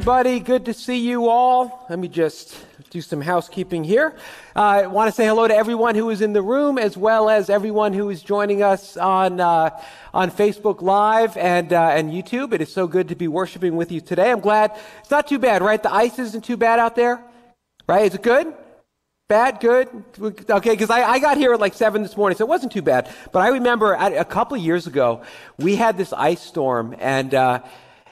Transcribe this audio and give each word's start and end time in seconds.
everybody. 0.00 0.40
Good 0.40 0.64
to 0.64 0.72
see 0.72 0.96
you 0.96 1.28
all. 1.28 1.84
Let 1.90 1.98
me 1.98 2.08
just 2.08 2.56
do 2.88 3.02
some 3.02 3.20
housekeeping 3.20 3.84
here. 3.84 4.16
Uh, 4.56 4.60
I 4.60 4.86
want 4.86 5.08
to 5.08 5.12
say 5.14 5.26
hello 5.26 5.46
to 5.46 5.54
everyone 5.54 5.94
who 5.94 6.08
is 6.08 6.22
in 6.22 6.32
the 6.32 6.40
room, 6.40 6.78
as 6.78 6.96
well 6.96 7.28
as 7.28 7.50
everyone 7.50 7.92
who 7.92 8.08
is 8.08 8.22
joining 8.22 8.62
us 8.62 8.96
on 8.96 9.40
uh, 9.40 9.78
on 10.14 10.30
Facebook 10.30 10.80
Live 10.80 11.36
and 11.36 11.74
uh, 11.74 11.90
and 11.90 12.10
YouTube. 12.10 12.54
It 12.54 12.62
is 12.62 12.72
so 12.72 12.86
good 12.86 13.08
to 13.08 13.14
be 13.14 13.28
worshiping 13.28 13.76
with 13.76 13.92
you 13.92 14.00
today. 14.00 14.30
I'm 14.30 14.40
glad 14.40 14.74
it's 15.00 15.10
not 15.10 15.26
too 15.26 15.38
bad, 15.38 15.60
right? 15.60 15.82
The 15.82 15.92
ice 15.92 16.18
isn't 16.18 16.46
too 16.46 16.56
bad 16.56 16.78
out 16.78 16.96
there, 16.96 17.22
right? 17.86 18.06
Is 18.06 18.14
it 18.14 18.22
good? 18.22 18.54
Bad, 19.28 19.60
good, 19.60 19.86
okay. 20.18 20.70
Because 20.70 20.88
I, 20.88 21.02
I, 21.02 21.18
got 21.18 21.36
here 21.36 21.52
at 21.52 21.60
like 21.60 21.74
seven 21.74 22.02
this 22.02 22.16
morning, 22.16 22.38
so 22.38 22.46
it 22.46 22.48
wasn't 22.48 22.72
too 22.72 22.82
bad. 22.82 23.12
But 23.32 23.40
I 23.40 23.48
remember 23.48 23.92
a 23.92 24.24
couple 24.24 24.56
years 24.56 24.86
ago, 24.86 25.22
we 25.58 25.76
had 25.76 25.98
this 25.98 26.14
ice 26.14 26.40
storm, 26.40 26.96
and 26.98 27.34
uh, 27.34 27.60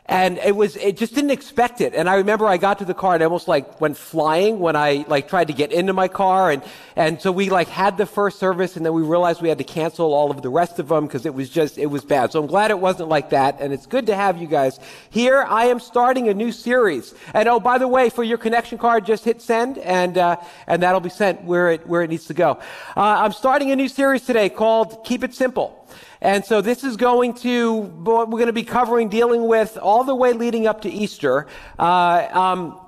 and 0.09 0.39
it 0.39 0.57
was, 0.57 0.75
it 0.77 0.97
just 0.97 1.15
didn't 1.15 1.33
expect 1.33 1.83
it. 1.83 1.95
And 1.95 2.09
I 2.09 2.15
remember 2.15 2.47
I 2.47 2.57
got 2.57 2.79
to 2.79 2.87
the 2.87 2.95
car 2.95 3.13
and 3.13 3.23
I 3.23 3.27
almost 3.27 3.47
like 3.47 3.79
went 3.79 3.99
flying 3.99 4.59
when 4.59 4.75
I 4.75 5.05
like 5.07 5.29
tried 5.29 5.49
to 5.49 5.53
get 5.53 5.71
into 5.71 5.93
my 5.93 6.09
car. 6.09 6.51
And, 6.51 6.63
and 6.97 7.21
so 7.21 7.31
we 7.31 7.51
like 7.51 7.69
had 7.69 7.99
the 7.99 8.07
first 8.07 8.39
service 8.39 8.77
and 8.77 8.87
then 8.87 8.95
we 8.95 9.03
realized 9.03 9.43
we 9.43 9.51
had 9.51 9.59
to 9.59 9.65
cancel 9.65 10.15
all 10.15 10.31
of 10.31 10.41
the 10.41 10.49
rest 10.49 10.79
of 10.79 10.89
them 10.89 11.07
because 11.07 11.27
it 11.27 11.35
was 11.35 11.51
just, 11.51 11.77
it 11.77 11.87
was 11.87 12.07
bad. 12.07 12.33
So 12.33 12.41
I'm 12.41 12.47
glad 12.47 12.71
it 12.71 12.79
wasn't 12.79 13.11
like 13.11 13.31
that. 13.31 13.61
And 13.61 13.71
it's 13.71 13.85
good 13.85 14.07
to 14.07 14.15
have 14.15 14.41
you 14.41 14.47
guys 14.47 14.81
here. 15.11 15.45
I 15.47 15.67
am 15.67 15.79
starting 15.79 16.29
a 16.29 16.35
new 16.35 16.53
series. 16.53 17.15
And 17.35 17.47
oh, 17.47 17.61
by 17.61 17.77
the 17.77 17.89
way, 17.89 18.09
for 18.09 18.25
your 18.25 18.39
connection 18.39 18.79
card, 18.79 19.05
just 19.05 19.27
hit 19.27 19.43
send 19.43 19.77
and, 19.77 20.17
uh, 20.17 20.37
and 20.67 20.83
that'll 20.83 21.01
be 21.01 21.11
sent 21.11 21.45
where 21.45 21.71
it, 21.73 21.87
where 21.87 22.01
it 22.01 22.09
needs 22.09 22.25
to 22.29 22.35
go. 22.35 22.53
Uh, 22.97 23.01
I'm 23.03 23.33
starting 23.33 23.73
a 23.73 23.77
new 23.77 23.89
series 23.89 24.25
today 24.25 24.49
called 24.49 25.05
Keep 25.05 25.25
It 25.25 25.35
Simple. 25.35 25.75
And 26.21 26.45
so 26.45 26.61
this 26.61 26.85
is 26.85 26.97
going 26.97 27.35
to, 27.35 27.79
we're 27.81 28.27
going 28.27 28.47
to 28.47 28.53
be 28.53 28.65
covering, 28.65 29.09
dealing 29.09 29.47
with 29.47 29.79
all 29.81 30.05
the 30.05 30.15
way 30.15 30.33
leading 30.33 30.67
up 30.67 30.83
to 30.83 30.91
Easter. 30.91 31.47
Uh, 31.79 32.27
um, 32.33 32.81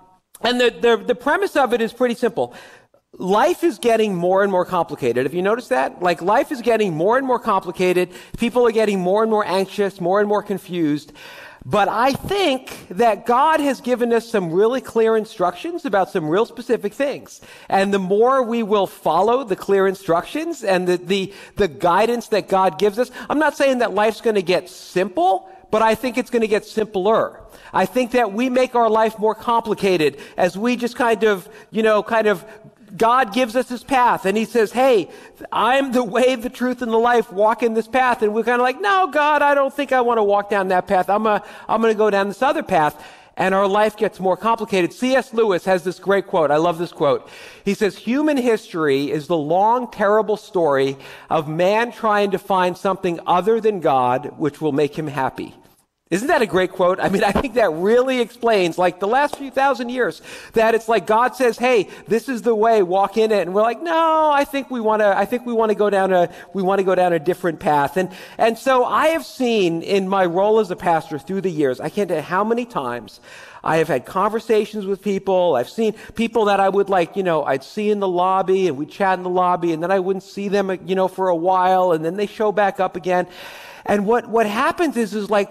and 0.43 0.61
the, 0.61 0.71
the, 0.71 0.97
the 0.97 1.15
premise 1.15 1.57
of 1.57 1.73
it 1.73 1.81
is 1.81 1.93
pretty 1.93 2.15
simple. 2.15 2.55
Life 3.13 3.65
is 3.65 3.79
getting 3.79 4.15
more 4.15 4.43
and 4.43 4.51
more 4.51 4.65
complicated. 4.65 5.27
Have 5.27 5.35
you 5.35 5.43
noticed 5.43 5.69
that? 5.69 6.01
Like 6.01 6.23
life 6.23 6.53
is 6.53 6.63
getting 6.63 6.95
more 6.95 7.19
and 7.19 7.27
more 7.27 7.39
complicated. 7.39 8.11
People 8.39 8.67
are 8.67 8.73
getting 8.73 9.01
more 9.01 9.23
and 9.23 9.31
more 9.31 9.45
anxious, 9.47 10.01
more 10.01 10.21
and 10.21 10.29
more 10.29 10.43
confused. 10.43 11.13
But 11.67 11.89
I 11.89 12.13
think 12.13 12.89
that 12.89 13.27
God 13.27 13.61
has 13.61 13.83
given 13.83 14.13
us 14.13 14.27
some 14.27 14.51
really 14.51 14.81
clear 14.81 15.17
instructions 15.17 15.85
about 15.85 16.11
some 16.11 16.29
real 16.29 16.47
specific 16.47 16.95
things. 16.95 17.43
And 17.69 17.93
the 17.93 17.99
more 17.99 18.43
we 18.43 18.63
will 18.63 18.87
follow 18.87 19.45
the 19.45 19.57
clear 19.57 19.87
instructions 19.87 20.65
and 20.65 20.89
the, 20.89 20.97
the, 20.97 21.35
the 21.57 21.69
guidance 21.69 22.29
that 22.29 22.49
God 22.49 22.79
gives 22.79 22.99
us, 22.99 23.11
I'm 23.29 23.39
not 23.39 23.57
saying 23.57 23.79
that 23.79 23.93
life's 23.93 24.23
going 24.23 24.37
to 24.37 24.43
get 24.43 24.71
simple, 24.71 25.51
but 25.71 25.83
I 25.83 25.95
think 25.95 26.17
it's 26.17 26.31
going 26.31 26.43
to 26.43 26.49
get 26.49 26.65
simpler. 26.65 27.41
I 27.73 27.87
think 27.87 28.13
that 28.13 28.33
we 28.33 28.49
make 28.49 28.75
our 28.75 28.91
life 28.91 29.19
more 29.19 29.35
complicated 29.35 30.19
as 30.37 30.57
we 30.57 30.77
just 30.77 30.97
kind 30.97 31.25
of, 31.25 31.49
you 31.71 31.83
know, 31.83 32.03
kind 32.03 32.27
of 32.27 32.45
God 32.97 33.33
gives 33.33 33.57
us 33.57 33.69
his 33.69 33.85
path 33.85 34.27
and 34.27 34.37
he 34.37 34.45
says, 34.45 34.73
Hey, 34.73 35.11
I'm 35.53 35.93
the 35.93 36.05
way, 36.05 36.35
the 36.37 36.51
truth, 36.51 36.83
and 36.83 36.93
the 36.93 36.99
life. 36.99 37.33
Walk 37.33 37.63
in 37.63 37.75
this 37.75 37.89
path. 37.89 38.23
And 38.23 38.35
we're 38.35 38.45
kind 38.45 38.61
of 38.61 38.65
like, 38.65 38.81
No, 38.81 39.09
God, 39.09 39.43
I 39.43 39.55
don't 39.55 39.73
think 39.73 39.93
I 39.93 40.01
want 40.01 40.19
to 40.19 40.25
walk 40.25 40.51
down 40.51 40.69
that 40.69 40.87
path. 40.87 41.09
I'm, 41.09 41.27
a, 41.27 41.43
I'm 41.69 41.81
going 41.81 41.93
to 41.93 41.99
go 41.99 42.11
down 42.11 42.29
this 42.29 42.43
other 42.43 42.63
path. 42.63 43.03
And 43.37 43.55
our 43.55 43.67
life 43.67 43.97
gets 43.97 44.21
more 44.21 44.37
complicated. 44.37 44.93
C.S. 44.93 45.33
Lewis 45.33 45.65
has 45.65 45.83
this 45.83 45.99
great 45.99 46.27
quote. 46.27 46.51
I 46.51 46.57
love 46.57 46.77
this 46.77 46.93
quote. 46.93 47.29
He 47.65 47.73
says, 47.73 47.97
Human 47.97 48.37
history 48.37 49.11
is 49.11 49.29
the 49.29 49.37
long, 49.37 49.91
terrible 49.91 50.37
story 50.37 50.99
of 51.31 51.49
man 51.49 51.93
trying 51.93 52.33
to 52.33 52.39
find 52.39 52.77
something 52.77 53.19
other 53.27 53.61
than 53.61 53.81
God 53.81 54.35
which 54.37 54.61
will 54.61 54.73
make 54.73 54.99
him 54.99 55.07
happy. 55.07 55.55
Isn't 56.11 56.27
that 56.27 56.43
a 56.43 56.47
great 56.47 56.73
quote? 56.73 56.99
I 56.99 57.09
mean, 57.09 57.23
I 57.31 57.31
think 57.31 57.55
that 57.55 57.71
really 57.73 58.21
explains, 58.21 58.77
like, 58.77 58.99
the 58.99 59.07
last 59.07 59.37
few 59.37 59.51
thousand 59.51 59.91
years, 59.91 60.21
that 60.55 60.75
it's 60.75 60.89
like 60.89 61.07
God 61.07 61.37
says, 61.37 61.57
hey, 61.57 61.89
this 62.09 62.29
is 62.29 62.43
the 62.43 62.55
way, 62.55 62.83
walk 62.83 63.17
in 63.17 63.31
it. 63.31 63.43
And 63.43 63.55
we're 63.55 63.63
like, 63.63 63.81
no, 63.81 64.31
I 64.31 64.45
think 64.45 64.71
we 64.71 64.81
want 64.81 65.01
to, 65.01 65.17
I 65.17 65.25
think 65.25 65.47
we 65.47 65.53
want 65.53 65.71
to 65.71 65.77
go 65.77 65.89
down 65.89 66.13
a, 66.13 66.29
we 66.53 66.63
want 66.63 66.81
to 66.81 66.85
go 66.85 66.97
down 66.97 67.13
a 67.13 67.21
different 67.21 67.61
path. 67.61 67.97
And, 67.97 68.11
and 68.39 68.59
so 68.59 68.85
I 68.85 69.09
have 69.09 69.25
seen 69.25 69.83
in 69.83 70.09
my 70.09 70.27
role 70.27 70.59
as 70.59 70.71
a 70.73 70.77
pastor 70.77 71.19
through 71.19 71.43
the 71.43 71.51
years, 71.51 71.79
I 71.79 71.89
can't 71.89 72.09
tell 72.09 72.19
you 72.19 72.25
how 72.25 72.43
many 72.43 72.65
times 72.65 73.21
I 73.63 73.77
have 73.77 73.89
had 73.89 74.05
conversations 74.05 74.87
with 74.87 75.03
people. 75.03 75.55
I've 75.55 75.71
seen 75.71 75.93
people 76.15 76.47
that 76.47 76.59
I 76.59 76.69
would 76.69 76.89
like, 76.89 77.17
you 77.17 77.23
know, 77.23 77.45
I'd 77.45 77.63
see 77.63 77.91
in 77.91 78.01
the 78.01 78.09
lobby 78.09 78.67
and 78.67 78.77
we'd 78.77 78.91
chat 78.91 79.19
in 79.19 79.23
the 79.23 79.31
lobby 79.31 79.73
and 79.73 79.83
then 79.83 79.93
I 79.93 80.01
wouldn't 80.01 80.25
see 80.25 80.49
them, 80.49 80.71
uh, 80.71 80.77
you 80.85 80.97
know, 80.97 81.07
for 81.07 81.29
a 81.29 81.37
while 81.37 81.93
and 81.93 82.05
then 82.05 82.17
they 82.17 82.27
show 82.27 82.51
back 82.51 82.81
up 82.81 82.97
again. 82.97 83.29
And 83.87 84.07
what, 84.07 84.29
what 84.29 84.47
happens 84.47 84.97
is, 84.97 85.15
is 85.15 85.31
like, 85.31 85.51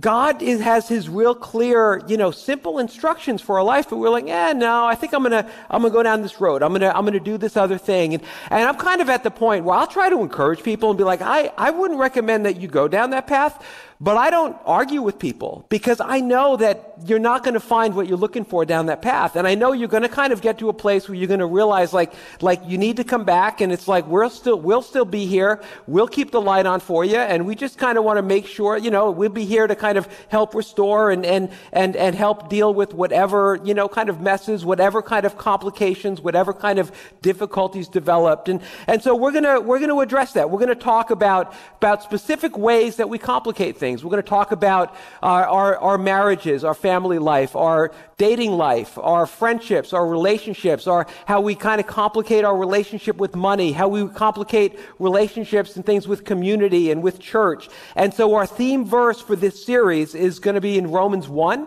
God 0.00 0.42
is, 0.42 0.60
has 0.60 0.88
his 0.88 1.08
real 1.08 1.34
clear, 1.34 2.02
you 2.08 2.16
know, 2.16 2.30
simple 2.30 2.78
instructions 2.78 3.40
for 3.40 3.58
our 3.58 3.64
life, 3.64 3.88
but 3.88 3.98
we're 3.98 4.10
like, 4.10 4.26
yeah, 4.26 4.52
no, 4.52 4.84
I 4.84 4.94
think 4.94 5.12
I'm 5.12 5.22
gonna, 5.22 5.48
I'm 5.70 5.82
gonna 5.82 5.94
go 5.94 6.02
down 6.02 6.22
this 6.22 6.40
road. 6.40 6.62
I'm 6.62 6.72
gonna, 6.72 6.92
I'm 6.94 7.04
gonna 7.04 7.20
do 7.20 7.38
this 7.38 7.56
other 7.56 7.78
thing. 7.78 8.14
And, 8.14 8.22
and 8.50 8.68
I'm 8.68 8.76
kind 8.76 9.00
of 9.00 9.08
at 9.08 9.22
the 9.22 9.30
point 9.30 9.64
where 9.64 9.76
I'll 9.76 9.86
try 9.86 10.10
to 10.10 10.20
encourage 10.20 10.62
people 10.62 10.90
and 10.90 10.98
be 10.98 11.04
like, 11.04 11.22
I, 11.22 11.52
I 11.56 11.70
wouldn't 11.70 12.00
recommend 12.00 12.46
that 12.46 12.60
you 12.60 12.68
go 12.68 12.88
down 12.88 13.10
that 13.10 13.26
path, 13.26 13.64
but 13.98 14.18
I 14.18 14.28
don't 14.28 14.56
argue 14.66 15.00
with 15.00 15.18
people 15.18 15.64
because 15.70 16.00
I 16.00 16.20
know 16.20 16.56
that 16.58 16.96
you're 17.06 17.18
not 17.18 17.44
to 17.54 17.60
find 17.60 17.94
what 17.94 18.06
you're 18.06 18.18
looking 18.18 18.44
for 18.44 18.66
down 18.66 18.86
that 18.86 19.00
path. 19.00 19.36
And 19.36 19.46
I 19.46 19.54
know 19.54 19.72
you're 19.72 19.88
to 20.02 20.08
kind 20.08 20.34
of 20.34 20.42
get 20.42 20.58
to 20.58 20.68
a 20.68 20.74
place 20.74 21.08
where 21.08 21.16
you're 21.16 21.28
to 21.40 21.46
realize 21.46 21.94
like, 21.94 22.12
like 22.42 22.60
you 22.66 22.76
need 22.76 22.98
to 22.98 23.04
come 23.04 23.24
back 23.24 23.62
and 23.62 23.72
it's 23.72 23.88
like, 23.88 24.06
we're 24.06 24.28
still, 24.28 24.60
we'll 24.60 24.82
still 24.82 25.06
be 25.06 25.24
here. 25.24 25.62
We'll 25.86 26.08
keep 26.08 26.30
the 26.30 26.40
light 26.40 26.66
on 26.66 26.80
for 26.80 27.04
you. 27.04 27.16
And 27.16 27.46
we 27.46 27.54
just 27.54 27.78
kind 27.78 27.96
of 27.96 28.04
want 28.04 28.18
to 28.18 28.22
make 28.22 28.46
sure, 28.46 28.76
you 28.76 28.90
know, 28.90 29.10
we'll 29.10 29.30
be 29.30 29.46
here 29.46 29.55
to 29.64 29.76
kind 29.76 29.96
of 29.96 30.08
help 30.28 30.54
restore 30.54 31.10
and, 31.10 31.24
and, 31.24 31.50
and, 31.72 31.96
and 31.96 32.14
help 32.14 32.50
deal 32.50 32.74
with 32.74 32.92
whatever, 32.92 33.60
you 33.64 33.74
know, 33.74 33.88
kind 33.88 34.08
of 34.08 34.20
messes, 34.20 34.64
whatever 34.64 35.00
kind 35.00 35.24
of 35.24 35.38
complications, 35.38 36.20
whatever 36.20 36.52
kind 36.52 36.78
of 36.78 36.92
difficulties 37.22 37.88
developed. 37.88 38.48
And, 38.48 38.60
and 38.86 39.02
so 39.02 39.16
we're 39.16 39.32
going 39.32 39.44
to, 39.44 39.58
we're 39.60 39.78
going 39.78 39.90
to 39.90 40.00
address 40.00 40.32
that. 40.34 40.50
We're 40.50 40.58
going 40.58 40.68
to 40.68 40.84
talk 40.84 41.10
about, 41.10 41.54
about 41.76 42.02
specific 42.02 42.58
ways 42.58 42.96
that 42.96 43.08
we 43.08 43.18
complicate 43.18 43.78
things 43.78 43.86
things. 43.86 44.02
We're 44.02 44.10
going 44.10 44.22
to 44.24 44.28
talk 44.28 44.50
about 44.50 44.96
our, 45.22 45.46
our, 45.46 45.78
our 45.78 45.98
marriages, 45.98 46.64
our 46.64 46.74
family 46.74 47.20
life, 47.20 47.54
our 47.54 47.92
dating 48.18 48.50
life, 48.50 48.98
our 48.98 49.26
friendships, 49.26 49.92
our 49.92 50.04
relationships, 50.04 50.88
our, 50.88 51.06
how 51.24 51.40
we 51.40 51.54
kind 51.54 51.80
of 51.80 51.86
complicate 51.86 52.44
our 52.44 52.56
relationship 52.56 53.16
with 53.16 53.36
money, 53.36 53.70
how 53.70 53.86
we 53.86 54.08
complicate 54.08 54.76
relationships 54.98 55.76
and 55.76 55.86
things 55.86 56.08
with 56.08 56.24
community 56.24 56.90
and 56.90 57.00
with 57.00 57.20
church. 57.20 57.68
And 57.94 58.12
so 58.12 58.34
our 58.34 58.46
theme 58.46 58.84
verse 58.84 59.20
for 59.20 59.36
this 59.36 59.45
series 59.54 60.14
is 60.14 60.38
going 60.38 60.54
to 60.54 60.60
be 60.60 60.78
in 60.78 60.90
Romans 60.90 61.28
1. 61.28 61.66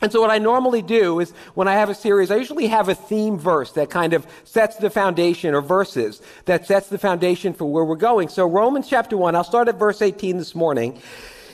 And 0.00 0.10
so 0.10 0.20
what 0.20 0.30
I 0.30 0.38
normally 0.38 0.82
do 0.82 1.20
is 1.20 1.30
when 1.54 1.68
I 1.68 1.74
have 1.74 1.88
a 1.88 1.94
series, 1.94 2.30
I 2.30 2.36
usually 2.36 2.66
have 2.66 2.88
a 2.88 2.94
theme 2.94 3.38
verse 3.38 3.72
that 3.72 3.90
kind 3.90 4.12
of 4.12 4.26
sets 4.42 4.76
the 4.76 4.90
foundation 4.90 5.54
or 5.54 5.60
verses 5.60 6.20
that 6.46 6.66
sets 6.66 6.88
the 6.88 6.98
foundation 6.98 7.54
for 7.54 7.64
where 7.66 7.84
we're 7.84 7.96
going. 7.96 8.28
So 8.28 8.46
Romans 8.46 8.88
chapter 8.88 9.16
1, 9.16 9.36
I'll 9.36 9.44
start 9.44 9.68
at 9.68 9.78
verse 9.78 10.02
18 10.02 10.36
this 10.36 10.54
morning. 10.54 11.00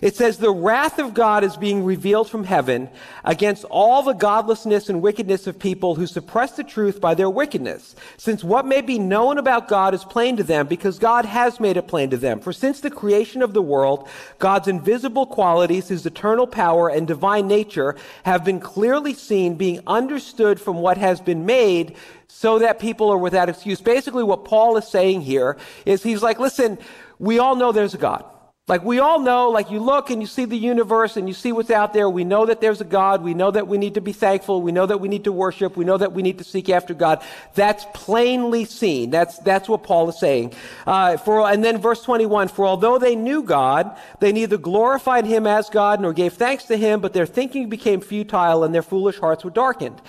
It 0.01 0.17
says, 0.17 0.39
The 0.39 0.51
wrath 0.51 0.99
of 0.99 1.13
God 1.13 1.45
is 1.45 1.57
being 1.57 1.85
revealed 1.85 2.31
from 2.31 2.45
heaven 2.45 2.89
against 3.25 3.65
all 3.65 4.03
the 4.03 4.15
godlessness 4.15 4.89
and 4.89 5.03
wickedness 5.03 5.47
of 5.47 5.59
people 5.59 5.95
who 5.95 6.07
suppress 6.07 6.53
the 6.53 6.65
truth 6.65 7.01
by 7.01 7.15
their 7.15 7.29
wickedness, 7.29 7.95
since 8.17 8.43
what 8.43 8.67
may 8.67 8.81
be 8.81 8.99
known 8.99 9.37
about 9.37 9.69
God 9.69 9.95
is 9.95 10.05
plain 10.05 10.37
to 10.39 10.43
them, 10.43 10.67
because 10.67 10.99
God 10.99 11.27
has 11.27 11.61
made 11.61 11.77
it 11.77 11.89
plain 11.89 12.11
to 12.11 12.17
them. 12.17 12.41
For 12.41 12.53
since 12.53 12.81
the 12.81 12.91
creation 12.91 13.43
of 13.43 13.53
the 13.53 13.63
world, 13.63 14.09
God's 14.39 14.69
invisible 14.69 15.27
qualities, 15.27 15.89
his 15.89 16.07
eternal 16.07 16.47
power 16.47 16.89
and 16.89 17.07
divine 17.07 17.47
nature, 17.47 17.95
have 18.25 18.45
been 18.45 18.61
clearly 18.61 19.13
seen, 19.13 19.57
being 19.57 19.81
understood 19.87 20.61
from 20.61 20.77
what 20.77 20.97
has 20.97 21.21
been 21.21 21.45
made, 21.45 21.95
so 22.27 22.59
that 22.61 22.79
people 22.79 23.11
are 23.11 23.19
without 23.19 23.51
excuse. 23.51 23.81
Basically, 23.81 24.23
what 24.23 24.45
Paul 24.47 24.77
is 24.79 24.89
saying 24.89 25.23
here 25.23 25.59
is 25.85 26.03
he's 26.03 26.23
like, 26.23 26.39
listen, 26.39 26.79
we 27.19 27.39
all 27.39 27.55
know 27.55 27.73
there's 27.73 27.93
a 27.93 27.99
God. 27.99 28.25
Like 28.71 28.85
we 28.85 29.01
all 29.01 29.19
know, 29.19 29.51
like 29.51 29.73
you 29.73 29.81
look 29.81 30.11
and 30.11 30.23
you 30.23 30.29
see 30.29 30.45
the 30.45 30.57
universe 30.57 31.17
and 31.17 31.27
you 31.27 31.35
see 31.35 31.51
what's 31.51 31.71
out 31.71 31.93
there. 31.93 32.09
We 32.09 32.23
know 32.23 32.47
that 32.47 32.61
there's 32.61 32.81
a 32.81 32.85
God. 32.85 33.21
We 33.21 33.35
know 33.35 33.51
that 33.51 33.67
we 33.67 33.79
need 33.79 33.95
to 33.95 34.01
be 34.01 34.13
thankful. 34.13 34.63
We 34.63 34.71
know 34.71 34.87
that 34.87 34.99
we 34.99 35.09
need 35.09 35.25
to 35.25 35.33
worship. 35.33 35.77
We 35.77 35.85
know 35.85 35.99
that 35.99 36.13
we 36.13 36.23
need 36.23 36.39
to 36.39 36.45
seek 36.45 36.69
after 36.69 36.95
God. 36.95 37.21
That's 37.57 37.85
plainly 37.95 38.65
seen. 38.65 39.11
That's, 39.11 39.41
that's 39.41 39.69
what 39.69 39.83
Paul 39.83 40.09
is 40.11 40.21
saying. 40.21 40.53
Uh, 40.87 41.17
for, 41.17 41.51
and 41.51 41.65
then 41.65 41.79
verse 41.79 42.05
21, 42.05 42.47
for 42.47 42.65
although 42.65 42.97
they 42.97 43.17
knew 43.17 43.43
God, 43.43 43.91
they 44.21 44.31
neither 44.31 44.57
glorified 44.57 45.27
him 45.27 45.49
as 45.49 45.69
God 45.69 46.01
nor 46.01 46.13
gave 46.13 46.35
thanks 46.35 46.63
to 46.67 46.77
him, 46.77 47.01
but 47.01 47.13
their 47.13 47.27
thinking 47.27 47.71
became 47.71 48.01
futile 48.01 48.63
and 48.63 48.73
their 48.73 48.83
foolish 48.83 49.19
hearts 49.19 49.43
were 49.43 49.51
darkened. 49.51 50.01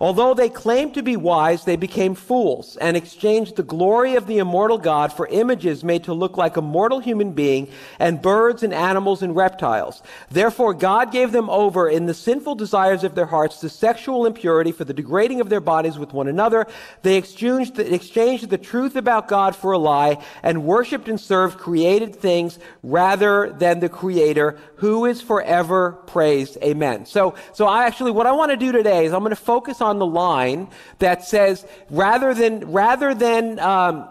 Although 0.00 0.34
they 0.34 0.48
claimed 0.48 0.94
to 0.94 1.02
be 1.02 1.16
wise, 1.16 1.64
they 1.64 1.76
became 1.76 2.14
fools 2.14 2.76
and 2.76 2.96
exchanged 2.96 3.56
the 3.56 3.62
glory 3.62 4.14
of 4.14 4.26
the 4.26 4.38
immortal 4.38 4.78
God 4.78 5.12
for 5.12 5.26
images 5.28 5.84
made 5.84 6.04
to 6.04 6.12
look 6.12 6.36
like 6.36 6.56
a 6.56 6.62
mortal 6.62 7.00
human 7.00 7.32
being 7.32 7.68
and 7.98 8.20
birds 8.20 8.62
and 8.62 8.74
animals 8.74 9.22
and 9.22 9.34
reptiles. 9.34 10.02
Therefore, 10.30 10.74
God 10.74 11.12
gave 11.12 11.32
them 11.32 11.48
over 11.48 11.88
in 11.88 12.06
the 12.06 12.14
sinful 12.14 12.56
desires 12.56 13.04
of 13.04 13.14
their 13.14 13.26
hearts 13.26 13.60
to 13.60 13.68
sexual 13.68 14.26
impurity 14.26 14.72
for 14.72 14.84
the 14.84 14.94
degrading 14.94 15.40
of 15.40 15.48
their 15.48 15.60
bodies 15.60 15.98
with 15.98 16.12
one 16.12 16.28
another. 16.28 16.66
They 17.02 17.16
exchanged 17.16 17.76
the, 17.76 17.94
exchanged 17.94 18.50
the 18.50 18.58
truth 18.58 18.96
about 18.96 19.28
God 19.28 19.54
for 19.54 19.72
a 19.72 19.78
lie 19.78 20.22
and 20.42 20.64
worshiped 20.64 21.08
and 21.08 21.20
served 21.20 21.58
created 21.58 22.14
things 22.16 22.58
rather 22.82 23.54
than 23.58 23.80
the 23.80 23.88
Creator 23.88 24.58
who 24.76 25.06
is 25.06 25.20
forever 25.22 25.92
praised. 26.06 26.58
Amen. 26.62 27.06
So, 27.06 27.34
so 27.52 27.66
I 27.66 27.86
actually, 27.86 28.10
what 28.10 28.26
I 28.26 28.32
want 28.32 28.50
to 28.50 28.56
do 28.56 28.72
today 28.72 29.06
is 29.06 29.12
I'm 29.12 29.20
going 29.20 29.30
to 29.30 29.36
focus 29.36 29.80
on 29.80 29.85
the 29.98 30.06
line 30.06 30.68
that 30.98 31.24
says, 31.24 31.64
rather 31.90 32.34
than, 32.34 32.72
rather 32.72 33.14
than, 33.14 33.58
um, 33.60 34.08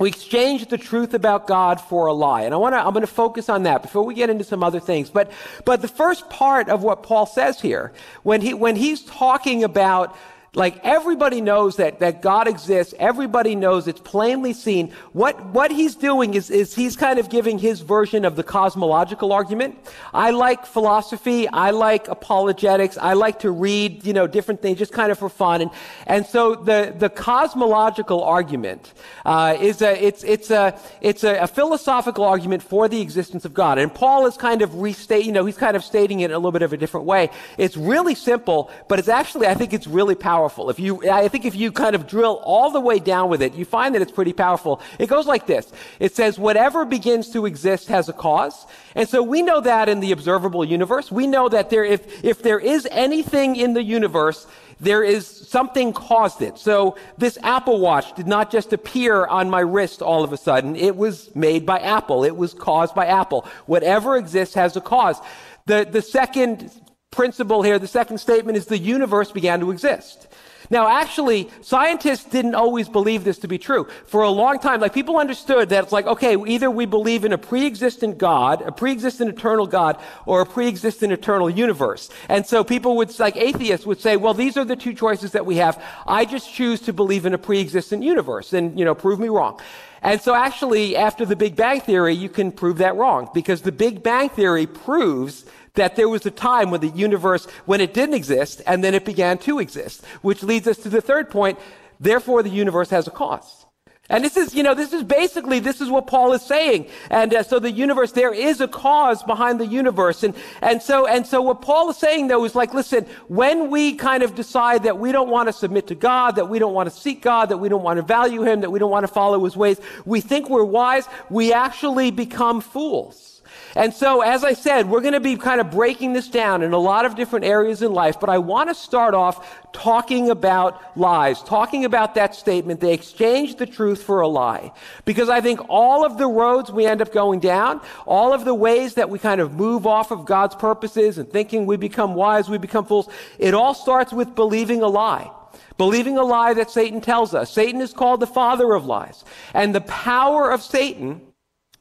we 0.00 0.08
exchange 0.08 0.66
the 0.68 0.78
truth 0.78 1.12
about 1.12 1.46
God 1.46 1.78
for 1.78 2.06
a 2.06 2.12
lie. 2.14 2.42
And 2.42 2.54
I 2.54 2.56
want 2.56 2.74
to, 2.74 2.78
I'm 2.78 2.94
going 2.94 3.02
to 3.02 3.06
focus 3.06 3.50
on 3.50 3.64
that 3.64 3.82
before 3.82 4.02
we 4.02 4.14
get 4.14 4.30
into 4.30 4.44
some 4.44 4.64
other 4.64 4.80
things. 4.80 5.10
But, 5.10 5.30
but 5.66 5.82
the 5.82 5.88
first 5.88 6.30
part 6.30 6.70
of 6.70 6.82
what 6.82 7.02
Paul 7.02 7.26
says 7.26 7.60
here, 7.60 7.92
when 8.22 8.40
he, 8.40 8.54
when 8.54 8.76
he's 8.76 9.04
talking 9.04 9.62
about 9.62 10.16
like 10.54 10.80
everybody 10.82 11.40
knows 11.40 11.76
that, 11.76 12.00
that 12.00 12.22
God 12.22 12.48
exists. 12.48 12.92
Everybody 12.98 13.54
knows 13.54 13.86
it's 13.86 14.00
plainly 14.00 14.52
seen. 14.52 14.92
What, 15.12 15.46
what 15.46 15.70
he's 15.70 15.94
doing 15.94 16.34
is, 16.34 16.50
is 16.50 16.74
he's 16.74 16.96
kind 16.96 17.20
of 17.20 17.30
giving 17.30 17.56
his 17.56 17.82
version 17.82 18.24
of 18.24 18.34
the 18.34 18.42
cosmological 18.42 19.32
argument. 19.32 19.78
I 20.12 20.30
like 20.32 20.66
philosophy. 20.66 21.46
I 21.46 21.70
like 21.70 22.08
apologetics. 22.08 22.98
I 22.98 23.12
like 23.12 23.38
to 23.40 23.52
read, 23.52 24.04
you 24.04 24.12
know, 24.12 24.26
different 24.26 24.60
things 24.60 24.78
just 24.78 24.92
kind 24.92 25.12
of 25.12 25.20
for 25.20 25.28
fun. 25.28 25.60
And, 25.60 25.70
and 26.08 26.26
so 26.26 26.56
the, 26.56 26.96
the 26.98 27.10
cosmological 27.10 28.24
argument, 28.24 28.92
uh, 29.24 29.56
is 29.60 29.82
a, 29.82 30.04
it's, 30.04 30.24
it's 30.24 30.50
a, 30.50 30.76
it's 31.00 31.22
a, 31.22 31.38
a 31.38 31.46
philosophical 31.46 32.24
argument 32.24 32.64
for 32.64 32.88
the 32.88 33.00
existence 33.00 33.44
of 33.44 33.54
God. 33.54 33.78
And 33.78 33.94
Paul 33.94 34.26
is 34.26 34.36
kind 34.36 34.62
of 34.62 34.74
restate, 34.80 35.26
you 35.26 35.32
know, 35.32 35.46
he's 35.46 35.56
kind 35.56 35.76
of 35.76 35.84
stating 35.84 36.20
it 36.20 36.24
in 36.26 36.30
a 36.32 36.38
little 36.38 36.50
bit 36.50 36.62
of 36.62 36.72
a 36.72 36.76
different 36.76 37.06
way. 37.06 37.30
It's 37.56 37.76
really 37.76 38.16
simple, 38.16 38.68
but 38.88 38.98
it's 38.98 39.08
actually, 39.08 39.46
I 39.46 39.54
think 39.54 39.72
it's 39.72 39.86
really 39.86 40.16
powerful 40.16 40.39
powerful. 40.40 40.70
If 40.70 40.80
you, 40.80 41.06
I 41.10 41.28
think 41.28 41.44
if 41.44 41.54
you 41.54 41.70
kind 41.70 41.94
of 41.94 42.06
drill 42.06 42.40
all 42.42 42.70
the 42.70 42.80
way 42.80 42.98
down 42.98 43.28
with 43.28 43.42
it, 43.42 43.54
you 43.54 43.66
find 43.66 43.94
that 43.94 44.00
it's 44.00 44.10
pretty 44.10 44.32
powerful. 44.32 44.80
It 44.98 45.06
goes 45.06 45.26
like 45.26 45.46
this. 45.46 45.70
It 45.98 46.16
says, 46.16 46.38
whatever 46.38 46.86
begins 46.86 47.30
to 47.32 47.44
exist 47.44 47.88
has 47.88 48.08
a 48.08 48.14
cause. 48.14 48.66
And 48.94 49.06
so 49.06 49.22
we 49.22 49.42
know 49.42 49.60
that 49.60 49.90
in 49.90 50.00
the 50.00 50.12
observable 50.12 50.64
universe. 50.64 51.12
We 51.12 51.26
know 51.26 51.50
that 51.50 51.68
there, 51.68 51.84
if, 51.84 52.24
if 52.24 52.42
there 52.42 52.58
is 52.58 52.88
anything 52.90 53.56
in 53.56 53.74
the 53.74 53.82
universe, 53.82 54.46
there 54.80 55.02
is 55.02 55.26
something 55.26 55.92
caused 55.92 56.40
it. 56.40 56.56
So 56.56 56.96
this 57.18 57.36
Apple 57.42 57.78
Watch 57.78 58.14
did 58.14 58.26
not 58.26 58.50
just 58.50 58.72
appear 58.72 59.26
on 59.26 59.50
my 59.50 59.60
wrist 59.60 60.00
all 60.00 60.24
of 60.24 60.32
a 60.32 60.38
sudden. 60.38 60.74
It 60.74 60.96
was 60.96 61.36
made 61.36 61.66
by 61.66 61.80
Apple. 61.80 62.24
It 62.24 62.34
was 62.34 62.54
caused 62.54 62.94
by 62.94 63.04
Apple. 63.04 63.46
Whatever 63.66 64.16
exists 64.16 64.54
has 64.54 64.74
a 64.76 64.80
cause. 64.80 65.20
The, 65.66 65.86
the 65.88 66.00
second 66.00 66.72
principle 67.10 67.62
here, 67.62 67.78
the 67.78 67.88
second 67.88 68.18
statement 68.18 68.56
is 68.56 68.66
the 68.66 68.78
universe 68.78 69.32
began 69.32 69.60
to 69.60 69.70
exist. 69.70 70.28
Now, 70.68 70.88
actually, 70.88 71.48
scientists 71.62 72.24
didn't 72.24 72.54
always 72.54 72.88
believe 72.88 73.24
this 73.24 73.38
to 73.38 73.48
be 73.48 73.58
true. 73.58 73.88
For 74.06 74.22
a 74.22 74.30
long 74.30 74.58
time, 74.58 74.80
like 74.80 74.92
people 74.92 75.16
understood 75.16 75.70
that 75.70 75.84
it's 75.84 75.92
like, 75.92 76.06
okay, 76.06 76.36
either 76.46 76.70
we 76.70 76.86
believe 76.86 77.24
in 77.24 77.32
a 77.32 77.38
pre-existent 77.38 78.18
God, 78.18 78.62
a 78.62 78.72
pre-existent 78.72 79.30
eternal 79.30 79.66
God, 79.66 80.00
or 80.26 80.42
a 80.42 80.46
pre-existent 80.46 81.12
eternal 81.12 81.48
universe. 81.48 82.10
And 82.28 82.44
so 82.44 82.62
people 82.62 82.96
would, 82.96 83.18
like 83.18 83.36
atheists 83.36 83.86
would 83.86 84.00
say, 84.00 84.16
well, 84.16 84.34
these 84.34 84.56
are 84.56 84.64
the 84.64 84.76
two 84.76 84.92
choices 84.92 85.32
that 85.32 85.46
we 85.46 85.56
have. 85.56 85.82
I 86.06 86.24
just 86.24 86.52
choose 86.52 86.80
to 86.82 86.92
believe 86.92 87.24
in 87.24 87.32
a 87.32 87.38
pre-existent 87.38 88.02
universe. 88.02 88.52
And, 88.52 88.78
you 88.78 88.84
know, 88.84 88.94
prove 88.94 89.18
me 89.18 89.28
wrong. 89.28 89.60
And 90.02 90.20
so 90.20 90.34
actually, 90.34 90.96
after 90.96 91.26
the 91.26 91.36
Big 91.36 91.56
Bang 91.56 91.80
Theory, 91.80 92.14
you 92.14 92.30
can 92.30 92.52
prove 92.52 92.78
that 92.78 92.96
wrong 92.96 93.28
because 93.34 93.60
the 93.60 93.72
Big 93.72 94.02
Bang 94.02 94.30
Theory 94.30 94.66
proves 94.66 95.44
that 95.74 95.96
there 95.96 96.08
was 96.08 96.26
a 96.26 96.30
time 96.30 96.70
when 96.70 96.80
the 96.80 96.88
universe, 96.88 97.46
when 97.66 97.80
it 97.80 97.94
didn't 97.94 98.14
exist, 98.14 98.62
and 98.66 98.82
then 98.82 98.94
it 98.94 99.04
began 99.04 99.38
to 99.38 99.58
exist, 99.58 100.04
which 100.22 100.42
leads 100.42 100.66
us 100.66 100.78
to 100.78 100.88
the 100.88 101.00
third 101.00 101.30
point. 101.30 101.58
Therefore, 101.98 102.42
the 102.42 102.50
universe 102.50 102.90
has 102.90 103.06
a 103.06 103.10
cause. 103.10 103.66
And 104.10 104.24
this 104.24 104.36
is, 104.36 104.56
you 104.56 104.64
know, 104.64 104.74
this 104.74 104.92
is 104.92 105.04
basically, 105.04 105.60
this 105.60 105.80
is 105.80 105.88
what 105.88 106.08
Paul 106.08 106.32
is 106.32 106.42
saying. 106.42 106.88
And 107.10 107.32
uh, 107.32 107.44
so 107.44 107.60
the 107.60 107.70
universe, 107.70 108.10
there 108.10 108.34
is 108.34 108.60
a 108.60 108.66
cause 108.66 109.22
behind 109.22 109.60
the 109.60 109.66
universe. 109.66 110.24
And, 110.24 110.34
and 110.60 110.82
so, 110.82 111.06
and 111.06 111.24
so 111.24 111.40
what 111.40 111.62
Paul 111.62 111.90
is 111.90 111.96
saying 111.96 112.26
though 112.26 112.44
is 112.44 112.56
like, 112.56 112.74
listen, 112.74 113.06
when 113.28 113.70
we 113.70 113.94
kind 113.94 114.24
of 114.24 114.34
decide 114.34 114.82
that 114.82 114.98
we 114.98 115.12
don't 115.12 115.30
want 115.30 115.48
to 115.48 115.52
submit 115.52 115.86
to 115.86 115.94
God, 115.94 116.32
that 116.36 116.48
we 116.48 116.58
don't 116.58 116.74
want 116.74 116.90
to 116.90 116.94
seek 116.94 117.22
God, 117.22 117.50
that 117.50 117.58
we 117.58 117.68
don't 117.68 117.84
want 117.84 117.98
to 117.98 118.02
value 118.02 118.42
Him, 118.42 118.62
that 118.62 118.70
we 118.70 118.80
don't 118.80 118.90
want 118.90 119.06
to 119.06 119.12
follow 119.12 119.44
His 119.44 119.56
ways, 119.56 119.80
we 120.04 120.20
think 120.20 120.50
we're 120.50 120.64
wise, 120.64 121.06
we 121.30 121.52
actually 121.52 122.10
become 122.10 122.60
fools. 122.60 123.39
And 123.76 123.94
so, 123.94 124.20
as 124.20 124.42
I 124.42 124.54
said, 124.54 124.88
we're 124.88 125.00
going 125.00 125.14
to 125.14 125.20
be 125.20 125.36
kind 125.36 125.60
of 125.60 125.70
breaking 125.70 126.12
this 126.12 126.28
down 126.28 126.62
in 126.62 126.72
a 126.72 126.78
lot 126.78 127.06
of 127.06 127.14
different 127.14 127.44
areas 127.44 127.82
in 127.82 127.92
life, 127.92 128.18
but 128.18 128.28
I 128.28 128.38
want 128.38 128.68
to 128.68 128.74
start 128.74 129.14
off 129.14 129.46
talking 129.72 130.30
about 130.30 130.96
lies, 130.96 131.42
talking 131.42 131.84
about 131.84 132.16
that 132.16 132.34
statement. 132.34 132.80
They 132.80 132.92
exchanged 132.92 133.58
the 133.58 133.66
truth 133.66 134.02
for 134.02 134.20
a 134.20 134.28
lie. 134.28 134.72
Because 135.04 135.28
I 135.28 135.40
think 135.40 135.60
all 135.68 136.04
of 136.04 136.18
the 136.18 136.26
roads 136.26 136.72
we 136.72 136.86
end 136.86 137.00
up 137.00 137.12
going 137.12 137.38
down, 137.38 137.80
all 138.06 138.32
of 138.32 138.44
the 138.44 138.54
ways 138.54 138.94
that 138.94 139.08
we 139.08 139.18
kind 139.18 139.40
of 139.40 139.54
move 139.54 139.86
off 139.86 140.10
of 140.10 140.24
God's 140.24 140.56
purposes 140.56 141.18
and 141.18 141.30
thinking 141.30 141.66
we 141.66 141.76
become 141.76 142.14
wise, 142.14 142.48
we 142.48 142.58
become 142.58 142.84
fools, 142.84 143.08
it 143.38 143.54
all 143.54 143.74
starts 143.74 144.12
with 144.12 144.34
believing 144.34 144.82
a 144.82 144.88
lie. 144.88 145.30
Believing 145.78 146.18
a 146.18 146.24
lie 146.24 146.54
that 146.54 146.70
Satan 146.70 147.00
tells 147.00 147.34
us. 147.34 147.50
Satan 147.50 147.80
is 147.80 147.92
called 147.92 148.20
the 148.20 148.26
father 148.26 148.74
of 148.74 148.84
lies. 148.84 149.24
And 149.54 149.74
the 149.74 149.80
power 149.80 150.50
of 150.50 150.62
Satan 150.62 151.22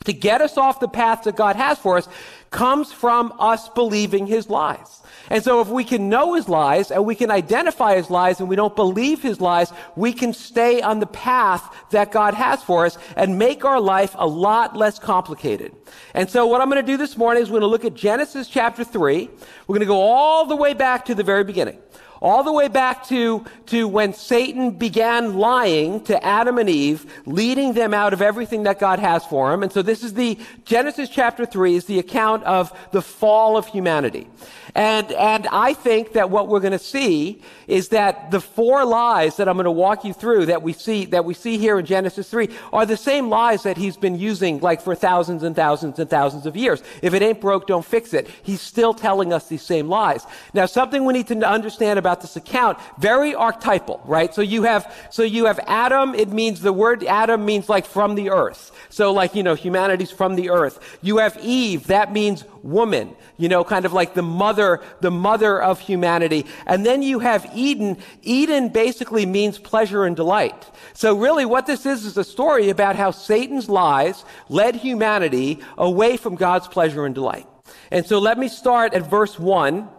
to 0.05 0.13
get 0.13 0.41
us 0.41 0.57
off 0.57 0.79
the 0.79 0.87
path 0.87 1.23
that 1.23 1.35
God 1.35 1.57
has 1.57 1.77
for 1.77 1.97
us 1.97 2.07
comes 2.51 2.91
from 2.91 3.33
us 3.37 3.67
believing 3.69 4.25
his 4.25 4.49
lies. 4.49 5.01
And 5.29 5.43
so 5.43 5.59
if 5.61 5.67
we 5.67 5.83
can 5.83 6.09
know 6.09 6.33
his 6.35 6.47
lies 6.47 6.89
and 6.89 7.05
we 7.05 7.15
can 7.15 7.29
identify 7.29 7.95
his 7.95 8.09
lies 8.09 8.39
and 8.39 8.47
we 8.47 8.55
don't 8.55 8.75
believe 8.75 9.21
his 9.21 9.41
lies, 9.41 9.71
we 9.95 10.13
can 10.13 10.33
stay 10.33 10.81
on 10.81 10.99
the 10.99 11.05
path 11.05 11.69
that 11.91 12.11
God 12.11 12.33
has 12.33 12.63
for 12.63 12.85
us 12.85 12.97
and 13.15 13.37
make 13.37 13.65
our 13.65 13.79
life 13.79 14.15
a 14.17 14.25
lot 14.25 14.75
less 14.75 14.97
complicated. 14.97 15.75
And 16.13 16.29
so 16.29 16.47
what 16.47 16.61
I'm 16.61 16.69
going 16.69 16.83
to 16.83 16.91
do 16.91 16.97
this 16.97 17.17
morning 17.17 17.43
is 17.43 17.49
we're 17.49 17.59
going 17.59 17.61
to 17.61 17.67
look 17.67 17.85
at 17.85 17.93
Genesis 17.93 18.47
chapter 18.47 18.83
3. 18.83 19.29
We're 19.67 19.73
going 19.73 19.79
to 19.81 19.85
go 19.85 20.01
all 20.01 20.45
the 20.45 20.55
way 20.55 20.73
back 20.73 21.05
to 21.05 21.15
the 21.15 21.23
very 21.23 21.43
beginning 21.43 21.79
all 22.21 22.43
the 22.43 22.51
way 22.51 22.67
back 22.67 23.07
to, 23.07 23.45
to 23.67 23.87
when 23.87 24.13
Satan 24.13 24.71
began 24.71 25.37
lying 25.37 26.03
to 26.05 26.23
Adam 26.23 26.57
and 26.57 26.69
Eve, 26.69 27.05
leading 27.25 27.73
them 27.73 27.93
out 27.93 28.13
of 28.13 28.21
everything 28.21 28.63
that 28.63 28.79
God 28.79 28.99
has 28.99 29.25
for 29.25 29.51
them. 29.51 29.63
And 29.63 29.71
so 29.71 29.81
this 29.81 30.03
is 30.03 30.13
the 30.13 30.37
Genesis 30.65 31.09
chapter 31.09 31.45
3 31.45 31.75
is 31.75 31.85
the 31.85 31.99
account 31.99 32.43
of 32.43 32.77
the 32.91 33.01
fall 33.01 33.57
of 33.57 33.67
humanity. 33.67 34.27
And, 34.75 35.11
and 35.13 35.47
I 35.47 35.73
think 35.73 36.13
that 36.13 36.29
what 36.29 36.47
we're 36.47 36.59
going 36.59 36.73
to 36.73 36.79
see 36.79 37.41
is 37.67 37.89
that 37.89 38.31
the 38.31 38.41
four 38.41 38.85
lies 38.85 39.37
that 39.37 39.47
I'm 39.47 39.55
going 39.55 39.65
to 39.65 39.71
walk 39.71 40.03
you 40.03 40.13
through 40.13 40.47
that 40.47 40.61
we 40.61 40.73
see, 40.73 41.05
that 41.05 41.25
we 41.25 41.33
see 41.33 41.57
here 41.57 41.79
in 41.79 41.85
Genesis 41.85 42.29
3 42.29 42.49
are 42.73 42.85
the 42.85 42.97
same 42.97 43.29
lies 43.29 43.63
that 43.63 43.77
he's 43.77 43.97
been 43.97 44.17
using 44.17 44.59
like 44.59 44.81
for 44.81 44.95
thousands 44.95 45.43
and 45.43 45.55
thousands 45.55 45.99
and 45.99 46.09
thousands 46.09 46.45
of 46.45 46.55
years. 46.55 46.83
If 47.01 47.13
it 47.13 47.21
ain't 47.21 47.41
broke, 47.41 47.67
don't 47.67 47.85
fix 47.85 48.13
it. 48.13 48.29
He's 48.43 48.61
still 48.61 48.93
telling 48.93 49.33
us 49.33 49.47
these 49.47 49.61
same 49.61 49.87
lies. 49.87 50.25
Now, 50.53 50.65
something 50.65 51.05
we 51.05 51.13
need 51.13 51.27
to 51.27 51.47
understand 51.47 51.99
about 51.99 52.21
this 52.21 52.35
account, 52.35 52.77
very 52.97 53.35
archetypal, 53.35 54.01
right? 54.05 54.33
So 54.33 54.41
you 54.41 54.63
have, 54.63 54.93
so 55.11 55.23
you 55.23 55.45
have 55.45 55.59
Adam, 55.67 56.15
it 56.15 56.29
means 56.29 56.61
the 56.61 56.73
word 56.73 57.03
Adam 57.03 57.45
means 57.45 57.69
like 57.69 57.85
from 57.85 58.15
the 58.15 58.29
earth. 58.29 58.71
So 58.89 59.11
like, 59.13 59.35
you 59.35 59.43
know, 59.43 59.55
humanity's 59.55 60.11
from 60.11 60.35
the 60.35 60.49
earth. 60.49 60.97
You 61.01 61.17
have 61.17 61.37
Eve, 61.41 61.87
that 61.87 62.11
means 62.11 62.43
woman, 62.63 63.15
you 63.37 63.49
know, 63.49 63.63
kind 63.63 63.85
of 63.85 63.93
like 63.93 64.13
the 64.13 64.21
mother, 64.21 64.81
the 65.01 65.11
mother 65.11 65.61
of 65.61 65.79
humanity. 65.79 66.45
And 66.65 66.85
then 66.85 67.01
you 67.01 67.19
have 67.19 67.49
Eden. 67.53 67.97
Eden 68.21 68.69
basically 68.69 69.25
means 69.25 69.57
pleasure 69.57 70.05
and 70.05 70.15
delight. 70.15 70.69
So 70.93 71.15
really 71.15 71.45
what 71.45 71.65
this 71.65 71.85
is 71.85 72.05
is 72.05 72.17
a 72.17 72.23
story 72.23 72.69
about 72.69 72.95
how 72.95 73.11
Satan's 73.11 73.69
lies 73.69 74.23
led 74.49 74.75
humanity 74.75 75.59
away 75.77 76.17
from 76.17 76.35
God's 76.35 76.67
pleasure 76.67 77.05
and 77.05 77.15
delight. 77.15 77.47
And 77.91 78.05
so 78.05 78.19
let 78.19 78.37
me 78.37 78.47
start 78.47 78.93
at 78.93 79.09
verse 79.09 79.37
one. 79.39 79.89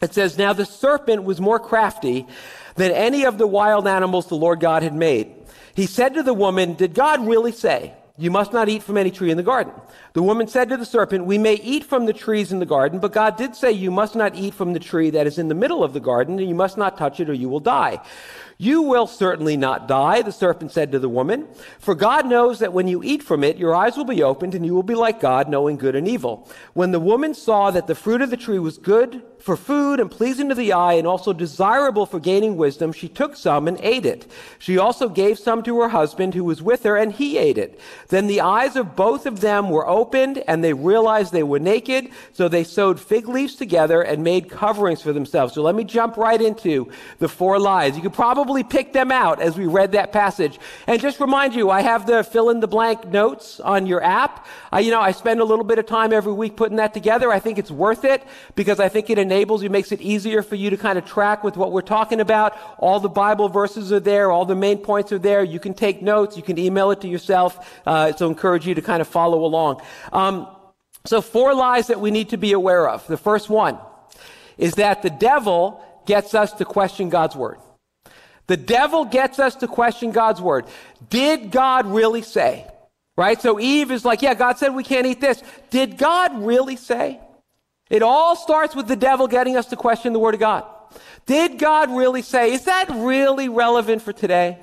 It 0.00 0.12
says, 0.12 0.36
Now 0.36 0.52
the 0.52 0.66
serpent 0.66 1.24
was 1.24 1.40
more 1.40 1.58
crafty 1.58 2.26
than 2.74 2.92
any 2.92 3.24
of 3.24 3.38
the 3.38 3.46
wild 3.46 3.86
animals 3.86 4.26
the 4.26 4.36
Lord 4.36 4.60
God 4.60 4.82
had 4.82 4.94
made. 4.94 5.32
He 5.74 5.86
said 5.86 6.14
to 6.14 6.22
the 6.22 6.34
woman, 6.34 6.74
Did 6.74 6.94
God 6.94 7.26
really 7.26 7.52
say, 7.52 7.94
you 8.18 8.30
must 8.30 8.52
not 8.52 8.68
eat 8.68 8.82
from 8.82 8.96
any 8.96 9.10
tree 9.10 9.30
in 9.30 9.36
the 9.36 9.42
garden. 9.42 9.74
The 10.14 10.22
woman 10.22 10.48
said 10.48 10.70
to 10.70 10.76
the 10.76 10.86
serpent, 10.86 11.26
We 11.26 11.36
may 11.36 11.54
eat 11.54 11.84
from 11.84 12.06
the 12.06 12.12
trees 12.12 12.50
in 12.50 12.60
the 12.60 12.66
garden, 12.66 12.98
but 12.98 13.12
God 13.12 13.36
did 13.36 13.54
say, 13.54 13.72
You 13.72 13.90
must 13.90 14.16
not 14.16 14.34
eat 14.34 14.54
from 14.54 14.72
the 14.72 14.80
tree 14.80 15.10
that 15.10 15.26
is 15.26 15.38
in 15.38 15.48
the 15.48 15.54
middle 15.54 15.84
of 15.84 15.92
the 15.92 16.00
garden, 16.00 16.38
and 16.38 16.48
you 16.48 16.54
must 16.54 16.78
not 16.78 16.96
touch 16.96 17.20
it 17.20 17.28
or 17.28 17.34
you 17.34 17.48
will 17.48 17.60
die. 17.60 18.00
You 18.58 18.82
will 18.82 19.06
certainly 19.06 19.58
not 19.58 19.86
die, 19.86 20.22
the 20.22 20.32
serpent 20.32 20.72
said 20.72 20.92
to 20.92 20.98
the 20.98 21.10
woman, 21.10 21.46
for 21.78 21.94
God 21.94 22.26
knows 22.26 22.60
that 22.60 22.72
when 22.72 22.88
you 22.88 23.02
eat 23.04 23.22
from 23.22 23.44
it, 23.44 23.58
your 23.58 23.74
eyes 23.74 23.98
will 23.98 24.06
be 24.06 24.22
opened 24.22 24.54
and 24.54 24.64
you 24.64 24.74
will 24.74 24.82
be 24.82 24.94
like 24.94 25.20
God, 25.20 25.50
knowing 25.50 25.76
good 25.76 25.94
and 25.94 26.08
evil. 26.08 26.48
When 26.72 26.90
the 26.90 27.00
woman 27.00 27.34
saw 27.34 27.70
that 27.70 27.86
the 27.86 27.94
fruit 27.94 28.22
of 28.22 28.30
the 28.30 28.36
tree 28.38 28.58
was 28.58 28.78
good 28.78 29.22
for 29.38 29.56
food 29.56 30.00
and 30.00 30.10
pleasing 30.10 30.48
to 30.48 30.54
the 30.54 30.72
eye 30.72 30.94
and 30.94 31.06
also 31.06 31.32
desirable 31.32 32.06
for 32.06 32.18
gaining 32.18 32.56
wisdom, 32.56 32.92
she 32.92 33.08
took 33.08 33.36
some 33.36 33.68
and 33.68 33.78
ate 33.80 34.06
it. 34.06 34.26
She 34.58 34.78
also 34.78 35.08
gave 35.08 35.38
some 35.38 35.62
to 35.64 35.80
her 35.80 35.88
husband 35.88 36.34
who 36.34 36.44
was 36.44 36.62
with 36.62 36.82
her 36.84 36.96
and 36.96 37.12
he 37.12 37.38
ate 37.38 37.58
it. 37.58 37.78
Then 38.08 38.26
the 38.26 38.40
eyes 38.40 38.76
of 38.76 38.96
both 38.96 39.26
of 39.26 39.40
them 39.40 39.70
were 39.70 39.86
opened 39.86 40.42
and 40.48 40.64
they 40.64 40.72
realized 40.72 41.32
they 41.32 41.42
were 41.42 41.58
naked. 41.58 42.10
So 42.32 42.48
they 42.48 42.64
sewed 42.64 42.98
fig 42.98 43.28
leaves 43.28 43.54
together 43.54 44.02
and 44.02 44.24
made 44.24 44.50
coverings 44.50 45.02
for 45.02 45.12
themselves. 45.12 45.54
So 45.54 45.62
let 45.62 45.74
me 45.74 45.84
jump 45.84 46.16
right 46.16 46.40
into 46.40 46.90
the 47.18 47.28
four 47.28 47.58
lies. 47.58 47.96
You 47.96 48.02
could 48.02 48.14
probably 48.14 48.64
pick 48.64 48.92
them 48.92 49.12
out 49.12 49.40
as 49.40 49.56
we 49.56 49.66
read 49.66 49.92
that 49.92 50.12
passage. 50.12 50.58
And 50.86 51.00
just 51.00 51.20
remind 51.20 51.54
you, 51.54 51.70
I 51.70 51.82
have 51.82 52.06
the 52.06 52.24
fill 52.24 52.50
in 52.50 52.60
the 52.60 52.68
blank 52.68 53.06
notes 53.08 53.60
on 53.60 53.86
your 53.86 54.02
app. 54.02 54.46
I, 54.72 54.80
you 54.80 54.90
know, 54.90 55.00
I 55.00 55.12
spend 55.12 55.40
a 55.40 55.44
little 55.44 55.64
bit 55.64 55.78
of 55.78 55.86
time 55.86 56.12
every 56.12 56.32
week 56.32 56.56
putting 56.56 56.78
that 56.78 56.94
together. 56.94 57.30
I 57.30 57.38
think 57.38 57.58
it's 57.58 57.70
worth 57.70 58.04
it 58.04 58.22
because 58.54 58.80
I 58.80 58.88
think 58.88 59.10
it 59.10 59.18
enables 59.26 59.62
you, 59.62 59.70
makes 59.70 59.92
it 59.92 60.00
easier 60.00 60.42
for 60.42 60.54
you 60.54 60.70
to 60.70 60.76
kind 60.76 60.98
of 60.98 61.04
track 61.04 61.42
with 61.44 61.56
what 61.56 61.72
we're 61.72 61.82
talking 61.82 62.20
about. 62.20 62.56
All 62.78 63.00
the 63.00 63.08
Bible 63.08 63.48
verses 63.48 63.92
are 63.92 64.00
there. 64.00 64.30
All 64.30 64.44
the 64.44 64.54
main 64.54 64.78
points 64.78 65.10
are 65.12 65.18
there. 65.18 65.42
You 65.42 65.60
can 65.60 65.74
take 65.74 66.00
notes. 66.00 66.36
You 66.36 66.42
can 66.42 66.58
email 66.58 66.90
it 66.92 67.00
to 67.00 67.08
yourself. 67.08 67.80
Uh, 67.84 68.12
so 68.12 68.28
encourage 68.28 68.66
you 68.66 68.74
to 68.74 68.82
kind 68.82 69.00
of 69.00 69.08
follow 69.08 69.44
along. 69.44 69.82
Um, 70.12 70.46
so 71.04 71.20
four 71.20 71.54
lies 71.54 71.88
that 71.88 72.00
we 72.00 72.10
need 72.10 72.30
to 72.30 72.36
be 72.36 72.52
aware 72.52 72.88
of. 72.88 73.06
The 73.06 73.16
first 73.16 73.50
one 73.50 73.78
is 74.56 74.74
that 74.74 75.02
the 75.02 75.10
devil 75.10 75.82
gets 76.06 76.34
us 76.34 76.52
to 76.54 76.64
question 76.64 77.10
God's 77.10 77.36
word. 77.36 77.58
The 78.46 78.56
devil 78.56 79.04
gets 79.04 79.38
us 79.38 79.56
to 79.56 79.66
question 79.66 80.12
God's 80.12 80.40
word. 80.40 80.66
Did 81.10 81.50
God 81.50 81.86
really 81.86 82.22
say? 82.22 82.66
Right? 83.16 83.40
So 83.40 83.58
Eve 83.58 83.90
is 83.90 84.04
like, 84.04 84.22
yeah, 84.22 84.34
God 84.34 84.58
said 84.58 84.74
we 84.74 84.84
can't 84.84 85.06
eat 85.06 85.20
this. 85.20 85.42
Did 85.70 85.98
God 85.98 86.44
really 86.44 86.76
say? 86.76 87.20
It 87.88 88.02
all 88.02 88.34
starts 88.34 88.74
with 88.74 88.88
the 88.88 88.96
devil 88.96 89.28
getting 89.28 89.56
us 89.56 89.66
to 89.66 89.76
question 89.76 90.12
the 90.12 90.18
Word 90.18 90.34
of 90.34 90.40
God. 90.40 90.64
Did 91.26 91.58
God 91.58 91.90
really 91.90 92.22
say? 92.22 92.52
Is 92.52 92.64
that 92.64 92.88
really 92.90 93.48
relevant 93.48 94.02
for 94.02 94.12
today? 94.12 94.58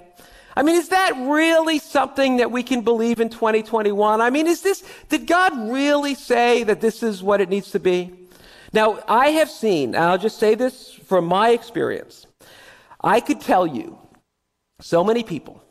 I 0.55 0.61
mean, 0.61 0.75
is 0.75 0.89
that 0.89 1.13
really 1.27 1.79
something 1.79 2.37
that 2.37 2.51
we 2.51 2.63
can 2.63 2.81
believe 2.81 3.19
in 3.19 3.29
2021? 3.29 4.21
I 4.21 4.29
mean, 4.29 4.45
is 4.45 4.61
this, 4.61 4.83
did 5.09 5.25
God 5.25 5.71
really 5.71 6.15
say 6.15 6.63
that 6.63 6.79
this 6.79 7.01
is 7.01 7.23
what 7.23 7.41
it 7.41 7.49
needs 7.49 7.71
to 7.71 7.79
be? 7.79 8.11
Now, 8.71 9.03
I 9.07 9.29
have 9.29 9.49
seen, 9.49 9.95
I'll 9.95 10.17
just 10.17 10.39
say 10.39 10.55
this 10.55 10.93
from 10.93 11.25
my 11.25 11.49
experience. 11.49 12.27
I 13.01 13.19
could 13.19 13.41
tell 13.41 13.65
you 13.65 13.97
so 14.79 15.03
many 15.03 15.23
people, 15.23 15.61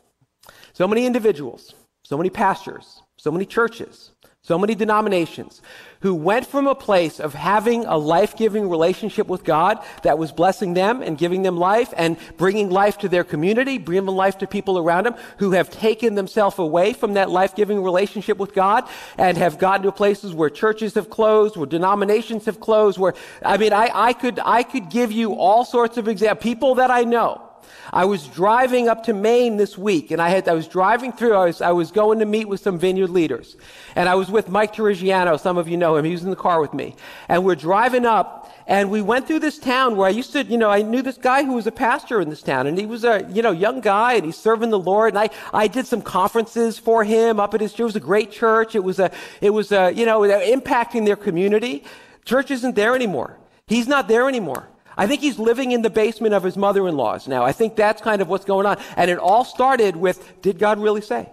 so 0.73 0.87
many 0.87 1.05
individuals, 1.05 1.73
so 2.03 2.17
many 2.17 2.29
pastors, 2.29 3.01
so 3.17 3.31
many 3.31 3.45
churches, 3.45 4.11
so 4.41 4.59
many 4.59 4.75
denominations 4.75 5.61
who 6.03 6.13
went 6.13 6.45
from 6.45 6.67
a 6.67 6.75
place 6.75 7.17
of 7.17 7.33
having 7.33 7.85
a 7.85 7.97
life 7.97 8.35
giving 8.35 8.69
relationship 8.69 9.25
with 9.27 9.45
God 9.45 9.79
that 10.03 10.17
was 10.17 10.33
blessing 10.33 10.73
them 10.73 11.01
and 11.01 11.17
giving 11.17 11.43
them 11.43 11.55
life 11.55 11.93
and 11.95 12.17
bringing 12.35 12.69
life 12.69 12.97
to 12.97 13.07
their 13.07 13.23
community, 13.23 13.77
bringing 13.77 14.05
life 14.07 14.37
to 14.39 14.45
people 14.45 14.77
around 14.77 15.05
them 15.05 15.15
who 15.37 15.51
have 15.51 15.69
taken 15.69 16.15
themselves 16.15 16.59
away 16.59 16.91
from 16.91 17.13
that 17.13 17.29
life 17.29 17.55
giving 17.55 17.81
relationship 17.81 18.37
with 18.37 18.53
God 18.53 18.85
and 19.17 19.37
have 19.37 19.57
gotten 19.57 19.83
to 19.83 19.93
places 19.93 20.33
where 20.33 20.49
churches 20.49 20.93
have 20.95 21.09
closed, 21.09 21.55
where 21.55 21.65
denominations 21.65 22.45
have 22.47 22.59
closed, 22.59 22.99
where, 22.99 23.13
I 23.41 23.55
mean, 23.55 23.71
I, 23.71 23.89
I 23.93 24.11
could, 24.11 24.41
I 24.43 24.63
could 24.63 24.89
give 24.89 25.13
you 25.13 25.35
all 25.35 25.63
sorts 25.63 25.95
of 25.95 26.09
examples, 26.09 26.43
people 26.43 26.75
that 26.75 26.91
I 26.91 27.05
know 27.05 27.52
I 27.91 28.05
was 28.05 28.27
driving 28.27 28.89
up 28.89 29.03
to 29.05 29.13
Maine 29.13 29.57
this 29.57 29.77
week, 29.77 30.11
and 30.11 30.21
I 30.21 30.29
had 30.29 30.47
I 30.47 30.53
was 30.53 30.67
driving 30.67 31.11
through. 31.11 31.33
I 31.33 31.45
was 31.45 31.61
I 31.61 31.71
was 31.71 31.91
going 31.91 32.19
to 32.19 32.25
meet 32.25 32.47
with 32.47 32.61
some 32.61 32.79
vineyard 32.79 33.09
leaders, 33.09 33.55
and 33.95 34.09
I 34.09 34.15
was 34.15 34.29
with 34.31 34.49
Mike 34.49 34.73
Turigiano. 34.73 35.39
Some 35.39 35.57
of 35.57 35.67
you 35.67 35.77
know 35.77 35.95
him. 35.95 36.05
He 36.05 36.11
was 36.11 36.23
in 36.23 36.29
the 36.29 36.35
car 36.35 36.61
with 36.61 36.73
me, 36.73 36.95
and 37.27 37.45
we're 37.45 37.55
driving 37.55 38.05
up, 38.05 38.51
and 38.67 38.89
we 38.89 39.01
went 39.01 39.27
through 39.27 39.39
this 39.39 39.59
town 39.59 39.95
where 39.95 40.07
I 40.07 40.11
used 40.11 40.31
to, 40.33 40.43
you 40.43 40.57
know, 40.57 40.69
I 40.69 40.81
knew 40.81 41.01
this 41.01 41.17
guy 41.17 41.43
who 41.43 41.53
was 41.53 41.67
a 41.67 41.71
pastor 41.71 42.21
in 42.21 42.29
this 42.29 42.41
town, 42.41 42.67
and 42.67 42.77
he 42.77 42.85
was 42.85 43.03
a 43.03 43.27
you 43.29 43.41
know 43.41 43.51
young 43.51 43.81
guy, 43.81 44.13
and 44.13 44.25
he's 44.25 44.37
serving 44.37 44.69
the 44.69 44.79
Lord. 44.79 45.13
And 45.13 45.19
I 45.19 45.29
I 45.53 45.67
did 45.67 45.85
some 45.85 46.01
conferences 46.01 46.79
for 46.79 47.03
him 47.03 47.39
up 47.39 47.53
at 47.53 47.61
his. 47.61 47.73
Church. 47.73 47.79
It 47.79 47.85
was 47.85 47.95
a 47.95 47.99
great 47.99 48.31
church. 48.31 48.75
It 48.75 48.83
was 48.83 48.99
a 48.99 49.11
it 49.41 49.51
was 49.51 49.71
a 49.71 49.91
you 49.91 50.05
know 50.05 50.21
impacting 50.21 51.05
their 51.05 51.15
community. 51.15 51.83
Church 52.25 52.51
isn't 52.51 52.75
there 52.75 52.95
anymore. 52.95 53.37
He's 53.67 53.87
not 53.87 54.07
there 54.07 54.27
anymore. 54.27 54.69
I 54.97 55.07
think 55.07 55.21
he's 55.21 55.39
living 55.39 55.71
in 55.71 55.81
the 55.81 55.89
basement 55.89 56.33
of 56.33 56.43
his 56.43 56.57
mother 56.57 56.87
in 56.87 56.95
law's 56.95 57.27
now. 57.27 57.43
I 57.43 57.51
think 57.51 57.75
that's 57.75 58.01
kind 58.01 58.21
of 58.21 58.27
what's 58.27 58.45
going 58.45 58.65
on. 58.65 58.77
And 58.95 59.09
it 59.09 59.17
all 59.17 59.45
started 59.45 59.95
with 59.95 60.41
Did 60.41 60.59
God 60.59 60.79
really 60.79 61.01
say? 61.01 61.29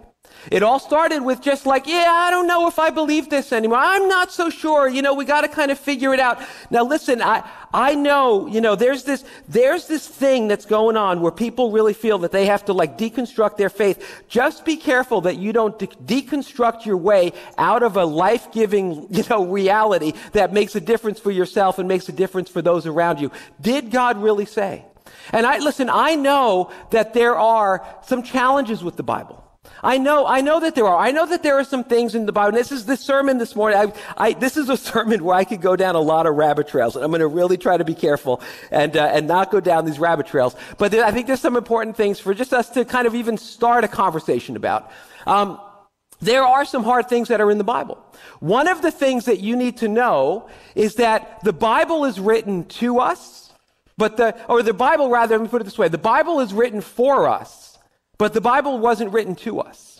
It 0.49 0.63
all 0.63 0.79
started 0.79 1.21
with 1.21 1.39
just 1.41 1.65
like, 1.65 1.85
yeah, 1.85 2.09
I 2.09 2.31
don't 2.31 2.47
know 2.47 2.67
if 2.67 2.79
I 2.79 2.89
believe 2.89 3.29
this 3.29 3.53
anymore. 3.53 3.77
I'm 3.77 4.07
not 4.07 4.31
so 4.31 4.49
sure. 4.49 4.89
You 4.89 5.01
know, 5.01 5.13
we 5.13 5.23
got 5.23 5.41
to 5.41 5.47
kind 5.47 5.69
of 5.69 5.77
figure 5.77 6.13
it 6.13 6.19
out. 6.19 6.41
Now 6.71 6.83
listen, 6.83 7.21
I, 7.21 7.47
I 7.73 7.93
know, 7.93 8.47
you 8.47 8.59
know, 8.59 8.75
there's 8.75 9.03
this, 9.03 9.23
there's 9.47 9.87
this 9.87 10.07
thing 10.07 10.47
that's 10.47 10.65
going 10.65 10.97
on 10.97 11.21
where 11.21 11.31
people 11.31 11.71
really 11.71 11.93
feel 11.93 12.17
that 12.19 12.31
they 12.31 12.47
have 12.47 12.65
to 12.65 12.73
like 12.73 12.97
deconstruct 12.97 13.57
their 13.57 13.69
faith. 13.69 14.23
Just 14.27 14.65
be 14.65 14.77
careful 14.77 15.21
that 15.21 15.37
you 15.37 15.53
don't 15.53 15.77
de- 15.77 15.87
deconstruct 15.87 16.85
your 16.85 16.97
way 16.97 17.33
out 17.57 17.83
of 17.83 17.95
a 17.95 18.05
life-giving, 18.05 19.13
you 19.13 19.23
know, 19.29 19.45
reality 19.45 20.13
that 20.31 20.51
makes 20.53 20.75
a 20.75 20.81
difference 20.81 21.19
for 21.19 21.31
yourself 21.31 21.77
and 21.77 21.87
makes 21.87 22.09
a 22.09 22.13
difference 22.13 22.49
for 22.49 22.63
those 22.63 22.87
around 22.87 23.21
you. 23.21 23.31
Did 23.59 23.91
God 23.91 24.17
really 24.17 24.45
say? 24.45 24.85
And 25.31 25.45
I, 25.45 25.59
listen, 25.59 25.89
I 25.89 26.15
know 26.15 26.71
that 26.89 27.13
there 27.13 27.35
are 27.37 27.85
some 28.03 28.23
challenges 28.23 28.83
with 28.83 28.97
the 28.97 29.03
Bible. 29.03 29.45
I 29.83 29.97
know, 29.97 30.25
I 30.27 30.41
know 30.41 30.59
that 30.59 30.75
there 30.75 30.85
are. 30.85 30.97
I 30.97 31.11
know 31.11 31.25
that 31.25 31.43
there 31.43 31.57
are 31.57 31.63
some 31.63 31.83
things 31.83 32.13
in 32.13 32.25
the 32.25 32.31
Bible. 32.31 32.55
This 32.57 32.71
is 32.71 32.85
the 32.85 32.97
sermon 32.97 33.37
this 33.37 33.55
morning. 33.55 33.79
I, 33.79 33.93
I, 34.25 34.33
this 34.33 34.57
is 34.57 34.69
a 34.69 34.77
sermon 34.77 35.23
where 35.23 35.35
I 35.35 35.43
could 35.43 35.61
go 35.61 35.75
down 35.75 35.95
a 35.95 35.99
lot 35.99 36.25
of 36.25 36.35
rabbit 36.35 36.67
trails, 36.67 36.95
and 36.95 37.03
I'm 37.03 37.11
going 37.11 37.21
to 37.21 37.27
really 37.27 37.57
try 37.57 37.77
to 37.77 37.83
be 37.83 37.95
careful 37.95 38.41
and 38.71 38.95
uh, 38.95 39.05
and 39.05 39.27
not 39.27 39.51
go 39.51 39.59
down 39.59 39.85
these 39.85 39.99
rabbit 39.99 40.27
trails. 40.27 40.55
But 40.77 40.91
there, 40.91 41.03
I 41.03 41.11
think 41.11 41.27
there's 41.27 41.41
some 41.41 41.55
important 41.55 41.97
things 41.97 42.19
for 42.19 42.33
just 42.33 42.53
us 42.53 42.69
to 42.71 42.85
kind 42.85 43.07
of 43.07 43.15
even 43.15 43.37
start 43.37 43.83
a 43.83 43.87
conversation 43.87 44.55
about. 44.55 44.91
Um, 45.25 45.59
there 46.21 46.43
are 46.43 46.65
some 46.65 46.83
hard 46.83 47.09
things 47.09 47.29
that 47.29 47.41
are 47.41 47.49
in 47.49 47.57
the 47.57 47.63
Bible. 47.63 48.03
One 48.39 48.67
of 48.67 48.83
the 48.83 48.91
things 48.91 49.25
that 49.25 49.39
you 49.39 49.55
need 49.55 49.77
to 49.77 49.87
know 49.87 50.49
is 50.75 50.95
that 50.95 51.43
the 51.43 51.53
Bible 51.53 52.05
is 52.05 52.19
written 52.19 52.65
to 52.65 52.99
us, 52.99 53.51
but 53.97 54.17
the 54.17 54.35
or 54.47 54.61
the 54.63 54.73
Bible 54.73 55.09
rather. 55.09 55.37
Let 55.37 55.43
me 55.43 55.49
put 55.49 55.61
it 55.61 55.65
this 55.65 55.77
way: 55.77 55.87
the 55.87 55.97
Bible 55.97 56.39
is 56.39 56.51
written 56.51 56.81
for 56.81 57.27
us 57.27 57.60
but 58.21 58.33
the 58.33 58.39
Bible 58.39 58.77
wasn't 58.77 59.11
written 59.11 59.33
to 59.33 59.61
us. 59.61 59.99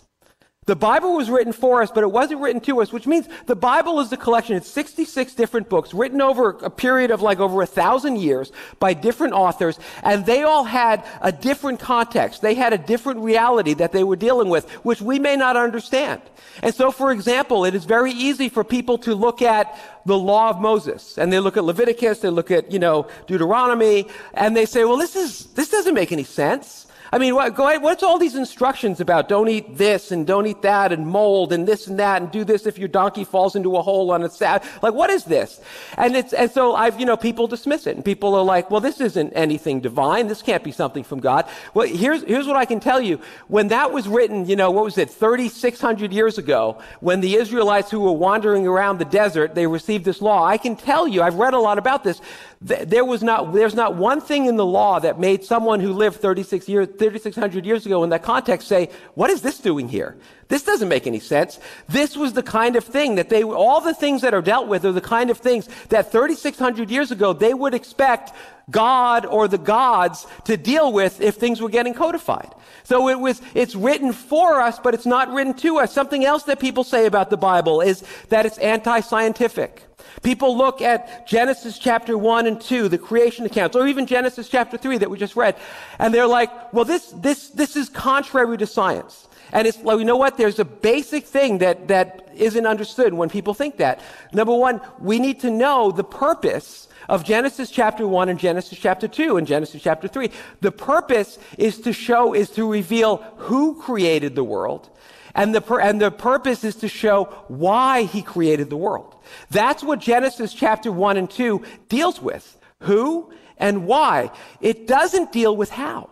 The 0.66 0.76
Bible 0.76 1.16
was 1.16 1.28
written 1.28 1.52
for 1.52 1.82
us, 1.82 1.90
but 1.90 2.04
it 2.04 2.12
wasn't 2.12 2.40
written 2.40 2.60
to 2.60 2.80
us, 2.80 2.92
which 2.92 3.04
means 3.04 3.26
the 3.46 3.56
Bible 3.56 3.98
is 3.98 4.12
a 4.12 4.16
collection. 4.16 4.54
It's 4.54 4.70
66 4.70 5.34
different 5.34 5.68
books 5.68 5.92
written 5.92 6.20
over 6.20 6.50
a 6.50 6.70
period 6.70 7.10
of 7.10 7.20
like 7.20 7.40
over 7.40 7.62
a 7.62 7.66
thousand 7.66 8.20
years 8.20 8.52
by 8.78 8.94
different 8.94 9.32
authors, 9.32 9.76
and 10.04 10.24
they 10.24 10.44
all 10.44 10.62
had 10.62 11.04
a 11.20 11.32
different 11.32 11.80
context. 11.80 12.42
They 12.42 12.54
had 12.54 12.72
a 12.72 12.78
different 12.78 13.18
reality 13.18 13.74
that 13.74 13.90
they 13.90 14.04
were 14.04 14.14
dealing 14.14 14.50
with, 14.50 14.70
which 14.84 15.02
we 15.02 15.18
may 15.18 15.34
not 15.34 15.56
understand. 15.56 16.22
And 16.62 16.72
so, 16.72 16.92
for 16.92 17.10
example, 17.10 17.64
it 17.64 17.74
is 17.74 17.86
very 17.86 18.12
easy 18.12 18.48
for 18.48 18.62
people 18.62 18.98
to 18.98 19.16
look 19.16 19.42
at 19.42 19.76
the 20.06 20.16
law 20.16 20.48
of 20.48 20.60
Moses, 20.60 21.18
and 21.18 21.32
they 21.32 21.40
look 21.40 21.56
at 21.56 21.64
Leviticus, 21.64 22.20
they 22.20 22.30
look 22.30 22.52
at, 22.52 22.70
you 22.70 22.78
know, 22.78 23.08
Deuteronomy, 23.26 24.06
and 24.34 24.56
they 24.56 24.66
say, 24.66 24.84
well, 24.84 24.96
this 24.96 25.16
is, 25.16 25.46
this 25.54 25.70
doesn't 25.70 25.94
make 25.94 26.12
any 26.12 26.22
sense. 26.22 26.86
I 27.14 27.18
mean, 27.18 27.34
what, 27.34 27.58
what's 27.58 28.02
all 28.02 28.18
these 28.18 28.36
instructions 28.36 28.98
about? 28.98 29.28
Don't 29.28 29.48
eat 29.48 29.76
this 29.76 30.12
and 30.12 30.26
don't 30.26 30.46
eat 30.46 30.62
that 30.62 30.92
and 30.92 31.06
mold 31.06 31.52
and 31.52 31.68
this 31.68 31.86
and 31.86 31.98
that 31.98 32.22
and 32.22 32.30
do 32.30 32.42
this 32.42 32.64
if 32.64 32.78
your 32.78 32.88
donkey 32.88 33.24
falls 33.24 33.54
into 33.54 33.76
a 33.76 33.82
hole 33.82 34.10
on 34.10 34.22
its 34.22 34.38
side. 34.38 34.62
Like, 34.80 34.94
what 34.94 35.10
is 35.10 35.24
this? 35.24 35.60
And 35.98 36.16
it's, 36.16 36.32
and 36.32 36.50
so 36.50 36.74
I've, 36.74 36.98
you 36.98 37.04
know, 37.04 37.18
people 37.18 37.46
dismiss 37.46 37.86
it 37.86 37.96
and 37.96 38.04
people 38.04 38.34
are 38.34 38.42
like, 38.42 38.70
well, 38.70 38.80
this 38.80 38.98
isn't 38.98 39.34
anything 39.34 39.80
divine. 39.80 40.26
This 40.26 40.40
can't 40.40 40.64
be 40.64 40.72
something 40.72 41.04
from 41.04 41.20
God. 41.20 41.46
Well, 41.74 41.86
here's, 41.86 42.22
here's 42.22 42.46
what 42.46 42.56
I 42.56 42.64
can 42.64 42.80
tell 42.80 43.02
you. 43.02 43.20
When 43.48 43.68
that 43.68 43.92
was 43.92 44.08
written, 44.08 44.46
you 44.46 44.56
know, 44.56 44.70
what 44.70 44.84
was 44.84 44.96
it, 44.96 45.10
3,600 45.10 46.14
years 46.14 46.38
ago, 46.38 46.78
when 47.00 47.20
the 47.20 47.34
Israelites 47.34 47.90
who 47.90 48.00
were 48.00 48.12
wandering 48.12 48.66
around 48.66 48.96
the 48.96 49.04
desert, 49.04 49.54
they 49.54 49.66
received 49.66 50.06
this 50.06 50.22
law. 50.22 50.46
I 50.46 50.56
can 50.56 50.76
tell 50.76 51.06
you, 51.06 51.20
I've 51.20 51.34
read 51.34 51.52
a 51.52 51.60
lot 51.60 51.76
about 51.76 52.04
this. 52.04 52.22
There 52.64 53.04
was 53.04 53.24
not, 53.24 53.52
there's 53.52 53.74
not 53.74 53.96
one 53.96 54.20
thing 54.20 54.46
in 54.46 54.54
the 54.54 54.64
law 54.64 55.00
that 55.00 55.18
made 55.18 55.44
someone 55.44 55.80
who 55.80 55.92
lived 55.92 56.20
36 56.20 56.68
years, 56.68 56.86
3,600 56.96 57.66
years 57.66 57.86
ago 57.86 58.04
in 58.04 58.10
that 58.10 58.22
context 58.22 58.68
say, 58.68 58.88
what 59.14 59.30
is 59.30 59.42
this 59.42 59.58
doing 59.58 59.88
here? 59.88 60.16
This 60.46 60.62
doesn't 60.62 60.88
make 60.88 61.08
any 61.08 61.18
sense. 61.18 61.58
This 61.88 62.16
was 62.16 62.34
the 62.34 62.42
kind 62.42 62.76
of 62.76 62.84
thing 62.84 63.16
that 63.16 63.30
they, 63.30 63.42
all 63.42 63.80
the 63.80 63.94
things 63.94 64.22
that 64.22 64.32
are 64.32 64.42
dealt 64.42 64.68
with 64.68 64.84
are 64.84 64.92
the 64.92 65.00
kind 65.00 65.28
of 65.28 65.38
things 65.38 65.68
that 65.88 66.12
3,600 66.12 66.88
years 66.88 67.10
ago 67.10 67.32
they 67.32 67.52
would 67.52 67.74
expect 67.74 68.32
God 68.70 69.26
or 69.26 69.48
the 69.48 69.58
gods 69.58 70.26
to 70.44 70.56
deal 70.56 70.92
with 70.92 71.20
if 71.20 71.34
things 71.34 71.60
were 71.60 71.68
getting 71.68 71.94
codified. 71.94 72.54
So 72.84 73.08
it 73.08 73.18
was, 73.18 73.42
it's 73.54 73.74
written 73.74 74.12
for 74.12 74.60
us, 74.60 74.78
but 74.78 74.94
it's 74.94 75.06
not 75.06 75.32
written 75.32 75.54
to 75.54 75.78
us. 75.78 75.92
Something 75.92 76.24
else 76.24 76.44
that 76.44 76.60
people 76.60 76.84
say 76.84 77.06
about 77.06 77.30
the 77.30 77.36
Bible 77.36 77.80
is 77.80 78.04
that 78.28 78.46
it's 78.46 78.58
anti-scientific. 78.58 79.82
People 80.22 80.56
look 80.56 80.82
at 80.82 81.26
Genesis 81.26 81.78
chapter 81.78 82.16
1 82.18 82.46
and 82.46 82.60
2, 82.60 82.88
the 82.88 82.98
creation 82.98 83.46
accounts, 83.46 83.76
or 83.76 83.86
even 83.86 84.06
Genesis 84.06 84.48
chapter 84.48 84.76
3 84.76 84.98
that 84.98 85.10
we 85.10 85.18
just 85.18 85.36
read, 85.36 85.56
and 85.98 86.12
they're 86.12 86.26
like, 86.26 86.72
well, 86.72 86.84
this, 86.84 87.08
this, 87.16 87.48
this 87.48 87.76
is 87.76 87.88
contrary 87.88 88.58
to 88.58 88.66
science. 88.66 89.28
And 89.52 89.66
it's 89.66 89.78
like, 89.82 89.98
you 89.98 90.04
know 90.04 90.16
what? 90.16 90.38
There's 90.38 90.58
a 90.58 90.64
basic 90.64 91.26
thing 91.26 91.58
that, 91.58 91.88
that 91.88 92.28
isn't 92.34 92.66
understood 92.66 93.12
when 93.12 93.28
people 93.28 93.52
think 93.52 93.76
that. 93.76 94.00
Number 94.32 94.54
one, 94.54 94.80
we 94.98 95.18
need 95.18 95.40
to 95.40 95.50
know 95.50 95.90
the 95.90 96.04
purpose 96.04 96.88
of 97.08 97.24
Genesis 97.24 97.70
chapter 97.70 98.06
1 98.06 98.28
and 98.28 98.38
Genesis 98.38 98.78
chapter 98.78 99.08
2 99.08 99.36
and 99.36 99.46
Genesis 99.46 99.82
chapter 99.82 100.08
3. 100.08 100.30
The 100.60 100.72
purpose 100.72 101.38
is 101.58 101.80
to 101.80 101.92
show, 101.92 102.34
is 102.34 102.50
to 102.50 102.70
reveal 102.70 103.18
who 103.36 103.80
created 103.80 104.34
the 104.34 104.44
world. 104.44 104.88
And 105.34 105.54
the, 105.54 105.74
and 105.76 106.00
the 106.00 106.10
purpose 106.10 106.64
is 106.64 106.76
to 106.76 106.88
show 106.88 107.24
why 107.48 108.02
he 108.02 108.22
created 108.22 108.70
the 108.70 108.76
world. 108.76 109.16
That's 109.50 109.82
what 109.82 109.98
Genesis 109.98 110.52
chapter 110.52 110.92
1 110.92 111.16
and 111.16 111.30
2 111.30 111.62
deals 111.88 112.20
with. 112.20 112.58
Who 112.80 113.32
and 113.56 113.86
why. 113.86 114.30
It 114.60 114.86
doesn't 114.86 115.32
deal 115.32 115.56
with 115.56 115.70
how. 115.70 116.10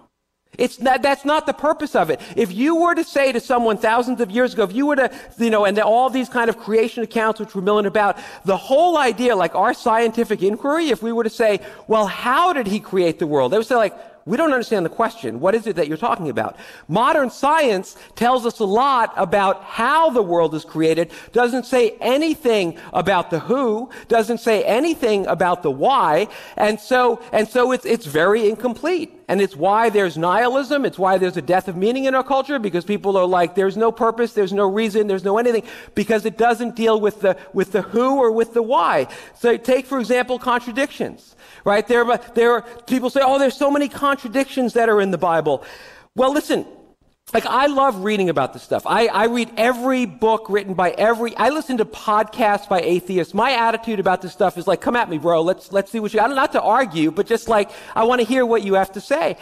It's 0.59 0.81
not, 0.81 1.01
that's 1.01 1.25
not 1.25 1.47
the 1.47 1.53
purpose 1.53 1.95
of 1.95 2.11
it. 2.11 2.21
If 2.37 2.53
you 2.53 2.77
were 2.77 2.95
to 2.95 3.05
say 3.05 3.33
to 3.33 3.41
someone 3.41 3.79
thousands 3.79 4.21
of 4.21 4.31
years 4.31 4.53
ago, 4.53 4.65
if 4.65 4.75
you 4.75 4.87
were 4.87 4.97
to, 4.97 5.11
you 5.39 5.49
know, 5.49 5.65
and 5.65 5.79
all 5.79 6.11
these 6.11 6.29
kind 6.29 6.51
of 6.51 6.59
creation 6.59 7.03
accounts 7.03 7.41
which 7.41 7.55
we're 7.55 7.63
milling 7.63 7.87
about, 7.87 8.19
the 8.45 8.57
whole 8.57 8.99
idea, 8.99 9.37
like 9.37 9.55
our 9.55 9.73
scientific 9.73 10.43
inquiry, 10.43 10.91
if 10.91 11.03
we 11.03 11.13
were 11.13 11.25
to 11.25 11.31
say, 11.31 11.61
well, 11.87 12.07
how 12.07 12.53
did 12.53 12.67
he 12.67 12.81
create 12.81 13.19
the 13.19 13.27
world? 13.27 13.53
They 13.53 13.59
would 13.59 13.67
say 13.67 13.77
like, 13.77 13.95
we 14.27 14.37
don't 14.37 14.53
understand 14.53 14.85
the 14.85 14.91
question. 14.91 15.41
What 15.41 15.55
is 15.55 15.67
it 15.67 15.77
that 15.77 15.89
you're 15.89 15.97
talking 15.97 16.29
about? 16.29 16.57
Modern 16.89 17.31
science 17.31 17.97
tells 18.17 18.47
us 18.47 18.59
a 18.59 18.65
lot 18.65 19.13
about 19.17 19.65
how 19.65 20.11
the 20.11 20.23
world 20.23 20.55
is 20.55 20.65
created, 20.65 21.11
doesn't 21.33 21.67
say 21.67 21.97
anything 22.01 22.79
about 22.93 23.31
the 23.31 23.41
who, 23.41 23.91
doesn't 24.09 24.39
say 24.39 24.63
anything 24.65 25.27
about 25.27 25.63
the 25.63 25.71
why, 25.71 26.29
and 26.57 26.79
so, 26.79 27.23
and 27.33 27.49
so 27.49 27.73
it's, 27.73 27.85
it's 27.87 28.07
very 28.07 28.49
incomplete. 28.49 29.17
And 29.31 29.41
it's 29.41 29.55
why 29.55 29.91
there's 29.91 30.19
nihilism. 30.19 30.85
It's 30.85 30.99
why 30.99 31.17
there's 31.17 31.37
a 31.37 31.43
death 31.43 31.69
of 31.69 31.77
meaning 31.77 32.07
in 32.07 32.17
our 32.17 32.25
culture 32.25 32.59
because 32.59 32.85
people 32.85 33.17
are 33.17 33.25
like, 33.25 33.55
there's 33.55 33.77
no 33.77 33.93
purpose, 33.93 34.33
there's 34.33 34.53
no 34.53 34.69
reason, 34.69 35.07
there's 35.07 35.23
no 35.23 35.39
anything 35.39 35.63
because 35.95 36.27
it 36.27 36.37
doesn't 36.37 36.75
deal 36.75 37.01
with 37.01 37.21
the, 37.21 37.37
with 37.53 37.71
the 37.71 37.83
who 37.83 38.17
or 38.17 38.33
with 38.33 38.55
the 38.55 38.63
why. 38.63 39.07
So 39.39 39.57
take, 39.57 39.87
for 39.87 40.01
example, 40.01 40.41
contradictions, 40.41 41.37
right? 41.65 41.87
There, 41.87 42.05
but 42.05 42.35
there 42.35 42.53
are, 42.53 42.63
people 42.87 43.11
say, 43.11 43.21
oh, 43.23 43.39
there's 43.39 43.57
so 43.57 43.71
many 43.71 43.89
contradictions 43.89 44.75
that 44.75 44.89
are 44.89 45.01
in 45.01 45.11
the 45.11 45.19
Bible. 45.19 45.65
Well, 46.15 46.33
listen, 46.33 46.67
like 47.33 47.47
I 47.47 47.67
love 47.67 48.03
reading 48.03 48.29
about 48.29 48.53
this 48.53 48.63
stuff. 48.63 48.83
I, 48.87 49.07
I 49.07 49.27
read 49.27 49.53
every 49.57 50.05
book 50.05 50.47
written 50.49 50.75
by 50.75 50.91
every. 50.91 51.37
I 51.37 51.51
listen 51.51 51.79
to 51.79 51.85
podcasts 51.85 52.69
by 52.69 52.81
atheists. 52.81 53.35
My 53.35 53.53
attitude 53.53 54.01
about 54.01 54.21
this 54.21 54.33
stuff 54.33 54.59
is 54.59 54.67
like, 54.67 54.81
come 54.81 54.97
at 54.97 55.09
me, 55.09 55.19
bro. 55.19 55.43
Let's 55.43 55.71
let's 55.71 55.91
see 55.93 56.01
what 56.01 56.13
you. 56.13 56.21
I'm 56.21 56.35
not 56.35 56.53
to 56.53 56.63
argue, 56.63 57.13
but 57.13 57.27
just 57.27 57.49
like 57.49 57.71
I 57.95 58.05
want 58.05 58.21
to 58.21 58.27
hear 58.27 58.45
what 58.45 58.63
you 58.63 58.75
have 58.75 58.93
to 58.93 59.01
say. 59.01 59.37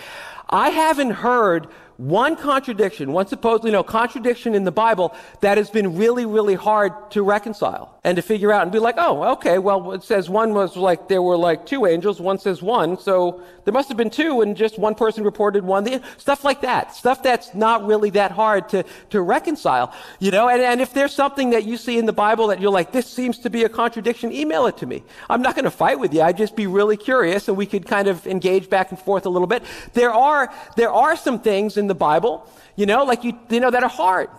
I 0.50 0.70
haven't 0.70 1.12
heard 1.12 1.68
one 1.98 2.36
contradiction, 2.36 3.12
one 3.12 3.26
supposedly 3.26 3.72
no 3.72 3.82
contradiction 3.82 4.54
in 4.54 4.62
the 4.62 4.70
Bible 4.70 5.14
that 5.40 5.58
has 5.58 5.68
been 5.68 5.96
really, 5.96 6.26
really 6.26 6.54
hard 6.54 6.92
to 7.10 7.22
reconcile 7.24 7.98
and 8.04 8.14
to 8.14 8.22
figure 8.22 8.52
out 8.52 8.62
and 8.62 8.70
be 8.70 8.78
like, 8.78 8.94
oh, 8.98 9.32
okay, 9.32 9.58
well, 9.58 9.90
it 9.90 10.04
says 10.04 10.30
one 10.30 10.54
was 10.54 10.76
like 10.76 11.08
there 11.08 11.20
were 11.20 11.36
like 11.36 11.66
two 11.66 11.86
angels, 11.86 12.20
one 12.20 12.38
says 12.38 12.62
one, 12.62 12.96
so 12.96 13.42
there 13.64 13.74
must 13.74 13.88
have 13.88 13.98
been 13.98 14.10
two, 14.10 14.42
and 14.42 14.56
just 14.56 14.78
one 14.78 14.94
person 14.94 15.24
reported 15.24 15.64
one. 15.64 16.00
Stuff 16.18 16.44
like 16.44 16.60
that, 16.60 16.94
stuff 16.94 17.22
that's 17.22 17.52
not 17.52 17.84
really 17.84 18.10
that 18.10 18.30
hard 18.30 18.68
to 18.70 18.84
to 19.10 19.20
reconcile, 19.20 19.92
you 20.20 20.30
know. 20.30 20.48
And, 20.48 20.62
and 20.62 20.80
if 20.80 20.94
there's 20.94 21.12
something 21.12 21.50
that 21.50 21.64
you 21.64 21.76
see 21.76 21.98
in 21.98 22.06
the 22.06 22.12
Bible 22.12 22.46
that 22.46 22.60
you're 22.60 22.70
like, 22.70 22.92
this 22.92 23.06
seems 23.06 23.40
to 23.40 23.50
be 23.50 23.64
a 23.64 23.68
contradiction, 23.68 24.32
email 24.32 24.66
it 24.66 24.76
to 24.78 24.86
me. 24.86 25.02
I'm 25.28 25.42
not 25.42 25.56
going 25.56 25.64
to 25.64 25.70
fight 25.70 25.98
with 25.98 26.14
you. 26.14 26.22
I'd 26.22 26.38
just 26.38 26.54
be 26.54 26.68
really 26.68 26.96
curious, 26.96 27.48
and 27.48 27.56
we 27.56 27.66
could 27.66 27.86
kind 27.86 28.06
of 28.06 28.24
engage 28.26 28.70
back 28.70 28.90
and 28.90 28.98
forth 28.98 29.26
a 29.26 29.30
little 29.30 29.48
bit. 29.48 29.64
There 29.94 30.12
are 30.12 30.54
there 30.76 30.92
are 30.92 31.16
some 31.16 31.40
things 31.40 31.76
in 31.76 31.87
the 31.88 31.94
Bible, 31.94 32.48
you 32.76 32.86
know, 32.86 33.04
like 33.04 33.24
you, 33.24 33.38
you 33.50 33.60
know, 33.60 33.70
that 33.70 33.82
are 33.82 33.88
hard. 33.88 34.30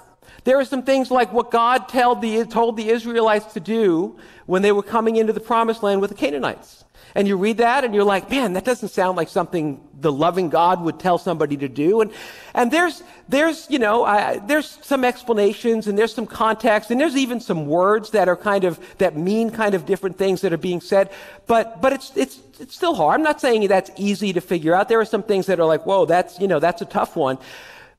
There 0.44 0.60
are 0.60 0.66
some 0.66 0.84
things 0.84 1.12
like 1.12 1.34
what 1.34 1.52
God 1.52 1.90
told 1.90 2.22
the, 2.22 2.46
told 2.46 2.78
the 2.78 2.90
Israelites 2.90 3.54
to 3.54 3.60
do 3.60 4.18
when 4.46 4.62
they 4.62 4.72
were 4.72 4.84
coming 4.84 5.18
into 5.18 5.34
the 5.34 5.40
promised 5.40 5.84
land 5.84 6.02
with 6.02 6.10
the 6.12 6.16
Canaanites. 6.16 6.86
And 7.16 7.28
you 7.28 7.38
read 7.38 7.58
that 7.58 7.84
and 7.84 7.94
you're 7.94 8.04
like, 8.04 8.30
man, 8.30 8.54
that 8.54 8.66
doesn't 8.66 8.90
sound 8.90 9.18
like 9.18 9.30
something 9.30 9.82
the 10.00 10.12
loving 10.12 10.50
God 10.50 10.82
would 10.82 11.00
tell 11.00 11.18
somebody 11.18 11.58
to 11.58 11.68
do. 11.68 12.02
And, 12.02 12.12
and 12.54 12.72
there's, 12.72 13.04
there's, 13.28 13.68
you 13.70 13.80
know, 13.80 14.40
there's 14.46 14.78
some 14.82 15.04
explanations 15.04 15.88
and 15.88 15.98
there's 15.98 16.14
some 16.14 16.28
context 16.28 16.92
and 16.92 17.00
there's 17.00 17.18
even 17.18 17.40
some 17.40 17.66
words 17.66 18.12
that 18.12 18.30
are 18.30 18.36
kind 18.38 18.64
of, 18.64 18.80
that 19.00 19.18
mean 19.18 19.50
kind 19.50 19.76
of 19.76 19.86
different 19.86 20.18
things 20.18 20.42
that 20.42 20.54
are 20.54 20.58
being 20.58 20.82
said. 20.82 21.12
But, 21.48 21.82
but 21.82 21.94
it's, 21.94 22.16
it's, 22.16 22.40
it's 22.60 22.76
still 22.76 22.96
hard. 22.96 23.16
I'm 23.16 23.24
not 23.24 23.42
saying 23.42 23.68
that's 23.68 23.92
easy 23.98 24.34
to 24.34 24.42
figure 24.42 24.76
out. 24.76 24.88
There 24.88 25.00
are 25.00 25.06
some 25.06 25.24
things 25.24 25.48
that 25.48 25.60
are 25.60 25.66
like, 25.66 25.86
whoa, 25.86 26.06
that's, 26.06 26.40
you 26.40 26.48
know, 26.48 26.60
that's 26.60 26.82
a 26.82 26.86
tough 26.86 27.16
one. 27.16 27.38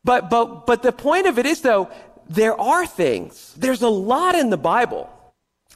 But, 0.05 0.31
but, 0.31 0.67
but 0.67 0.83
the 0.83 0.93
point 0.93 1.27
of 1.27 1.39
it 1.39 1.47
is 1.47 1.61
though, 1.61 1.91
there 2.29 2.59
are 2.59 2.87
things, 2.87 3.55
there's 3.57 3.83
a 3.83 3.89
lot 3.89 4.37
in 4.37 4.51
the 4.51 4.57
Bible 4.57 5.11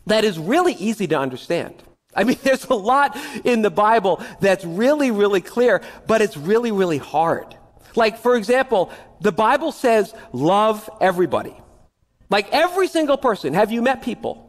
that 0.07 0.25
is 0.25 0.39
really 0.39 0.75
easy 0.75 1.07
to 1.09 1.19
understand. 1.19 1.75
I 2.15 2.25
mean, 2.25 2.39
there's 2.43 2.65
a 2.65 2.75
lot 2.75 3.17
in 3.45 3.63
the 3.63 3.71
Bible 3.71 4.23
that's 4.41 4.65
really, 4.65 5.11
really 5.11 5.41
clear, 5.41 5.83
but 6.07 6.23
it's 6.23 6.37
really, 6.37 6.73
really 6.73 6.99
hard. 6.99 7.57
Like, 7.97 8.19
for 8.19 8.37
example, 8.37 8.93
the 9.21 9.33
Bible 9.33 9.73
says, 9.73 10.15
love 10.33 10.89
everybody. 11.01 11.57
Like 12.31 12.49
every 12.53 12.89
single 12.89 13.17
person. 13.17 13.55
Have 13.55 13.71
you 13.71 13.83
met 13.83 14.03
people? 14.03 14.41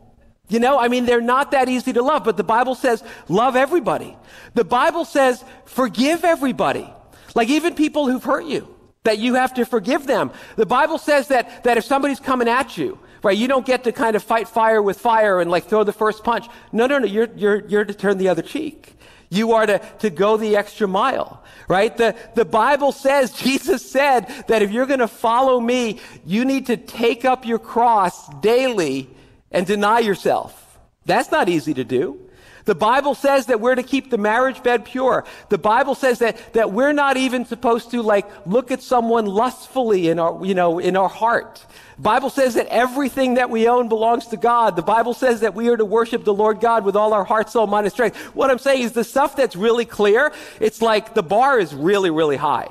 You 0.48 0.60
know, 0.60 0.80
I 0.80 0.88
mean, 0.88 1.06
they're 1.06 1.22
not 1.22 1.52
that 1.52 1.70
easy 1.70 1.94
to 1.94 2.02
love, 2.02 2.24
but 2.24 2.38
the 2.38 2.44
Bible 2.44 2.76
says, 2.76 3.04
love 3.28 3.56
everybody. 3.56 4.16
The 4.54 4.64
Bible 4.64 5.06
says, 5.06 5.44
forgive 5.66 6.24
everybody. 6.24 6.92
Like 7.34 7.50
even 7.50 7.74
people 7.74 8.08
who've 8.08 8.24
hurt 8.24 8.46
you, 8.46 8.74
that 9.04 9.18
you 9.18 9.36
have 9.36 9.54
to 9.56 9.66
forgive 9.66 10.06
them. 10.06 10.32
The 10.56 10.66
Bible 10.66 10.98
says 10.98 11.30
that, 11.30 11.64
that 11.64 11.78
if 11.78 11.86
somebody's 11.86 12.20
coming 12.20 12.48
at 12.48 12.78
you, 12.78 13.00
right? 13.26 13.36
You 13.36 13.48
don't 13.48 13.66
get 13.66 13.84
to 13.86 13.92
kind 13.92 14.16
of 14.16 14.22
fight 14.22 14.48
fire 14.48 14.80
with 14.80 15.00
fire 15.00 15.42
and 15.42 15.50
like 15.50 15.66
throw 15.66 15.84
the 15.84 15.92
first 15.92 16.24
punch. 16.24 16.46
No, 16.72 16.86
no, 16.86 17.00
no. 17.00 17.08
You're, 17.08 17.30
you're, 17.36 17.68
you're 17.68 17.84
to 17.84 17.94
turn 17.94 18.20
the 18.20 18.30
other 18.30 18.44
cheek. 18.44 18.94
You 19.32 19.54
are 19.54 19.66
to, 19.66 19.80
to 20.00 20.12
go 20.12 20.38
the 20.38 20.56
extra 20.56 20.88
mile, 20.88 21.44
right? 21.68 21.98
The, 21.98 22.16
the 22.36 22.46
Bible 22.46 22.92
says, 22.92 23.34
Jesus 23.48 23.90
said 23.90 24.28
that 24.48 24.62
if 24.62 24.72
you're 24.72 24.86
going 24.86 25.00
to 25.00 25.08
follow 25.08 25.60
me, 25.60 26.00
you 26.24 26.46
need 26.46 26.68
to 26.68 26.78
take 26.78 27.26
up 27.26 27.48
your 27.48 27.58
cross 27.58 28.30
daily 28.42 29.10
and 29.52 29.66
deny 29.66 30.00
yourself. 30.00 30.80
That's 31.06 31.32
not 31.32 31.50
easy 31.50 31.74
to 31.74 31.84
do. 31.84 32.25
The 32.66 32.76
Bible 32.76 33.14
says 33.14 33.46
that 33.46 33.62
we're 33.62 33.76
to 33.76 33.84
keep 33.84 34.10
the 34.10 34.18
marriage 34.18 34.64
bed 34.64 34.86
pure. 34.86 35.24
The 35.50 35.58
Bible 35.58 35.94
says 35.94 36.20
that, 36.20 36.54
that 36.54 36.72
we're 36.72 36.94
not 36.94 37.16
even 37.16 37.46
supposed 37.46 37.92
to 37.92 38.02
like 38.02 38.26
look 38.48 38.72
at 38.72 38.82
someone 38.82 39.28
lustfully 39.28 40.10
in 40.10 40.20
our, 40.20 40.44
you 40.44 40.56
know, 40.56 40.80
in 40.80 40.98
our 40.98 41.10
heart. 41.10 41.64
The 41.98 42.02
Bible 42.02 42.30
says 42.30 42.56
that 42.56 42.68
everything 42.68 43.36
that 43.36 43.50
we 43.50 43.68
own 43.70 43.88
belongs 43.88 44.28
to 44.28 44.38
God. 44.38 44.76
The 44.76 44.82
Bible 44.82 45.14
says 45.14 45.42
that 45.42 45.54
we 45.54 45.70
are 45.70 45.78
to 45.78 45.86
worship 45.86 46.26
the 46.26 46.34
Lord 46.34 46.60
God 46.60 46.84
with 46.84 46.96
all 46.96 47.14
our 47.14 47.24
heart, 47.24 47.50
soul, 47.50 47.68
mind, 47.68 47.86
and 47.86 47.94
strength. 47.94 48.18
What 48.36 48.50
I'm 48.50 48.60
saying 48.60 48.82
is 48.82 48.92
the 48.94 49.04
stuff 49.04 49.36
that's 49.36 49.56
really 49.56 49.86
clear, 49.86 50.34
it's 50.60 50.82
like 50.82 51.14
the 51.14 51.24
bar 51.24 51.60
is 51.60 51.74
really, 51.74 52.10
really 52.10 52.36
high. 52.36 52.70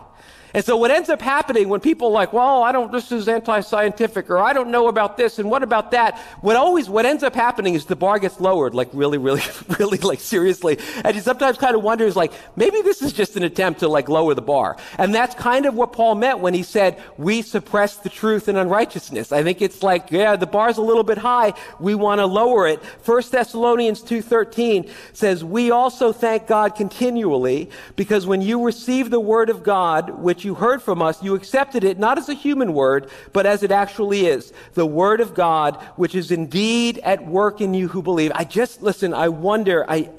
And 0.54 0.64
so 0.64 0.76
what 0.76 0.92
ends 0.92 1.08
up 1.08 1.20
happening 1.20 1.68
when 1.68 1.80
people 1.80 2.12
like, 2.12 2.32
well, 2.32 2.62
I 2.62 2.70
don't, 2.70 2.92
this 2.92 3.10
is 3.10 3.28
anti-scientific, 3.28 4.30
or 4.30 4.38
I 4.38 4.52
don't 4.52 4.70
know 4.70 4.86
about 4.86 5.16
this, 5.16 5.40
and 5.40 5.50
what 5.50 5.64
about 5.64 5.90
that? 5.90 6.16
What 6.42 6.54
always, 6.54 6.88
what 6.88 7.04
ends 7.04 7.24
up 7.24 7.34
happening 7.34 7.74
is 7.74 7.86
the 7.86 7.96
bar 7.96 8.20
gets 8.20 8.40
lowered, 8.40 8.72
like 8.72 8.88
really, 8.92 9.18
really, 9.18 9.42
really, 9.80 9.98
like 9.98 10.20
seriously. 10.20 10.78
And 11.04 11.16
you 11.16 11.20
sometimes 11.20 11.58
kind 11.58 11.74
of 11.74 11.82
wonder, 11.82 12.06
is 12.06 12.14
like, 12.14 12.32
maybe 12.54 12.82
this 12.82 13.02
is 13.02 13.12
just 13.12 13.36
an 13.36 13.42
attempt 13.42 13.80
to 13.80 13.88
like 13.88 14.08
lower 14.08 14.32
the 14.34 14.42
bar. 14.42 14.76
And 14.96 15.12
that's 15.12 15.34
kind 15.34 15.66
of 15.66 15.74
what 15.74 15.92
Paul 15.92 16.14
meant 16.14 16.38
when 16.38 16.54
he 16.54 16.62
said, 16.62 17.02
we 17.18 17.42
suppress 17.42 17.96
the 17.96 18.08
truth 18.08 18.46
and 18.46 18.56
unrighteousness. 18.56 19.32
I 19.32 19.42
think 19.42 19.60
it's 19.60 19.82
like, 19.82 20.12
yeah, 20.12 20.36
the 20.36 20.46
bar's 20.46 20.76
a 20.76 20.82
little 20.82 21.02
bit 21.02 21.18
high. 21.18 21.54
We 21.80 21.96
want 21.96 22.20
to 22.20 22.26
lower 22.26 22.68
it. 22.68 22.80
First 23.02 23.32
Thessalonians 23.32 24.02
2.13 24.02 24.88
says, 25.14 25.42
we 25.42 25.72
also 25.72 26.12
thank 26.12 26.46
God 26.46 26.76
continually 26.76 27.70
because 27.96 28.24
when 28.24 28.40
you 28.40 28.64
receive 28.64 29.10
the 29.10 29.18
word 29.18 29.50
of 29.50 29.64
God, 29.64 30.10
which 30.20 30.43
you 30.44 30.54
heard 30.54 30.82
from 30.82 31.02
us, 31.02 31.22
you 31.22 31.34
accepted 31.34 31.84
it 31.84 31.98
not 31.98 32.18
as 32.18 32.28
a 32.28 32.34
human 32.34 32.72
word, 32.74 33.10
but 33.32 33.46
as 33.46 33.62
it 33.62 33.70
actually 33.70 34.26
is 34.26 34.52
the 34.74 34.86
word 34.86 35.20
of 35.20 35.34
God, 35.34 35.76
which 35.96 36.14
is 36.14 36.30
indeed 36.30 36.98
at 36.98 37.26
work 37.26 37.60
in 37.60 37.74
you 37.74 37.88
who 37.88 38.02
believe. 38.02 38.32
I 38.34 38.44
just, 38.44 38.82
listen, 38.82 39.14
I 39.14 39.28
wonder, 39.28 39.84
I, 39.88 40.10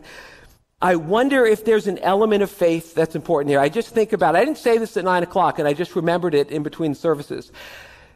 I 0.81 0.95
wonder 0.95 1.45
if 1.45 1.65
there's 1.65 1.87
an 1.87 1.99
element 1.99 2.43
of 2.43 2.51
faith 2.51 2.93
that's 2.95 3.15
important 3.15 3.49
here. 3.49 3.59
I 3.59 3.69
just 3.69 3.89
think 3.89 4.13
about 4.13 4.35
it. 4.35 4.39
I 4.39 4.45
didn't 4.45 4.57
say 4.57 4.77
this 4.77 4.97
at 4.97 5.03
nine 5.03 5.23
o'clock, 5.23 5.59
and 5.59 5.67
I 5.67 5.73
just 5.73 5.95
remembered 5.95 6.35
it 6.35 6.49
in 6.49 6.63
between 6.63 6.95
services. 6.95 7.51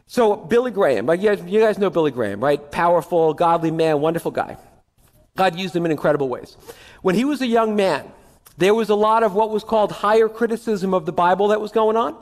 So, 0.06 0.36
Billy 0.36 0.70
Graham, 0.70 1.08
you 1.08 1.16
guys, 1.16 1.42
you 1.46 1.60
guys 1.60 1.78
know 1.78 1.88
Billy 1.88 2.10
Graham, 2.10 2.42
right? 2.42 2.70
Powerful, 2.70 3.32
godly 3.32 3.70
man, 3.70 4.00
wonderful 4.00 4.32
guy. 4.32 4.56
God 5.36 5.58
used 5.58 5.74
him 5.74 5.84
in 5.86 5.90
incredible 5.90 6.28
ways. 6.28 6.56
When 7.02 7.14
he 7.14 7.24
was 7.24 7.40
a 7.40 7.46
young 7.46 7.76
man, 7.76 8.10
there 8.60 8.74
was 8.74 8.90
a 8.90 8.94
lot 8.94 9.22
of 9.22 9.34
what 9.34 9.50
was 9.50 9.64
called 9.64 9.90
higher 9.90 10.28
criticism 10.28 10.94
of 10.94 11.06
the 11.06 11.12
Bible 11.12 11.48
that 11.48 11.60
was 11.60 11.72
going 11.72 11.96
on. 11.96 12.16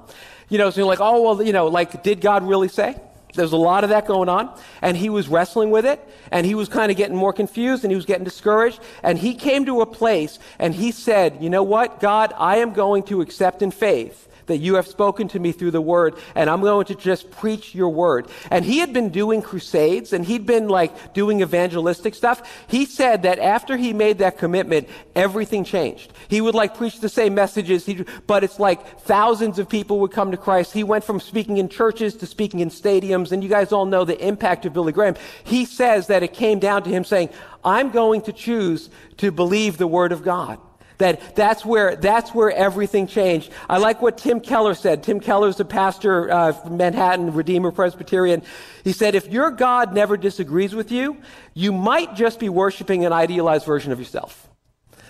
You 0.48 0.56
know, 0.56 0.70
so 0.70 0.86
like, 0.86 1.00
oh, 1.00 1.22
well, 1.22 1.42
you 1.42 1.52
know, 1.52 1.66
like, 1.66 2.02
did 2.02 2.20
God 2.20 2.42
really 2.42 2.68
say? 2.68 2.96
There's 3.34 3.52
a 3.52 3.58
lot 3.58 3.84
of 3.84 3.90
that 3.90 4.06
going 4.06 4.28
on. 4.28 4.56
And 4.80 4.96
he 4.96 5.10
was 5.10 5.28
wrestling 5.28 5.70
with 5.70 5.84
it. 5.84 6.00
And 6.30 6.46
he 6.46 6.54
was 6.54 6.68
kind 6.68 6.90
of 6.90 6.96
getting 6.96 7.16
more 7.16 7.32
confused 7.32 7.84
and 7.84 7.90
he 7.90 7.96
was 7.96 8.06
getting 8.06 8.24
discouraged. 8.24 8.80
And 9.02 9.18
he 9.18 9.34
came 9.34 9.66
to 9.66 9.80
a 9.80 9.86
place 9.86 10.38
and 10.58 10.74
he 10.74 10.92
said, 10.92 11.38
You 11.40 11.50
know 11.50 11.62
what, 11.62 12.00
God, 12.00 12.32
I 12.36 12.58
am 12.58 12.72
going 12.72 13.02
to 13.04 13.20
accept 13.20 13.60
in 13.60 13.70
faith 13.70 14.27
that 14.48 14.58
you 14.58 14.74
have 14.74 14.86
spoken 14.86 15.28
to 15.28 15.38
me 15.38 15.52
through 15.52 15.70
the 15.70 15.80
word, 15.80 16.16
and 16.34 16.50
I'm 16.50 16.60
going 16.60 16.86
to 16.86 16.94
just 16.94 17.30
preach 17.30 17.74
your 17.74 17.88
word. 17.88 18.28
And 18.50 18.64
he 18.64 18.78
had 18.78 18.92
been 18.92 19.10
doing 19.10 19.40
crusades 19.40 20.12
and 20.12 20.24
he'd 20.24 20.46
been 20.46 20.68
like 20.68 21.14
doing 21.14 21.40
evangelistic 21.40 22.14
stuff. 22.14 22.42
He 22.66 22.84
said 22.84 23.22
that 23.22 23.38
after 23.38 23.76
he 23.76 23.92
made 23.92 24.18
that 24.18 24.38
commitment, 24.38 24.88
everything 25.14 25.64
changed. 25.64 26.12
He 26.28 26.40
would 26.40 26.54
like 26.54 26.76
preach 26.76 27.00
the 27.00 27.08
same 27.08 27.34
messages, 27.34 27.88
but 28.26 28.44
it's 28.44 28.58
like 28.58 29.00
thousands 29.00 29.58
of 29.58 29.68
people 29.68 30.00
would 30.00 30.12
come 30.12 30.30
to 30.30 30.36
Christ. 30.36 30.72
He 30.72 30.84
went 30.84 31.04
from 31.04 31.20
speaking 31.20 31.58
in 31.58 31.68
churches 31.68 32.16
to 32.16 32.26
speaking 32.26 32.60
in 32.60 32.70
stadiums, 32.70 33.32
and 33.32 33.42
you 33.42 33.48
guys 33.48 33.72
all 33.72 33.86
know 33.86 34.04
the 34.04 34.18
impact 34.26 34.66
of 34.66 34.72
Billy 34.72 34.92
Graham. 34.92 35.14
He 35.44 35.64
says 35.64 36.08
that 36.08 36.22
it 36.22 36.32
came 36.32 36.58
down 36.58 36.82
to 36.82 36.90
him 36.90 37.04
saying, 37.04 37.30
I'm 37.64 37.90
going 37.90 38.22
to 38.22 38.32
choose 38.32 38.90
to 39.18 39.30
believe 39.30 39.78
the 39.78 39.86
word 39.86 40.12
of 40.12 40.22
God. 40.22 40.58
That 40.98 41.36
that's 41.36 41.64
where, 41.64 41.94
that's 41.96 42.34
where 42.34 42.50
everything 42.50 43.06
changed. 43.06 43.50
I 43.68 43.78
like 43.78 44.02
what 44.02 44.18
Tim 44.18 44.40
Keller 44.40 44.74
said. 44.74 45.04
Tim 45.04 45.20
Keller 45.20 45.48
is 45.48 45.60
a 45.60 45.64
pastor 45.64 46.30
uh, 46.30 46.52
from 46.52 46.76
Manhattan, 46.76 47.32
Redeemer 47.34 47.70
Presbyterian. 47.70 48.42
He 48.82 48.92
said, 48.92 49.14
if 49.14 49.28
your 49.28 49.50
God 49.50 49.94
never 49.94 50.16
disagrees 50.16 50.74
with 50.74 50.90
you, 50.90 51.16
you 51.54 51.72
might 51.72 52.16
just 52.16 52.40
be 52.40 52.48
worshiping 52.48 53.04
an 53.04 53.12
idealized 53.12 53.64
version 53.64 53.92
of 53.92 53.98
yourself. 53.98 54.47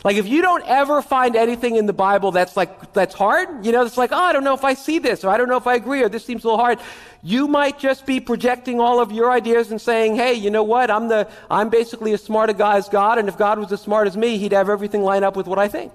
Like 0.04 0.16
if 0.16 0.28
you 0.28 0.42
don't 0.42 0.64
ever 0.66 1.02
find 1.02 1.34
anything 1.36 1.76
in 1.76 1.86
the 1.86 1.92
Bible 1.92 2.30
that's 2.30 2.56
like 2.56 2.92
that's 2.92 3.14
hard, 3.14 3.66
you 3.66 3.72
know, 3.72 3.84
it's 3.84 3.96
like, 3.96 4.12
oh, 4.12 4.16
I 4.16 4.32
don't 4.32 4.44
know 4.44 4.54
if 4.54 4.64
I 4.64 4.74
see 4.74 4.98
this, 4.98 5.24
or 5.24 5.30
I 5.30 5.36
don't 5.36 5.48
know 5.48 5.56
if 5.56 5.66
I 5.66 5.74
agree, 5.74 6.02
or 6.02 6.08
this 6.08 6.24
seems 6.24 6.44
a 6.44 6.46
little 6.46 6.58
hard. 6.58 6.78
You 7.22 7.48
might 7.48 7.78
just 7.78 8.06
be 8.06 8.20
projecting 8.20 8.80
all 8.80 9.00
of 9.00 9.10
your 9.10 9.30
ideas 9.30 9.70
and 9.70 9.80
saying, 9.80 10.16
hey, 10.16 10.34
you 10.34 10.50
know 10.50 10.62
what? 10.62 10.90
I'm 10.90 11.08
the 11.08 11.28
I'm 11.50 11.68
basically 11.68 12.12
as 12.12 12.22
smart 12.22 12.50
a 12.50 12.54
guy 12.54 12.76
as 12.76 12.88
God, 12.88 13.18
and 13.18 13.28
if 13.28 13.36
God 13.36 13.58
was 13.58 13.72
as 13.72 13.80
smart 13.80 14.06
as 14.06 14.16
me, 14.16 14.38
he'd 14.38 14.52
have 14.52 14.68
everything 14.68 15.02
line 15.02 15.24
up 15.24 15.36
with 15.36 15.46
what 15.46 15.58
I 15.58 15.68
think. 15.68 15.92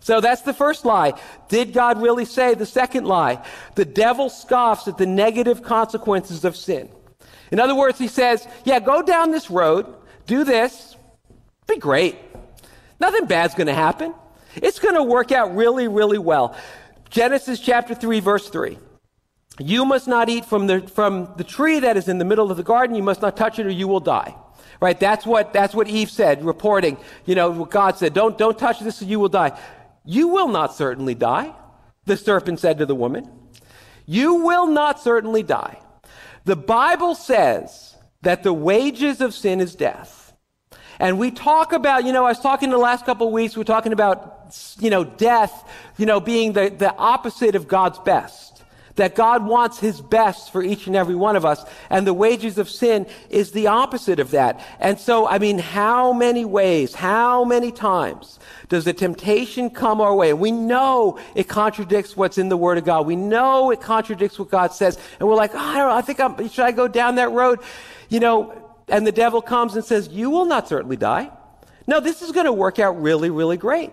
So 0.00 0.20
that's 0.20 0.42
the 0.42 0.54
first 0.54 0.84
lie. 0.84 1.14
Did 1.48 1.72
God 1.72 2.00
really 2.00 2.24
say? 2.24 2.54
The 2.54 2.66
second 2.66 3.04
lie. 3.04 3.44
The 3.74 3.84
devil 3.84 4.30
scoffs 4.30 4.88
at 4.88 4.98
the 4.98 5.06
negative 5.06 5.62
consequences 5.62 6.44
of 6.44 6.56
sin. 6.56 6.88
In 7.50 7.60
other 7.60 7.74
words, 7.74 7.98
he 7.98 8.08
says, 8.08 8.48
yeah, 8.64 8.80
go 8.80 9.02
down 9.02 9.30
this 9.30 9.50
road, 9.50 9.86
do 10.26 10.42
this, 10.42 10.96
be 11.66 11.78
great. 11.78 12.16
Nothing 13.00 13.26
bad's 13.26 13.54
going 13.54 13.66
to 13.66 13.74
happen. 13.74 14.14
It's 14.56 14.78
going 14.78 14.94
to 14.94 15.02
work 15.02 15.32
out 15.32 15.54
really, 15.54 15.88
really 15.88 16.18
well. 16.18 16.56
Genesis 17.10 17.60
chapter 17.60 17.94
3, 17.94 18.20
verse 18.20 18.48
3. 18.48 18.78
You 19.58 19.84
must 19.84 20.08
not 20.08 20.28
eat 20.28 20.44
from 20.44 20.66
the, 20.66 20.80
from 20.80 21.32
the 21.36 21.44
tree 21.44 21.80
that 21.80 21.96
is 21.96 22.08
in 22.08 22.18
the 22.18 22.24
middle 22.24 22.50
of 22.50 22.56
the 22.56 22.62
garden. 22.62 22.96
You 22.96 23.02
must 23.02 23.22
not 23.22 23.36
touch 23.36 23.58
it 23.58 23.66
or 23.66 23.70
you 23.70 23.86
will 23.86 24.00
die. 24.00 24.34
Right? 24.80 24.98
That's 24.98 25.26
what, 25.26 25.52
that's 25.52 25.74
what 25.74 25.88
Eve 25.88 26.10
said, 26.10 26.44
reporting, 26.44 26.96
you 27.24 27.34
know, 27.34 27.50
what 27.50 27.70
God 27.70 27.98
said. 27.98 28.14
Don't, 28.14 28.36
don't 28.36 28.58
touch 28.58 28.80
this 28.80 29.00
or 29.00 29.04
you 29.04 29.20
will 29.20 29.28
die. 29.28 29.58
You 30.04 30.28
will 30.28 30.48
not 30.48 30.74
certainly 30.74 31.14
die, 31.14 31.54
the 32.06 32.16
serpent 32.16 32.58
said 32.58 32.78
to 32.78 32.86
the 32.86 32.94
woman. 32.94 33.30
You 34.06 34.34
will 34.34 34.66
not 34.66 35.00
certainly 35.00 35.42
die. 35.44 35.78
The 36.44 36.56
Bible 36.56 37.14
says 37.14 37.96
that 38.22 38.42
the 38.42 38.52
wages 38.52 39.20
of 39.20 39.34
sin 39.34 39.60
is 39.60 39.76
death. 39.76 40.21
And 40.98 41.18
we 41.18 41.30
talk 41.30 41.72
about, 41.72 42.04
you 42.04 42.12
know, 42.12 42.24
I 42.24 42.30
was 42.30 42.40
talking 42.40 42.66
in 42.66 42.72
the 42.72 42.78
last 42.78 43.04
couple 43.04 43.26
of 43.26 43.32
weeks, 43.32 43.56
we 43.56 43.62
are 43.62 43.64
talking 43.64 43.92
about, 43.92 44.54
you 44.78 44.90
know, 44.90 45.04
death, 45.04 45.68
you 45.96 46.06
know, 46.06 46.20
being 46.20 46.52
the, 46.52 46.68
the 46.70 46.94
opposite 46.96 47.54
of 47.54 47.68
God's 47.68 47.98
best. 48.00 48.50
That 48.96 49.14
God 49.14 49.46
wants 49.46 49.78
his 49.78 50.02
best 50.02 50.52
for 50.52 50.62
each 50.62 50.86
and 50.86 50.94
every 50.94 51.14
one 51.14 51.34
of 51.34 51.46
us. 51.46 51.64
And 51.88 52.06
the 52.06 52.12
wages 52.12 52.58
of 52.58 52.68
sin 52.68 53.06
is 53.30 53.52
the 53.52 53.68
opposite 53.68 54.20
of 54.20 54.32
that. 54.32 54.62
And 54.78 55.00
so, 55.00 55.26
I 55.26 55.38
mean, 55.38 55.58
how 55.58 56.12
many 56.12 56.44
ways, 56.44 56.94
how 56.94 57.42
many 57.42 57.72
times 57.72 58.38
does 58.68 58.84
the 58.84 58.92
temptation 58.92 59.70
come 59.70 60.02
our 60.02 60.14
way? 60.14 60.28
And 60.28 60.40
we 60.40 60.50
know 60.50 61.18
it 61.34 61.48
contradicts 61.48 62.18
what's 62.18 62.36
in 62.36 62.50
the 62.50 62.56
Word 62.58 62.76
of 62.76 62.84
God. 62.84 63.06
We 63.06 63.16
know 63.16 63.70
it 63.70 63.80
contradicts 63.80 64.38
what 64.38 64.50
God 64.50 64.74
says. 64.74 64.98
And 65.18 65.26
we're 65.26 65.36
like, 65.36 65.54
oh, 65.54 65.58
I 65.58 65.78
don't 65.78 65.88
know, 65.88 65.96
I 65.96 66.02
think 66.02 66.20
I'm, 66.20 66.48
should 66.50 66.66
I 66.66 66.72
go 66.72 66.86
down 66.86 67.14
that 67.14 67.30
road? 67.30 67.60
You 68.10 68.20
know, 68.20 68.61
and 68.92 69.06
the 69.06 69.12
devil 69.12 69.42
comes 69.42 69.74
and 69.74 69.84
says, 69.84 70.08
You 70.08 70.30
will 70.30 70.44
not 70.44 70.68
certainly 70.68 70.96
die. 70.96 71.30
No, 71.86 71.98
this 71.98 72.22
is 72.22 72.30
going 72.30 72.46
to 72.46 72.52
work 72.52 72.78
out 72.78 73.02
really, 73.02 73.30
really 73.30 73.56
great. 73.56 73.90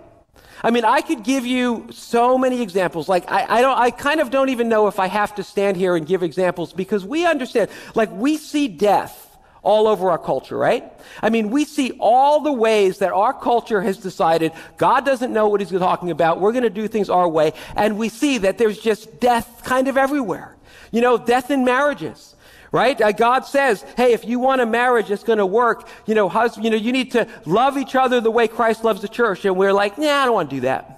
I 0.62 0.72
mean, 0.72 0.84
I 0.84 1.02
could 1.02 1.24
give 1.24 1.46
you 1.46 1.88
so 1.92 2.38
many 2.38 2.62
examples. 2.62 3.08
Like, 3.08 3.32
I, 3.32 3.46
I, 3.58 3.62
don't, 3.62 3.80
I 3.80 3.92
kind 3.92 4.20
of 4.20 4.30
don't 4.30 4.50
even 4.50 4.68
know 4.68 4.88
if 4.88 5.00
I 5.00 5.08
have 5.08 5.34
to 5.36 5.44
stand 5.44 5.78
here 5.78 5.96
and 5.96 6.06
give 6.06 6.22
examples 6.22 6.74
because 6.74 7.06
we 7.06 7.26
understand, 7.26 7.70
like, 7.96 8.12
we 8.12 8.38
see 8.38 8.68
death 8.68 9.26
all 9.64 9.88
over 9.88 10.12
our 10.12 10.18
culture, 10.18 10.58
right? 10.58 10.84
I 11.22 11.30
mean, 11.30 11.50
we 11.50 11.64
see 11.64 11.92
all 12.00 12.42
the 12.42 12.52
ways 12.52 13.00
that 13.00 13.14
our 13.14 13.34
culture 13.34 13.82
has 13.82 13.98
decided 13.98 14.52
God 14.78 15.06
doesn't 15.06 15.32
know 15.32 15.48
what 15.48 15.62
he's 15.62 15.72
talking 15.72 16.12
about. 16.12 16.42
We're 16.42 16.52
going 16.52 16.64
to 16.64 16.70
do 16.70 16.90
things 16.90 17.10
our 17.10 17.28
way. 17.28 17.54
And 17.76 17.98
we 17.98 18.10
see 18.10 18.40
that 18.40 18.58
there's 18.58 18.80
just 18.80 19.20
death 19.22 19.62
kind 19.64 19.88
of 19.88 19.98
everywhere. 19.98 20.58
You 20.92 21.02
know, 21.02 21.18
death 21.18 21.52
in 21.52 21.64
marriages 21.64 22.36
right? 22.72 23.00
Uh, 23.00 23.12
God 23.12 23.46
says, 23.46 23.84
hey, 23.98 24.14
if 24.14 24.26
you 24.26 24.40
want 24.40 24.62
a 24.62 24.66
marriage 24.66 25.08
that's 25.08 25.24
going 25.24 25.40
to 25.40 25.46
work, 25.46 25.88
you 26.06 26.16
know, 26.16 26.30
husband, 26.30 26.66
you 26.66 26.72
know, 26.72 26.78
you 26.78 26.92
need 26.92 27.12
to 27.14 27.28
love 27.46 27.78
each 27.78 27.96
other 27.96 28.22
the 28.22 28.32
way 28.32 28.48
Christ 28.48 28.84
loves 28.84 29.02
the 29.02 29.08
church. 29.08 29.46
And 29.46 29.56
we're 29.58 29.74
like, 29.74 29.98
nah, 29.98 30.08
I 30.08 30.26
don't 30.26 30.34
want 30.34 30.50
to 30.50 30.56
do 30.58 30.62
that. 30.62 30.96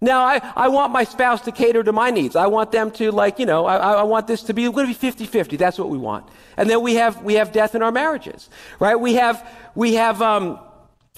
Now, 0.00 0.24
I, 0.24 0.40
I 0.56 0.68
want 0.68 0.92
my 0.92 1.04
spouse 1.04 1.42
to 1.42 1.52
cater 1.52 1.84
to 1.84 1.92
my 1.92 2.10
needs. 2.10 2.34
I 2.34 2.48
want 2.48 2.72
them 2.72 2.90
to, 2.92 3.12
like, 3.12 3.38
you 3.38 3.46
know, 3.46 3.66
I, 3.66 3.76
I 3.76 4.02
want 4.02 4.26
this 4.26 4.42
to 4.44 4.52
be, 4.52 4.64
going 4.64 4.86
to 4.86 4.86
be 4.86 4.94
50 4.94 5.26
50. 5.26 5.56
That's 5.56 5.78
what 5.78 5.90
we 5.90 5.98
want. 5.98 6.26
And 6.56 6.68
then 6.68 6.82
we 6.82 6.96
have, 6.96 7.22
we 7.22 7.34
have 7.34 7.52
death 7.52 7.76
in 7.76 7.82
our 7.82 7.92
marriages, 7.92 8.50
right? 8.80 8.96
We 8.96 9.14
have, 9.14 9.48
we 9.76 9.94
have, 9.94 10.20
um, 10.20 10.58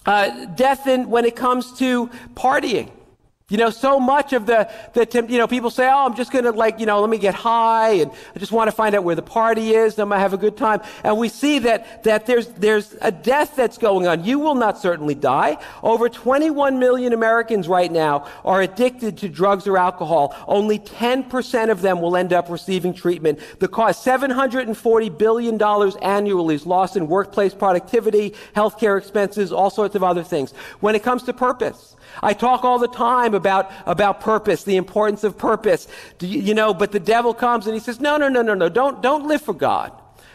uh, 0.05 0.45
death 0.55 0.87
in, 0.87 1.09
when 1.09 1.25
it 1.25 1.35
comes 1.35 1.79
to 1.79 2.09
partying. 2.35 2.91
You 3.55 3.59
know, 3.59 3.71
so 3.71 4.01
much 4.01 4.33
of 4.33 4.47
the, 4.47 4.69
the 4.95 5.27
you 5.29 5.39
know, 5.39 5.47
people 5.47 5.71
say, 5.71 5.87
oh, 5.89 6.07
I'm 6.07 6.17
just 6.17 6.33
going 6.33 6.45
to 6.45 6.51
like, 6.51 6.81
you 6.81 6.87
know, 6.87 7.01
let 7.01 7.09
me 7.09 7.19
get 7.19 7.37
high 7.37 7.91
and 7.91 8.11
I 8.35 8.41
just 8.41 8.51
want 8.51 8.67
to 8.67 8.75
find 8.75 8.97
out 8.97 9.05
where 9.05 9.15
the 9.15 9.23
party 9.23 9.75
is. 9.75 9.95
And 9.95 10.03
I'm 10.03 10.09
going 10.09 10.17
to 10.17 10.23
have 10.23 10.33
a 10.33 10.37
good 10.37 10.57
time. 10.57 10.81
And 11.05 11.17
we 11.19 11.29
see 11.29 11.61
that, 11.61 12.03
that 12.03 12.27
there's, 12.27 12.49
there's 12.49 12.97
a 13.01 13.13
death 13.13 13.55
that's 13.55 13.79
going 13.79 14.09
on. 14.09 14.25
You 14.25 14.41
will 14.41 14.57
not 14.57 14.79
certainly 14.79 15.15
die. 15.15 15.59
Over 15.85 16.09
21 16.09 16.81
million 16.81 17.13
Americans 17.13 17.69
right 17.69 17.93
now 17.93 18.29
are 18.45 18.61
addicted 18.61 19.19
to 19.19 19.29
drugs 19.29 19.69
or 19.69 19.79
alcohol. 19.79 20.35
Only 20.49 20.81
10% 20.81 21.71
of 21.71 21.81
them 21.81 22.01
will 22.01 22.17
end 22.17 22.33
up 22.33 22.51
receiving 22.51 22.93
treatment. 22.93 23.39
The 23.61 23.69
cost, 23.69 24.05
$740 24.05 25.17
billion 25.17 25.63
annually 26.03 26.57
is 26.57 26.67
lost 26.67 26.97
in 26.97 27.07
workplace 27.07 27.55
productivity, 27.55 28.35
healthcare 28.57 28.99
expenses, 28.99 29.53
all 29.53 29.71
sorts 29.71 29.95
of 29.95 30.03
other 30.03 30.25
things. 30.25 30.51
When 30.81 30.97
it 30.97 31.05
comes 31.05 31.23
to 31.23 31.33
purpose, 31.33 31.95
I 32.23 32.33
talk 32.33 32.65
all 32.65 32.79
the 32.79 32.89
time 32.89 33.35
about, 33.35 33.71
about 33.87 34.21
purpose, 34.21 34.65
the 34.65 34.77
importance 34.77 35.25
of 35.25 35.37
purpose. 35.37 35.89
You, 36.21 36.41
you 36.41 36.55
know, 36.55 36.75
but 36.75 36.93
the 36.93 37.01
devil 37.01 37.35
comes 37.35 37.67
and 37.67 37.75
he 37.75 37.81
says, 37.81 38.01
no, 38.01 38.17
no, 38.17 38.29
no, 38.29 38.43
no, 38.43 38.55
no, 38.55 38.69
don't, 38.69 39.03
don't 39.03 39.27
live 39.27 39.43
for 39.43 39.55
God. 39.55 39.93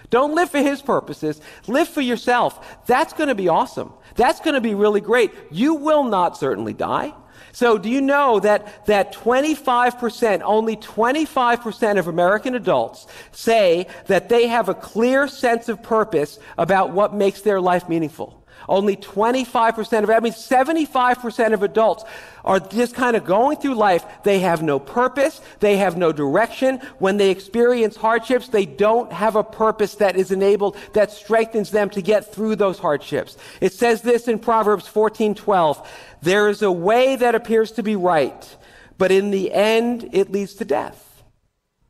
Don't 0.10 0.34
live 0.34 0.50
for 0.50 0.60
his 0.60 0.82
purposes. 0.82 1.40
Live 1.68 1.88
for 1.88 2.02
yourself. 2.02 2.86
That's 2.88 3.14
going 3.14 3.28
to 3.28 3.36
be 3.36 3.48
awesome. 3.48 3.94
That's 4.16 4.40
going 4.40 4.56
to 4.56 4.62
be 4.62 4.74
really 4.74 5.02
great. 5.02 5.32
You 5.52 5.76
will 5.76 6.04
not 6.04 6.38
certainly 6.38 6.74
die. 6.74 7.14
So 7.52 7.78
do 7.78 7.90
you 7.90 8.02
know 8.02 8.40
that, 8.40 8.86
that 8.86 9.14
25%, 9.14 10.42
only 10.44 10.78
25% 10.78 12.00
of 12.00 12.08
American 12.08 12.56
adults 12.56 13.08
say 13.32 13.88
that 14.08 14.30
they 14.30 14.48
have 14.48 14.70
a 14.70 14.74
clear 14.74 15.28
sense 15.28 15.70
of 15.70 15.82
purpose 15.82 16.40
about 16.58 16.92
what 16.92 17.14
makes 17.14 17.42
their 17.42 17.60
life 17.60 17.90
meaningful? 17.90 18.39
Only 18.68 18.96
25% 18.96 20.04
of, 20.04 20.10
I 20.10 20.20
mean, 20.20 20.34
75% 20.34 21.54
of 21.54 21.64
adults 21.64 22.04
are 22.46 22.60
just 22.60 22.96
kind 22.96 23.16
of 23.16 23.26
going 23.26 23.58
through 23.58 23.76
life. 23.76 24.06
They 24.24 24.40
have 24.40 24.62
no 24.62 24.80
purpose. 24.80 25.42
They 25.60 25.78
have 25.78 25.98
no 25.98 26.12
direction. 26.12 26.80
When 27.00 27.18
they 27.18 27.30
experience 27.30 27.96
hardships, 27.96 28.50
they 28.50 28.66
don't 28.66 29.12
have 29.12 29.36
a 29.36 29.44
purpose 29.44 29.96
that 29.96 30.16
is 30.16 30.32
enabled, 30.32 30.78
that 30.94 31.12
strengthens 31.12 31.72
them 31.72 31.90
to 31.92 32.02
get 32.02 32.34
through 32.34 32.58
those 32.58 32.80
hardships. 32.80 33.38
It 33.62 33.74
says 33.74 34.02
this 34.02 34.28
in 34.28 34.40
Proverbs 34.40 34.88
14:12. 34.88 35.86
There 36.22 36.50
is 36.50 36.62
a 36.62 36.72
way 36.72 37.16
that 37.16 37.36
appears 37.36 37.72
to 37.74 37.84
be 37.84 37.96
right, 37.96 38.58
but 38.98 39.12
in 39.12 39.32
the 39.32 39.52
end, 39.54 40.10
it 40.12 40.32
leads 40.32 40.56
to 40.56 40.66
death. 40.66 41.24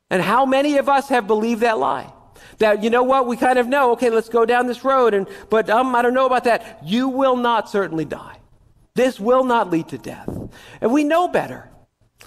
And 0.09 0.21
how 0.21 0.45
many 0.45 0.77
of 0.77 0.89
us 0.89 1.09
have 1.09 1.27
believed 1.27 1.61
that 1.61 1.77
lie? 1.77 2.11
That, 2.59 2.83
you 2.83 2.89
know 2.89 3.03
what, 3.03 3.25
we 3.25 3.37
kind 3.37 3.57
of 3.57 3.67
know, 3.67 3.91
okay, 3.93 4.09
let's 4.09 4.29
go 4.29 4.45
down 4.45 4.67
this 4.67 4.83
road, 4.83 5.13
and, 5.13 5.27
but 5.49 5.69
um, 5.69 5.95
I 5.95 6.01
don't 6.01 6.13
know 6.13 6.25
about 6.25 6.43
that. 6.43 6.79
You 6.83 7.07
will 7.07 7.37
not 7.37 7.69
certainly 7.69 8.05
die. 8.05 8.37
This 8.95 9.19
will 9.19 9.45
not 9.45 9.69
lead 9.69 9.87
to 9.89 9.97
death. 9.97 10.29
And 10.81 10.91
we 10.91 11.05
know 11.05 11.29
better. 11.29 11.69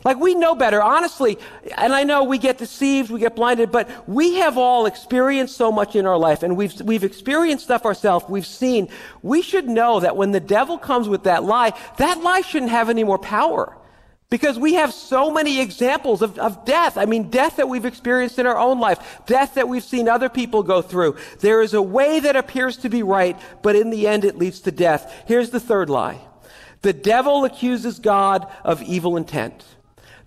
Like 0.04 0.18
we 0.18 0.34
know 0.34 0.54
better, 0.54 0.82
honestly. 0.82 1.38
And 1.76 1.92
I 1.92 2.04
know 2.04 2.24
we 2.24 2.38
get 2.38 2.58
deceived, 2.58 3.10
we 3.10 3.20
get 3.20 3.36
blinded, 3.36 3.70
but 3.70 4.08
we 4.08 4.36
have 4.36 4.58
all 4.58 4.86
experienced 4.86 5.56
so 5.56 5.70
much 5.70 5.94
in 5.94 6.06
our 6.06 6.16
life 6.16 6.42
and 6.42 6.56
we've, 6.56 6.80
we've 6.80 7.04
experienced 7.04 7.64
stuff 7.64 7.84
ourselves. 7.84 8.24
We've 8.28 8.46
seen. 8.46 8.88
We 9.22 9.42
should 9.42 9.68
know 9.68 10.00
that 10.00 10.16
when 10.16 10.32
the 10.32 10.40
devil 10.40 10.78
comes 10.78 11.08
with 11.08 11.24
that 11.24 11.44
lie, 11.44 11.72
that 11.98 12.22
lie 12.22 12.40
shouldn't 12.40 12.72
have 12.72 12.88
any 12.88 13.04
more 13.04 13.18
power 13.18 13.76
Because 14.32 14.58
we 14.58 14.72
have 14.74 14.94
so 14.94 15.30
many 15.30 15.60
examples 15.60 16.22
of, 16.22 16.38
of 16.38 16.64
death. 16.64 16.96
I 16.96 17.04
mean, 17.04 17.28
death 17.28 17.56
that 17.56 17.68
we've 17.68 17.84
experienced 17.84 18.38
in 18.38 18.46
our 18.46 18.56
own 18.56 18.80
life, 18.80 19.20
death 19.26 19.56
that 19.56 19.68
we've 19.68 19.84
seen 19.84 20.08
other 20.08 20.30
people 20.30 20.62
go 20.62 20.80
through. 20.80 21.18
There 21.40 21.60
is 21.60 21.74
a 21.74 21.82
way 21.82 22.18
that 22.18 22.34
appears 22.34 22.78
to 22.78 22.88
be 22.88 23.02
right, 23.02 23.38
but 23.60 23.76
in 23.76 23.90
the 23.90 24.08
end 24.08 24.24
it 24.24 24.38
leads 24.38 24.60
to 24.60 24.70
death. 24.70 25.24
Here's 25.26 25.50
the 25.50 25.60
third 25.60 25.90
lie. 25.90 26.18
The 26.80 26.94
devil 26.94 27.44
accuses 27.44 27.98
God 27.98 28.50
of 28.64 28.80
evil 28.80 29.18
intent. 29.18 29.66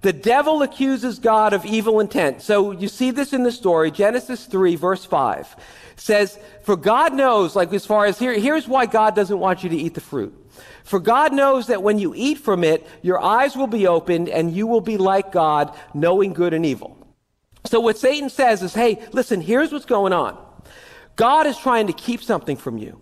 The 0.02 0.14
devil 0.14 0.62
accuses 0.62 1.18
God 1.18 1.54
of 1.54 1.66
evil 1.66 2.00
intent. 2.00 2.44
So 2.44 2.70
you 2.70 2.90
see 2.90 3.10
this 3.10 3.34
in 3.34 3.42
the 3.42 3.52
story, 3.52 3.90
Genesis 3.90 4.46
3, 4.46 4.76
verse 4.76 5.04
5 5.04 5.56
says, 5.96 6.38
For 6.64 6.76
God 6.76 7.14
knows, 7.14 7.56
like 7.56 7.74
as 7.74 7.86
far 7.86 8.06
as 8.06 8.20
here, 8.20 8.38
here's 8.38 8.68
why 8.68 8.86
God 8.86 9.16
doesn't 9.16 9.40
want 9.40 9.64
you 9.64 9.70
to 9.70 9.76
eat 9.76 9.96
the 9.96 10.02
fruit. 10.02 10.45
For 10.86 11.00
God 11.00 11.34
knows 11.34 11.68
that 11.68 11.84
when 11.84 12.00
you 12.00 12.14
eat 12.16 12.38
from 12.38 12.64
it, 12.64 12.86
your 13.02 13.20
eyes 13.20 13.56
will 13.56 13.68
be 13.68 13.88
opened 13.88 14.30
and 14.30 14.56
you 14.56 14.68
will 14.68 14.82
be 14.82 14.98
like 14.98 15.32
God, 15.32 15.76
knowing 15.94 16.32
good 16.32 16.54
and 16.54 16.66
evil. 16.66 16.96
So 17.66 17.80
what 17.80 17.98
Satan 17.98 18.30
says 18.30 18.62
is, 18.62 18.76
hey, 18.76 19.04
listen, 19.12 19.42
here's 19.42 19.72
what's 19.72 19.86
going 19.86 20.14
on. 20.14 20.38
God 21.16 21.48
is 21.48 21.58
trying 21.58 21.88
to 21.88 21.94
keep 21.94 22.22
something 22.22 22.56
from 22.56 22.78
you. 22.78 23.02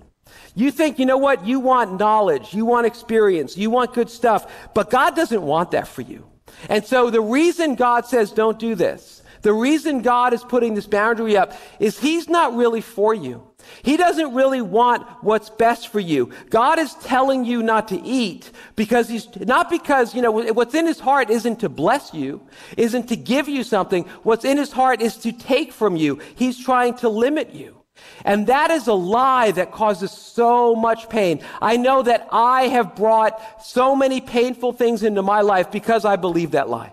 You 0.56 0.72
think, 0.72 0.98
you 0.98 1.06
know 1.06 1.18
what? 1.18 1.46
You 1.46 1.60
want 1.60 2.00
knowledge, 2.00 2.54
you 2.54 2.64
want 2.64 2.88
experience, 2.88 3.58
you 3.58 3.70
want 3.70 3.94
good 3.94 4.10
stuff, 4.10 4.72
but 4.74 4.90
God 4.90 5.16
doesn't 5.16 5.42
want 5.42 5.72
that 5.72 5.88
for 5.88 6.02
you. 6.02 6.26
And 6.70 6.86
so 6.86 7.10
the 7.10 7.22
reason 7.22 7.76
God 7.76 8.06
says 8.06 8.32
don't 8.32 8.58
do 8.58 8.76
this 8.76 9.24
the 9.44 9.54
reason 9.54 10.02
God 10.02 10.34
is 10.34 10.42
putting 10.42 10.74
this 10.74 10.88
boundary 10.88 11.38
up 11.38 11.54
is 11.80 12.00
He's 12.00 12.30
not 12.30 12.56
really 12.56 12.82
for 12.82 13.14
you. 13.14 13.44
He 13.82 13.98
doesn't 13.98 14.34
really 14.34 14.62
want 14.62 15.08
what's 15.22 15.50
best 15.50 15.90
for 15.90 16.00
you. 16.00 16.32
God 16.50 16.80
is 16.80 16.94
telling 16.96 17.46
you 17.46 17.64
not 17.64 17.88
to 17.90 18.02
eat 18.02 18.52
because 18.76 19.10
He's 19.10 19.28
not 19.38 19.70
because, 19.70 20.14
you 20.16 20.22
know, 20.22 20.32
what's 20.32 20.76
in 20.76 20.86
His 20.86 21.00
heart 21.00 21.30
isn't 21.30 21.60
to 21.60 21.70
bless 21.70 22.14
you, 22.14 22.42
isn't 22.78 23.08
to 23.10 23.16
give 23.16 23.48
you 23.48 23.64
something. 23.64 24.04
What's 24.24 24.46
in 24.46 24.58
His 24.58 24.72
heart 24.72 25.02
is 25.02 25.18
to 25.18 25.32
take 25.32 25.72
from 25.72 25.96
you. 25.96 26.20
He's 26.36 26.64
trying 26.64 26.96
to 26.96 27.10
limit 27.10 27.54
you. 27.54 27.84
And 28.26 28.48
that 28.48 28.72
is 28.72 28.88
a 28.88 28.94
lie 28.94 29.52
that 29.52 29.72
causes 29.72 30.12
so 30.12 30.76
much 30.76 31.10
pain. 31.10 31.42
I 31.62 31.78
know 31.78 32.02
that 32.02 32.28
I 32.32 32.64
have 32.64 32.96
brought 32.96 33.64
so 33.64 33.96
many 33.96 34.22
painful 34.22 34.74
things 34.74 35.04
into 35.04 35.22
my 35.22 35.42
life 35.42 35.72
because 35.72 36.06
I 36.06 36.16
believe 36.16 36.52
that 36.52 36.70
lie. 36.70 36.92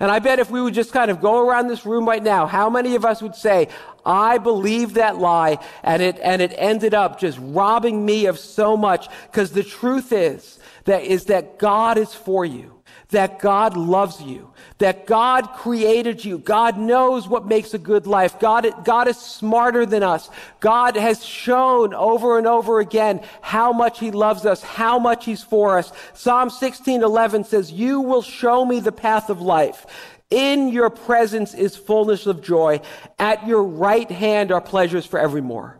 And 0.00 0.10
I 0.10 0.18
bet 0.18 0.38
if 0.38 0.50
we 0.50 0.60
would 0.60 0.74
just 0.74 0.92
kind 0.92 1.10
of 1.10 1.20
go 1.20 1.46
around 1.46 1.68
this 1.68 1.86
room 1.86 2.06
right 2.06 2.22
now, 2.22 2.46
how 2.46 2.68
many 2.68 2.94
of 2.94 3.04
us 3.04 3.22
would 3.22 3.34
say, 3.34 3.68
I 4.04 4.38
believe 4.38 4.94
that 4.94 5.16
lie 5.16 5.58
and 5.82 6.02
it, 6.02 6.18
and 6.22 6.42
it 6.42 6.52
ended 6.56 6.94
up 6.94 7.18
just 7.18 7.38
robbing 7.40 8.04
me 8.04 8.26
of 8.26 8.38
so 8.38 8.76
much. 8.76 9.08
Because 9.30 9.52
the 9.52 9.62
truth 9.62 10.12
is 10.12 10.58
that 10.84 11.04
is 11.04 11.26
that 11.26 11.58
God 11.58 11.96
is 11.96 12.12
for 12.12 12.44
you 12.44 12.73
that 13.14 13.38
God 13.38 13.76
loves 13.76 14.20
you, 14.20 14.50
that 14.78 15.06
God 15.06 15.52
created 15.52 16.24
you. 16.24 16.36
God 16.36 16.76
knows 16.76 17.28
what 17.28 17.46
makes 17.46 17.72
a 17.72 17.78
good 17.78 18.08
life. 18.08 18.40
God, 18.40 18.66
God 18.84 19.06
is 19.06 19.16
smarter 19.16 19.86
than 19.86 20.02
us. 20.02 20.28
God 20.58 20.96
has 20.96 21.24
shown 21.24 21.94
over 21.94 22.38
and 22.38 22.46
over 22.46 22.80
again 22.80 23.20
how 23.40 23.72
much 23.72 24.00
he 24.00 24.10
loves 24.10 24.44
us, 24.44 24.62
how 24.62 24.98
much 24.98 25.24
he's 25.24 25.44
for 25.44 25.78
us. 25.78 25.92
Psalm 26.12 26.50
16:11 26.50 27.44
says, 27.44 27.70
"You 27.70 28.00
will 28.00 28.22
show 28.22 28.64
me 28.64 28.80
the 28.80 28.92
path 28.92 29.30
of 29.30 29.40
life." 29.40 29.86
In 30.30 30.68
your 30.68 30.90
presence 30.90 31.54
is 31.54 31.76
fullness 31.76 32.26
of 32.26 32.42
joy. 32.42 32.80
At 33.20 33.46
your 33.46 33.62
right 33.62 34.10
hand 34.10 34.50
are 34.50 34.60
pleasures 34.60 35.06
for 35.06 35.20
evermore. 35.20 35.78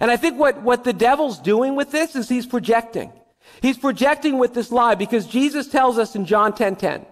And 0.00 0.10
I 0.10 0.18
think 0.18 0.38
what, 0.38 0.60
what 0.60 0.84
the 0.84 0.92
devil's 0.92 1.38
doing 1.38 1.76
with 1.76 1.90
this 1.92 2.14
is 2.14 2.28
he's 2.28 2.46
projecting. 2.46 3.10
He's 3.62 3.78
projecting 3.78 4.38
with 4.38 4.54
this 4.54 4.70
lie 4.70 4.94
because 4.94 5.26
Jesus 5.26 5.66
tells 5.66 5.98
us 5.98 6.14
in 6.14 6.26
John 6.26 6.52
10:10. 6.52 6.56
10, 6.56 6.76
10, 6.76 7.06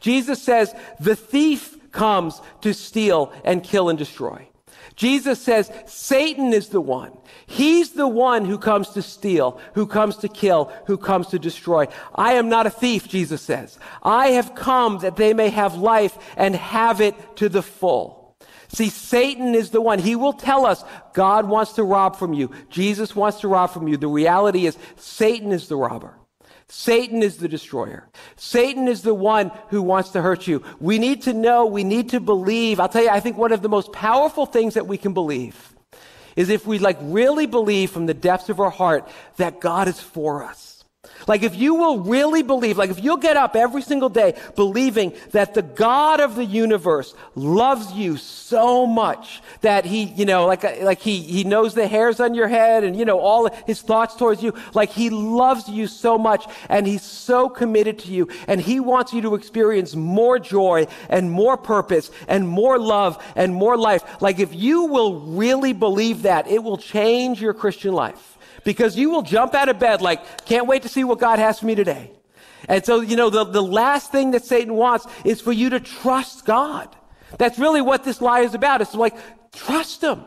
Jesus 0.00 0.42
says, 0.42 0.74
"The 1.00 1.16
thief 1.16 1.76
comes 1.92 2.40
to 2.60 2.72
steal 2.72 3.32
and 3.44 3.62
kill 3.62 3.88
and 3.88 3.98
destroy." 3.98 4.48
Jesus 4.96 5.40
says, 5.42 5.70
Satan 5.84 6.54
is 6.54 6.70
the 6.70 6.80
one. 6.80 7.12
He's 7.46 7.90
the 7.90 8.08
one 8.08 8.46
who 8.46 8.56
comes 8.56 8.88
to 8.90 9.02
steal, 9.02 9.60
who 9.74 9.86
comes 9.86 10.16
to 10.16 10.28
kill, 10.28 10.72
who 10.86 10.96
comes 10.96 11.28
to 11.28 11.38
destroy. 11.38 11.86
I 12.14 12.32
am 12.32 12.48
not 12.48 12.66
a 12.66 12.70
thief, 12.70 13.06
Jesus 13.06 13.42
says. 13.42 13.78
I 14.02 14.28
have 14.28 14.54
come 14.54 14.98
that 14.98 15.16
they 15.16 15.34
may 15.34 15.50
have 15.50 15.76
life 15.76 16.16
and 16.36 16.56
have 16.56 17.02
it 17.02 17.36
to 17.36 17.50
the 17.50 17.62
full. 17.62 18.25
See, 18.68 18.88
Satan 18.88 19.54
is 19.54 19.70
the 19.70 19.80
one. 19.80 19.98
He 19.98 20.16
will 20.16 20.32
tell 20.32 20.66
us 20.66 20.84
God 21.12 21.48
wants 21.48 21.74
to 21.74 21.84
rob 21.84 22.16
from 22.16 22.32
you. 22.32 22.50
Jesus 22.70 23.14
wants 23.14 23.40
to 23.40 23.48
rob 23.48 23.70
from 23.70 23.88
you. 23.88 23.96
The 23.96 24.08
reality 24.08 24.66
is 24.66 24.76
Satan 24.96 25.52
is 25.52 25.68
the 25.68 25.76
robber. 25.76 26.14
Satan 26.68 27.22
is 27.22 27.36
the 27.36 27.48
destroyer. 27.48 28.08
Satan 28.34 28.88
is 28.88 29.02
the 29.02 29.14
one 29.14 29.52
who 29.68 29.82
wants 29.82 30.10
to 30.10 30.22
hurt 30.22 30.48
you. 30.48 30.64
We 30.80 30.98
need 30.98 31.22
to 31.22 31.32
know, 31.32 31.66
we 31.66 31.84
need 31.84 32.10
to 32.10 32.20
believe. 32.20 32.80
I'll 32.80 32.88
tell 32.88 33.04
you, 33.04 33.10
I 33.10 33.20
think 33.20 33.36
one 33.36 33.52
of 33.52 33.62
the 33.62 33.68
most 33.68 33.92
powerful 33.92 34.46
things 34.46 34.74
that 34.74 34.88
we 34.88 34.98
can 34.98 35.14
believe 35.14 35.74
is 36.34 36.48
if 36.50 36.66
we 36.66 36.78
like 36.78 36.98
really 37.02 37.46
believe 37.46 37.90
from 37.90 38.06
the 38.06 38.14
depths 38.14 38.48
of 38.48 38.58
our 38.60 38.70
heart 38.70 39.08
that 39.36 39.60
God 39.60 39.86
is 39.86 40.00
for 40.00 40.42
us. 40.42 40.75
Like 41.26 41.42
if 41.42 41.56
you 41.56 41.74
will 41.74 42.00
really 42.00 42.42
believe, 42.42 42.78
like 42.78 42.90
if 42.90 43.02
you'll 43.02 43.16
get 43.16 43.36
up 43.36 43.56
every 43.56 43.82
single 43.82 44.08
day 44.08 44.34
believing 44.54 45.12
that 45.32 45.54
the 45.54 45.62
God 45.62 46.20
of 46.20 46.36
the 46.36 46.44
universe 46.44 47.14
loves 47.34 47.92
you 47.92 48.16
so 48.16 48.86
much 48.86 49.42
that 49.62 49.84
he, 49.84 50.04
you 50.04 50.24
know, 50.24 50.46
like, 50.46 50.62
like 50.82 51.00
he, 51.00 51.20
he 51.20 51.42
knows 51.42 51.74
the 51.74 51.88
hairs 51.88 52.20
on 52.20 52.34
your 52.34 52.46
head 52.46 52.84
and, 52.84 52.96
you 52.96 53.04
know, 53.04 53.18
all 53.18 53.50
his 53.66 53.82
thoughts 53.82 54.14
towards 54.14 54.40
you, 54.42 54.54
like 54.72 54.90
he 54.90 55.10
loves 55.10 55.68
you 55.68 55.88
so 55.88 56.16
much 56.16 56.46
and 56.68 56.86
he's 56.86 57.02
so 57.02 57.48
committed 57.48 57.98
to 58.00 58.12
you 58.12 58.28
and 58.46 58.60
he 58.60 58.78
wants 58.78 59.12
you 59.12 59.20
to 59.22 59.34
experience 59.34 59.96
more 59.96 60.38
joy 60.38 60.86
and 61.08 61.30
more 61.30 61.56
purpose 61.56 62.10
and 62.28 62.46
more 62.46 62.78
love 62.78 63.22
and 63.34 63.52
more 63.52 63.76
life. 63.76 64.04
Like 64.22 64.38
if 64.38 64.54
you 64.54 64.84
will 64.84 65.20
really 65.20 65.72
believe 65.72 66.22
that, 66.22 66.46
it 66.46 66.62
will 66.62 66.78
change 66.78 67.42
your 67.42 67.52
Christian 67.52 67.92
life 67.92 68.35
because 68.66 68.98
you 68.98 69.10
will 69.10 69.22
jump 69.22 69.54
out 69.54 69.68
of 69.68 69.78
bed 69.78 70.02
like, 70.02 70.44
can't 70.44 70.66
wait 70.66 70.82
to 70.82 70.88
see 70.88 71.04
what 71.04 71.20
God 71.20 71.38
has 71.38 71.60
for 71.60 71.66
me 71.66 71.76
today. 71.76 72.10
And 72.68 72.84
so, 72.84 73.00
you 73.00 73.14
know, 73.14 73.30
the, 73.30 73.44
the 73.44 73.62
last 73.62 74.10
thing 74.10 74.32
that 74.32 74.44
Satan 74.44 74.74
wants 74.74 75.06
is 75.24 75.40
for 75.40 75.52
you 75.52 75.70
to 75.70 75.78
trust 75.78 76.44
God. 76.44 76.94
That's 77.38 77.60
really 77.60 77.80
what 77.80 78.02
this 78.02 78.20
lie 78.20 78.40
is 78.40 78.54
about. 78.54 78.80
It's 78.80 78.92
like, 78.92 79.14
trust 79.52 80.02
him. 80.02 80.24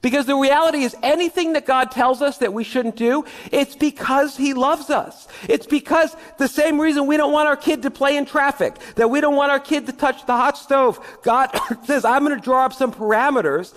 Because 0.00 0.26
the 0.26 0.36
reality 0.36 0.84
is 0.84 0.96
anything 1.02 1.54
that 1.54 1.66
God 1.66 1.90
tells 1.90 2.22
us 2.22 2.38
that 2.38 2.52
we 2.52 2.62
shouldn't 2.62 2.94
do, 2.94 3.24
it's 3.50 3.74
because 3.74 4.36
he 4.36 4.54
loves 4.54 4.88
us. 4.88 5.26
It's 5.48 5.66
because 5.66 6.16
the 6.38 6.48
same 6.48 6.80
reason 6.80 7.06
we 7.06 7.16
don't 7.16 7.32
want 7.32 7.48
our 7.48 7.56
kid 7.56 7.82
to 7.82 7.90
play 7.90 8.16
in 8.16 8.26
traffic, 8.26 8.76
that 8.94 9.10
we 9.10 9.20
don't 9.20 9.36
want 9.36 9.50
our 9.50 9.60
kid 9.60 9.86
to 9.86 9.92
touch 9.92 10.24
the 10.26 10.36
hot 10.36 10.56
stove. 10.56 11.00
God 11.24 11.50
says, 11.84 12.04
I'm 12.04 12.24
going 12.24 12.36
to 12.36 12.42
draw 12.42 12.64
up 12.64 12.74
some 12.74 12.92
parameters 12.92 13.74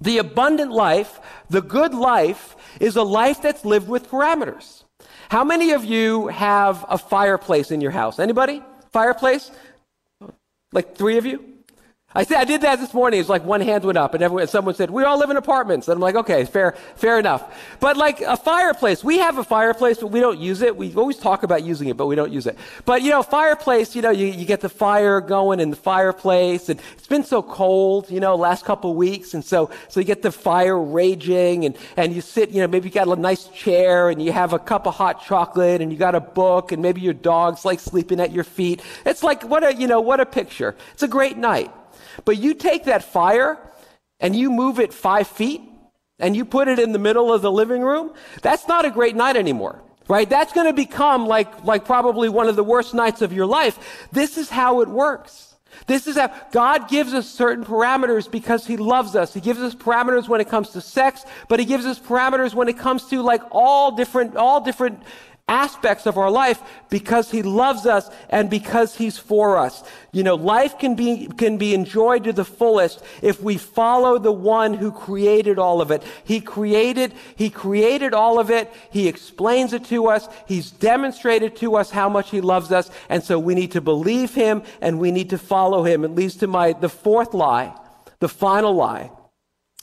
The 0.00 0.18
abundant 0.18 0.72
life, 0.72 1.20
the 1.48 1.60
good 1.60 1.94
life, 1.94 2.56
is 2.80 2.96
a 2.96 3.02
life 3.02 3.42
that's 3.42 3.64
lived 3.64 3.88
with 3.88 4.10
parameters. 4.10 4.84
How 5.28 5.44
many 5.44 5.72
of 5.72 5.84
you 5.84 6.28
have 6.28 6.84
a 6.88 6.98
fireplace 6.98 7.70
in 7.70 7.80
your 7.80 7.90
house? 7.90 8.18
Anybody? 8.18 8.62
Fireplace? 8.92 9.50
Like 10.72 10.96
three 10.96 11.18
of 11.18 11.26
you? 11.26 11.44
I 12.12 12.24
said 12.24 12.38
I 12.38 12.44
did 12.44 12.62
that 12.62 12.80
this 12.80 12.92
morning. 12.92 13.20
It's 13.20 13.28
like 13.28 13.44
one 13.44 13.60
hand 13.60 13.84
went 13.84 13.96
up, 13.96 14.14
and 14.14 14.22
everyone, 14.22 14.48
someone 14.48 14.74
said, 14.74 14.90
"We 14.90 15.04
all 15.04 15.16
live 15.16 15.30
in 15.30 15.36
apartments." 15.36 15.86
And 15.86 15.94
I'm 15.94 16.00
like, 16.00 16.16
"Okay, 16.16 16.44
fair, 16.44 16.74
fair 16.96 17.20
enough." 17.20 17.44
But 17.78 17.96
like 17.96 18.20
a 18.20 18.36
fireplace, 18.36 19.04
we 19.04 19.18
have 19.18 19.38
a 19.38 19.44
fireplace, 19.44 19.98
but 19.98 20.08
we 20.08 20.18
don't 20.18 20.40
use 20.40 20.60
it. 20.60 20.76
We 20.76 20.92
always 20.94 21.18
talk 21.18 21.44
about 21.44 21.62
using 21.62 21.86
it, 21.88 21.96
but 21.96 22.06
we 22.06 22.16
don't 22.16 22.32
use 22.32 22.48
it. 22.48 22.58
But 22.84 23.02
you 23.02 23.10
know, 23.10 23.22
fireplace, 23.22 23.94
you 23.94 24.02
know, 24.02 24.10
you, 24.10 24.26
you 24.26 24.44
get 24.44 24.60
the 24.60 24.68
fire 24.68 25.20
going 25.20 25.60
in 25.60 25.70
the 25.70 25.76
fireplace, 25.76 26.68
and 26.68 26.80
it's 26.98 27.06
been 27.06 27.22
so 27.22 27.42
cold, 27.44 28.10
you 28.10 28.18
know, 28.18 28.34
last 28.34 28.64
couple 28.64 28.92
weeks, 28.96 29.32
and 29.32 29.44
so 29.44 29.70
so 29.88 30.00
you 30.00 30.06
get 30.06 30.22
the 30.22 30.32
fire 30.32 30.82
raging, 30.82 31.64
and 31.64 31.76
and 31.96 32.12
you 32.12 32.22
sit, 32.22 32.50
you 32.50 32.60
know, 32.60 32.66
maybe 32.66 32.88
you 32.88 32.92
got 32.92 33.06
a 33.06 33.14
nice 33.14 33.46
chair, 33.50 34.10
and 34.10 34.20
you 34.20 34.32
have 34.32 34.52
a 34.52 34.58
cup 34.58 34.88
of 34.88 34.96
hot 34.96 35.24
chocolate, 35.24 35.80
and 35.80 35.92
you 35.92 35.98
got 35.98 36.16
a 36.16 36.20
book, 36.20 36.72
and 36.72 36.82
maybe 36.82 37.00
your 37.02 37.14
dog's 37.14 37.64
like 37.64 37.78
sleeping 37.78 38.18
at 38.18 38.32
your 38.32 38.42
feet. 38.42 38.82
It's 39.06 39.22
like 39.22 39.44
what 39.44 39.62
a 39.62 39.72
you 39.72 39.86
know 39.86 40.00
what 40.00 40.18
a 40.18 40.26
picture. 40.26 40.74
It's 40.92 41.04
a 41.04 41.08
great 41.08 41.36
night. 41.36 41.70
But 42.24 42.38
you 42.38 42.54
take 42.54 42.84
that 42.84 43.04
fire 43.04 43.58
and 44.18 44.34
you 44.36 44.50
move 44.50 44.78
it 44.78 44.92
five 44.92 45.26
feet 45.26 45.62
and 46.18 46.36
you 46.36 46.44
put 46.44 46.68
it 46.68 46.78
in 46.78 46.92
the 46.92 46.98
middle 46.98 47.32
of 47.32 47.42
the 47.42 47.50
living 47.50 47.82
room, 47.82 48.12
that's 48.42 48.68
not 48.68 48.84
a 48.84 48.90
great 48.90 49.16
night 49.16 49.36
anymore. 49.36 49.82
Right? 50.08 50.28
That's 50.28 50.52
going 50.52 50.66
to 50.66 50.72
become 50.72 51.26
like, 51.26 51.64
like 51.64 51.84
probably 51.84 52.28
one 52.28 52.48
of 52.48 52.56
the 52.56 52.64
worst 52.64 52.94
nights 52.94 53.22
of 53.22 53.32
your 53.32 53.46
life. 53.46 54.08
This 54.10 54.36
is 54.38 54.50
how 54.50 54.80
it 54.80 54.88
works. 54.88 55.50
This 55.86 56.06
is 56.06 56.16
how 56.16 56.34
God 56.50 56.88
gives 56.88 57.14
us 57.14 57.28
certain 57.28 57.64
parameters 57.64 58.30
because 58.30 58.66
He 58.66 58.76
loves 58.76 59.16
us. 59.16 59.32
He 59.32 59.40
gives 59.40 59.60
us 59.60 59.74
parameters 59.74 60.28
when 60.28 60.40
it 60.40 60.48
comes 60.48 60.70
to 60.70 60.80
sex, 60.80 61.24
but 61.48 61.60
He 61.60 61.64
gives 61.64 61.86
us 61.86 61.98
parameters 61.98 62.54
when 62.54 62.68
it 62.68 62.78
comes 62.78 63.06
to 63.06 63.22
like 63.22 63.42
all 63.50 63.92
different, 63.92 64.36
all 64.36 64.60
different 64.60 65.02
aspects 65.50 66.06
of 66.06 66.16
our 66.16 66.30
life 66.30 66.62
because 66.88 67.30
he 67.30 67.42
loves 67.42 67.84
us 67.84 68.08
and 68.30 68.48
because 68.48 68.96
he's 68.96 69.18
for 69.18 69.58
us. 69.58 69.82
You 70.12 70.22
know, 70.22 70.36
life 70.36 70.78
can 70.78 70.94
be, 70.94 71.26
can 71.26 71.58
be 71.58 71.74
enjoyed 71.74 72.24
to 72.24 72.32
the 72.32 72.44
fullest 72.44 73.02
if 73.20 73.42
we 73.42 73.58
follow 73.58 74.18
the 74.18 74.32
one 74.32 74.72
who 74.74 74.92
created 74.92 75.58
all 75.58 75.82
of 75.82 75.90
it. 75.90 76.04
He 76.24 76.40
created, 76.40 77.12
he 77.34 77.50
created 77.50 78.14
all 78.14 78.38
of 78.38 78.50
it. 78.50 78.72
He 78.90 79.08
explains 79.08 79.72
it 79.72 79.84
to 79.86 80.06
us. 80.06 80.28
He's 80.46 80.70
demonstrated 80.70 81.56
to 81.56 81.76
us 81.76 81.90
how 81.90 82.08
much 82.08 82.30
he 82.30 82.40
loves 82.40 82.70
us. 82.70 82.88
And 83.08 83.22
so 83.22 83.38
we 83.38 83.54
need 83.54 83.72
to 83.72 83.80
believe 83.80 84.34
him 84.34 84.62
and 84.80 85.00
we 85.00 85.10
need 85.10 85.30
to 85.30 85.38
follow 85.38 85.82
him. 85.82 86.04
It 86.04 86.14
leads 86.14 86.36
to 86.36 86.46
my, 86.46 86.72
the 86.72 86.88
fourth 86.88 87.34
lie, 87.34 87.74
the 88.20 88.28
final 88.28 88.72
lie 88.74 89.10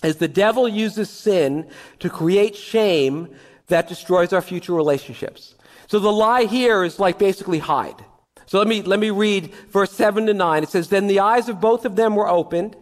is 0.03 0.17
the 0.17 0.27
devil 0.27 0.67
uses 0.67 1.09
sin 1.09 1.67
to 1.99 2.09
create 2.09 2.55
shame 2.55 3.29
that 3.67 3.87
destroys 3.87 4.31
our 4.33 4.41
future 4.41 4.73
relationships. 4.73 5.55
So 5.87 5.99
the 5.99 6.11
lie 6.11 6.43
here 6.43 6.83
is 6.83 6.99
like 6.99 7.17
basically 7.17 7.59
hide. 7.59 8.03
So 8.45 8.59
let 8.59 8.67
me, 8.67 8.81
let 8.81 8.99
me 8.99 9.09
read 9.09 9.53
verse 9.69 9.91
7 9.91 10.25
to 10.27 10.33
9. 10.33 10.63
It 10.63 10.69
says, 10.69 10.89
Then 10.89 11.07
the 11.07 11.19
eyes 11.19 11.49
of 11.49 11.59
both 11.59 11.85
of 11.85 11.95
them 11.95 12.15
were 12.15 12.27
opened, 12.27 12.77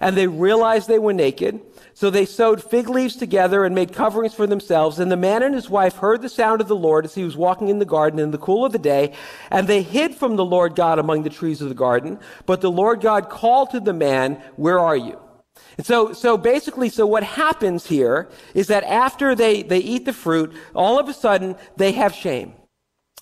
and 0.00 0.16
they 0.16 0.26
realized 0.26 0.88
they 0.88 0.98
were 0.98 1.12
naked. 1.12 1.60
So 1.92 2.08
they 2.08 2.24
sewed 2.24 2.62
fig 2.62 2.88
leaves 2.88 3.16
together 3.16 3.64
and 3.64 3.74
made 3.74 3.92
coverings 3.92 4.32
for 4.32 4.46
themselves. 4.46 4.98
And 4.98 5.12
the 5.12 5.18
man 5.18 5.42
and 5.42 5.54
his 5.54 5.68
wife 5.68 5.96
heard 5.96 6.22
the 6.22 6.30
sound 6.30 6.62
of 6.62 6.68
the 6.68 6.76
Lord 6.76 7.04
as 7.04 7.14
he 7.14 7.24
was 7.24 7.36
walking 7.36 7.68
in 7.68 7.78
the 7.78 7.84
garden 7.84 8.18
in 8.18 8.30
the 8.30 8.38
cool 8.38 8.64
of 8.64 8.72
the 8.72 8.78
day. 8.78 9.12
And 9.50 9.68
they 9.68 9.82
hid 9.82 10.14
from 10.14 10.36
the 10.36 10.44
Lord 10.44 10.74
God 10.74 10.98
among 10.98 11.24
the 11.24 11.30
trees 11.30 11.60
of 11.60 11.68
the 11.68 11.74
garden. 11.74 12.18
But 12.46 12.62
the 12.62 12.70
Lord 12.70 13.02
God 13.02 13.28
called 13.28 13.70
to 13.72 13.80
the 13.80 13.92
man, 13.92 14.42
Where 14.56 14.78
are 14.78 14.96
you? 14.96 15.20
And 15.80 15.86
so, 15.86 16.12
so 16.12 16.36
basically, 16.36 16.90
so 16.90 17.06
what 17.06 17.22
happens 17.22 17.86
here 17.86 18.28
is 18.52 18.66
that 18.66 18.84
after 18.84 19.34
they, 19.34 19.62
they 19.62 19.78
eat 19.78 20.04
the 20.04 20.12
fruit, 20.12 20.52
all 20.74 20.98
of 20.98 21.08
a 21.08 21.14
sudden 21.14 21.56
they 21.78 21.92
have 21.92 22.14
shame. 22.14 22.52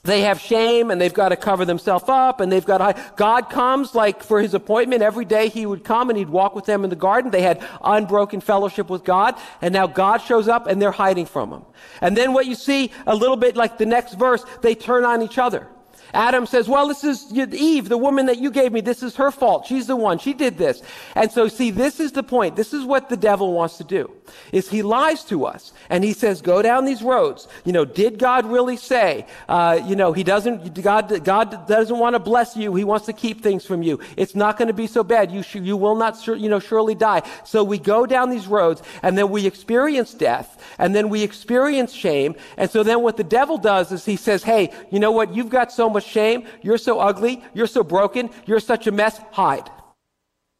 They 0.02 0.22
have 0.22 0.40
shame 0.40 0.90
and 0.90 1.00
they've 1.00 1.14
got 1.14 1.28
to 1.28 1.36
cover 1.36 1.64
themselves 1.64 2.06
up 2.08 2.40
and 2.40 2.50
they've 2.50 2.64
got 2.64 2.78
to, 2.78 3.12
God 3.14 3.48
comes 3.48 3.94
like 3.94 4.24
for 4.24 4.42
his 4.42 4.54
appointment 4.54 5.02
every 5.02 5.24
day 5.24 5.50
he 5.50 5.66
would 5.66 5.84
come 5.84 6.10
and 6.10 6.18
he'd 6.18 6.30
walk 6.30 6.56
with 6.56 6.64
them 6.64 6.82
in 6.82 6.90
the 6.90 6.96
garden. 6.96 7.30
They 7.30 7.42
had 7.42 7.64
unbroken 7.80 8.40
fellowship 8.40 8.90
with 8.90 9.04
God 9.04 9.36
and 9.62 9.72
now 9.72 9.86
God 9.86 10.16
shows 10.16 10.48
up 10.48 10.66
and 10.66 10.82
they're 10.82 10.90
hiding 10.90 11.26
from 11.26 11.52
him. 11.52 11.62
And 12.00 12.16
then 12.16 12.32
what 12.32 12.46
you 12.46 12.56
see 12.56 12.90
a 13.06 13.14
little 13.14 13.36
bit 13.36 13.54
like 13.54 13.78
the 13.78 13.86
next 13.86 14.14
verse, 14.14 14.44
they 14.62 14.74
turn 14.74 15.04
on 15.04 15.22
each 15.22 15.38
other. 15.38 15.68
Adam 16.14 16.46
says, 16.46 16.68
well, 16.68 16.88
this 16.88 17.04
is 17.04 17.32
Eve, 17.32 17.88
the 17.88 17.98
woman 17.98 18.26
that 18.26 18.38
you 18.38 18.50
gave 18.50 18.72
me. 18.72 18.80
This 18.80 19.02
is 19.02 19.16
her 19.16 19.30
fault. 19.30 19.66
She's 19.66 19.86
the 19.86 19.96
one. 19.96 20.18
She 20.18 20.32
did 20.32 20.58
this. 20.58 20.82
And 21.14 21.30
so 21.30 21.48
see, 21.48 21.70
this 21.70 22.00
is 22.00 22.12
the 22.12 22.22
point. 22.22 22.56
This 22.56 22.72
is 22.72 22.84
what 22.84 23.08
the 23.08 23.16
devil 23.16 23.52
wants 23.52 23.78
to 23.78 23.84
do 23.84 24.10
is 24.52 24.68
he 24.68 24.82
lies 24.82 25.24
to 25.24 25.44
us 25.44 25.72
and 25.88 26.04
he 26.04 26.12
says, 26.12 26.42
go 26.42 26.62
down 26.62 26.84
these 26.84 27.02
roads. 27.02 27.48
You 27.64 27.72
know, 27.72 27.84
did 27.84 28.18
God 28.18 28.46
really 28.46 28.76
say, 28.76 29.26
uh, 29.48 29.80
you 29.84 29.96
know, 29.96 30.12
he 30.12 30.24
doesn't, 30.24 30.80
God, 30.82 31.24
God 31.24 31.66
doesn't 31.66 31.98
want 31.98 32.14
to 32.14 32.18
bless 32.18 32.56
you. 32.56 32.74
He 32.74 32.84
wants 32.84 33.06
to 33.06 33.12
keep 33.12 33.42
things 33.42 33.64
from 33.64 33.82
you. 33.82 34.00
It's 34.16 34.34
not 34.34 34.56
going 34.56 34.68
to 34.68 34.74
be 34.74 34.86
so 34.86 35.04
bad. 35.04 35.30
You, 35.30 35.42
sh- 35.42 35.56
you 35.56 35.76
will 35.76 35.96
not, 35.96 36.24
you 36.26 36.48
know, 36.48 36.60
surely 36.60 36.94
die. 36.94 37.22
So 37.44 37.64
we 37.64 37.78
go 37.78 38.06
down 38.06 38.30
these 38.30 38.46
roads 38.46 38.82
and 39.02 39.16
then 39.16 39.30
we 39.30 39.46
experience 39.46 40.14
death 40.14 40.62
and 40.78 40.94
then 40.94 41.08
we 41.08 41.22
experience 41.22 41.92
shame. 41.92 42.34
And 42.56 42.70
so 42.70 42.82
then 42.82 43.02
what 43.02 43.16
the 43.16 43.24
devil 43.24 43.58
does 43.58 43.92
is 43.92 44.04
he 44.04 44.16
says, 44.16 44.42
hey, 44.42 44.72
you 44.90 44.98
know 44.98 45.12
what? 45.12 45.34
You've 45.34 45.50
got 45.50 45.72
so 45.72 45.88
much 45.88 46.04
shame. 46.04 46.46
You're 46.62 46.78
so 46.78 47.00
ugly. 47.00 47.42
You're 47.54 47.66
so 47.66 47.82
broken. 47.82 48.30
You're 48.46 48.60
such 48.60 48.86
a 48.86 48.92
mess. 48.92 49.18
Hide. 49.32 49.70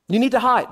You 0.09 0.19
need 0.19 0.33
to 0.33 0.41
hide. 0.41 0.69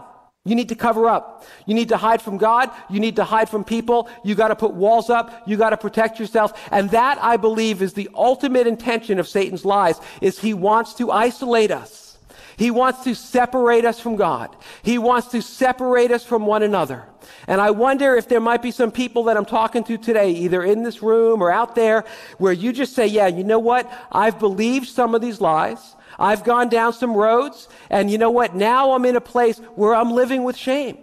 You 0.46 0.54
need 0.54 0.68
to 0.70 0.76
cover 0.76 1.08
up. 1.08 1.44
You 1.66 1.74
need 1.74 1.88
to 1.90 1.96
hide 1.96 2.22
from 2.22 2.38
God. 2.38 2.70
You 2.88 3.00
need 3.00 3.16
to 3.16 3.24
hide 3.24 3.50
from 3.50 3.64
people. 3.64 4.08
You 4.24 4.36
got 4.36 4.48
to 4.48 4.56
put 4.56 4.72
walls 4.72 5.10
up. 5.10 5.42
You 5.46 5.56
got 5.56 5.70
to 5.70 5.76
protect 5.76 6.20
yourself. 6.20 6.52
And 6.70 6.88
that, 6.92 7.18
I 7.20 7.36
believe, 7.36 7.82
is 7.82 7.94
the 7.94 8.08
ultimate 8.14 8.68
intention 8.68 9.18
of 9.18 9.26
Satan's 9.26 9.64
lies, 9.64 10.00
is 10.20 10.38
he 10.38 10.54
wants 10.54 10.94
to 10.94 11.10
isolate 11.10 11.72
us. 11.72 12.16
He 12.56 12.70
wants 12.70 13.04
to 13.04 13.14
separate 13.14 13.84
us 13.84 14.00
from 14.00 14.16
God. 14.16 14.56
He 14.82 14.96
wants 14.96 15.28
to 15.28 15.42
separate 15.42 16.10
us 16.10 16.24
from 16.24 16.46
one 16.46 16.62
another. 16.62 17.04
And 17.46 17.60
I 17.60 17.70
wonder 17.72 18.14
if 18.14 18.28
there 18.28 18.40
might 18.40 18.62
be 18.62 18.70
some 18.70 18.90
people 18.90 19.24
that 19.24 19.36
I'm 19.36 19.44
talking 19.44 19.84
to 19.84 19.98
today, 19.98 20.30
either 20.30 20.62
in 20.62 20.82
this 20.82 21.02
room 21.02 21.42
or 21.42 21.50
out 21.50 21.74
there, 21.74 22.04
where 22.38 22.54
you 22.54 22.72
just 22.72 22.94
say, 22.94 23.06
yeah, 23.06 23.26
you 23.26 23.44
know 23.44 23.58
what? 23.58 23.92
I've 24.10 24.38
believed 24.38 24.88
some 24.88 25.14
of 25.14 25.20
these 25.20 25.40
lies. 25.40 25.96
I've 26.18 26.44
gone 26.44 26.68
down 26.68 26.92
some 26.92 27.14
roads, 27.14 27.68
and 27.90 28.10
you 28.10 28.18
know 28.18 28.30
what? 28.30 28.54
Now 28.54 28.92
I'm 28.92 29.04
in 29.04 29.16
a 29.16 29.20
place 29.20 29.58
where 29.74 29.94
I'm 29.94 30.10
living 30.10 30.44
with 30.44 30.56
shame. 30.56 30.98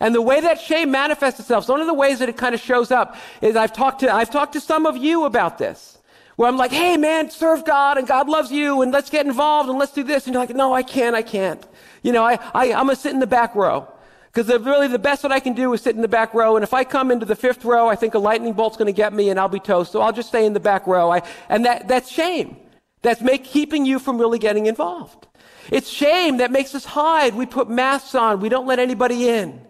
And 0.00 0.14
the 0.14 0.22
way 0.22 0.40
that 0.40 0.60
shame 0.60 0.90
manifests 0.90 1.40
itself, 1.40 1.68
one 1.68 1.80
of 1.80 1.86
the 1.86 1.94
ways 1.94 2.20
that 2.20 2.28
it 2.28 2.36
kind 2.36 2.54
of 2.54 2.60
shows 2.60 2.90
up 2.90 3.16
is 3.40 3.56
I've 3.56 3.72
talked 3.72 4.00
to, 4.00 4.12
I've 4.12 4.30
talked 4.30 4.52
to 4.52 4.60
some 4.60 4.86
of 4.86 4.96
you 4.96 5.24
about 5.24 5.58
this. 5.58 5.98
Where 6.36 6.48
I'm 6.48 6.56
like, 6.56 6.70
hey 6.70 6.96
man, 6.96 7.30
serve 7.30 7.64
God 7.64 7.98
and 7.98 8.06
God 8.06 8.28
loves 8.28 8.52
you 8.52 8.82
and 8.82 8.92
let's 8.92 9.10
get 9.10 9.26
involved 9.26 9.68
and 9.68 9.76
let's 9.76 9.90
do 9.90 10.04
this. 10.04 10.26
And 10.26 10.34
you're 10.34 10.40
like, 10.40 10.54
no, 10.54 10.72
I 10.72 10.84
can't, 10.84 11.16
I 11.16 11.22
can't. 11.22 11.66
You 12.04 12.12
know, 12.12 12.22
I, 12.22 12.38
I, 12.54 12.66
I'm 12.66 12.86
gonna 12.86 12.94
sit 12.94 13.12
in 13.12 13.18
the 13.18 13.26
back 13.26 13.56
row. 13.56 13.88
Because 14.32 14.48
really 14.64 14.86
the 14.86 15.00
best 15.00 15.22
that 15.22 15.32
I 15.32 15.40
can 15.40 15.54
do 15.54 15.72
is 15.72 15.82
sit 15.82 15.96
in 15.96 16.02
the 16.02 16.06
back 16.06 16.32
row. 16.34 16.56
And 16.56 16.62
if 16.62 16.72
I 16.72 16.84
come 16.84 17.10
into 17.10 17.26
the 17.26 17.34
fifth 17.34 17.64
row, 17.64 17.88
I 17.88 17.96
think 17.96 18.14
a 18.14 18.20
lightning 18.20 18.52
bolt's 18.52 18.76
gonna 18.76 18.92
get 18.92 19.12
me 19.12 19.30
and 19.30 19.40
I'll 19.40 19.48
be 19.48 19.58
toast. 19.58 19.90
So 19.90 20.00
I'll 20.00 20.12
just 20.12 20.28
stay 20.28 20.46
in 20.46 20.52
the 20.52 20.60
back 20.60 20.86
row. 20.86 21.10
I, 21.10 21.22
and 21.48 21.64
that, 21.64 21.88
that's 21.88 22.08
shame. 22.08 22.56
That's 23.02 23.20
make, 23.20 23.44
keeping 23.44 23.86
you 23.86 23.98
from 23.98 24.18
really 24.18 24.38
getting 24.38 24.66
involved. 24.66 25.26
It's 25.70 25.88
shame 25.88 26.38
that 26.38 26.50
makes 26.50 26.74
us 26.74 26.84
hide. 26.84 27.34
We 27.34 27.46
put 27.46 27.68
masks 27.68 28.14
on. 28.14 28.40
We 28.40 28.48
don't 28.48 28.66
let 28.66 28.78
anybody 28.78 29.28
in. 29.28 29.60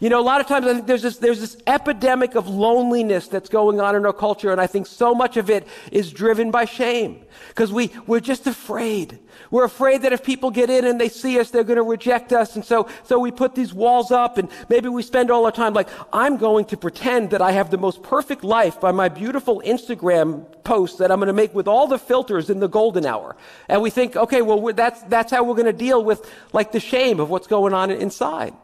You 0.00 0.08
know, 0.08 0.20
a 0.20 0.22
lot 0.22 0.40
of 0.40 0.46
times 0.46 0.66
I 0.66 0.74
think 0.74 0.86
there's 0.86 1.02
this, 1.02 1.18
there's 1.18 1.40
this 1.40 1.56
epidemic 1.66 2.36
of 2.36 2.46
loneliness 2.48 3.26
that's 3.26 3.48
going 3.48 3.80
on 3.80 3.96
in 3.96 4.06
our 4.06 4.12
culture, 4.12 4.52
and 4.52 4.60
I 4.60 4.68
think 4.68 4.86
so 4.86 5.12
much 5.12 5.36
of 5.36 5.50
it 5.50 5.66
is 5.90 6.12
driven 6.12 6.52
by 6.52 6.66
shame. 6.66 7.24
Because 7.48 7.72
we, 7.72 7.90
we're 8.06 8.20
just 8.20 8.46
afraid. 8.46 9.18
We're 9.50 9.64
afraid 9.64 10.02
that 10.02 10.12
if 10.12 10.22
people 10.22 10.50
get 10.50 10.70
in 10.70 10.84
and 10.84 11.00
they 11.00 11.08
see 11.08 11.38
us, 11.40 11.50
they're 11.50 11.64
going 11.64 11.76
to 11.76 11.82
reject 11.82 12.32
us. 12.32 12.54
And 12.54 12.64
so, 12.64 12.88
so 13.04 13.18
we 13.18 13.30
put 13.30 13.54
these 13.54 13.72
walls 13.72 14.10
up 14.10 14.38
and 14.38 14.48
maybe 14.68 14.88
we 14.88 15.02
spend 15.02 15.30
all 15.30 15.44
our 15.46 15.52
time 15.52 15.74
like, 15.74 15.88
I'm 16.12 16.36
going 16.36 16.66
to 16.66 16.76
pretend 16.76 17.30
that 17.30 17.40
I 17.40 17.52
have 17.52 17.70
the 17.70 17.78
most 17.78 18.02
perfect 18.02 18.44
life 18.44 18.80
by 18.80 18.92
my 18.92 19.08
beautiful 19.08 19.62
Instagram 19.64 20.46
post 20.64 20.98
that 20.98 21.10
I'm 21.10 21.18
going 21.18 21.28
to 21.28 21.32
make 21.32 21.54
with 21.54 21.66
all 21.66 21.86
the 21.86 21.98
filters 21.98 22.50
in 22.50 22.60
the 22.60 22.68
golden 22.68 23.06
hour. 23.06 23.36
And 23.68 23.80
we 23.80 23.90
think, 23.90 24.16
okay, 24.16 24.42
well, 24.42 24.60
that's, 24.74 25.00
that's 25.02 25.30
how 25.30 25.44
we're 25.44 25.54
going 25.54 25.66
to 25.66 25.72
deal 25.72 26.04
with 26.04 26.30
like 26.52 26.72
the 26.72 26.80
shame 26.80 27.20
of 27.20 27.30
what's 27.30 27.46
going 27.46 27.72
on 27.72 27.90
inside. 27.90 28.54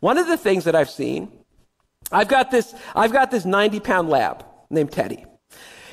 One 0.00 0.18
of 0.18 0.26
the 0.26 0.36
things 0.36 0.64
that 0.64 0.76
I've 0.76 0.90
seen, 0.90 1.30
I've 2.12 2.28
got 2.28 2.50
this, 2.50 2.74
I've 2.94 3.12
got 3.12 3.30
this 3.30 3.44
90 3.44 3.80
pound 3.80 4.08
lab 4.08 4.44
named 4.70 4.92
Teddy. 4.92 5.24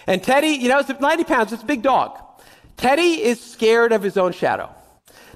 And 0.08 0.21
Teddy, 0.21 0.49
you 0.49 0.69
know, 0.69 0.79
it's 0.79 0.89
90 0.89 1.23
pounds, 1.23 1.51
it's 1.51 1.63
a 1.63 1.65
big 1.65 1.81
dog. 1.81 2.21
Teddy 2.77 3.23
is 3.23 3.39
scared 3.39 3.91
of 3.91 4.03
his 4.03 4.17
own 4.17 4.31
shadow. 4.33 4.69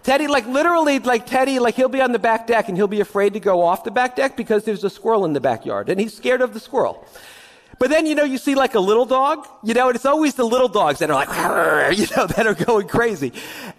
Teddy, 0.03 0.27
like 0.27 0.45
literally, 0.47 0.99
like 0.99 1.25
Teddy, 1.25 1.59
like 1.59 1.75
he'll 1.75 1.89
be 1.89 2.01
on 2.01 2.11
the 2.11 2.19
back 2.19 2.47
deck 2.47 2.69
and 2.69 2.77
he'll 2.77 2.87
be 2.87 3.01
afraid 3.01 3.33
to 3.33 3.39
go 3.39 3.61
off 3.61 3.83
the 3.83 3.91
back 3.91 4.15
deck 4.15 4.37
because 4.37 4.63
there's 4.63 4.83
a 4.83 4.89
squirrel 4.89 5.25
in 5.25 5.33
the 5.33 5.41
backyard 5.41 5.89
and 5.89 5.99
he's 5.99 6.15
scared 6.15 6.41
of 6.41 6.53
the 6.53 6.59
squirrel. 6.59 7.05
But 7.79 7.89
then, 7.89 8.05
you 8.05 8.15
know, 8.15 8.25
you 8.25 8.37
see 8.37 8.55
like 8.55 8.75
a 8.75 8.79
little 8.79 9.05
dog, 9.05 9.47
you 9.63 9.73
know, 9.73 9.87
and 9.87 9.95
it's 9.95 10.05
always 10.05 10.35
the 10.35 10.43
little 10.43 10.67
dogs 10.67 10.99
that 10.99 11.09
are 11.09 11.13
like, 11.13 11.29
you 11.97 12.07
know, 12.15 12.27
that 12.27 12.45
are 12.45 12.53
going 12.53 12.87
crazy. 12.87 13.31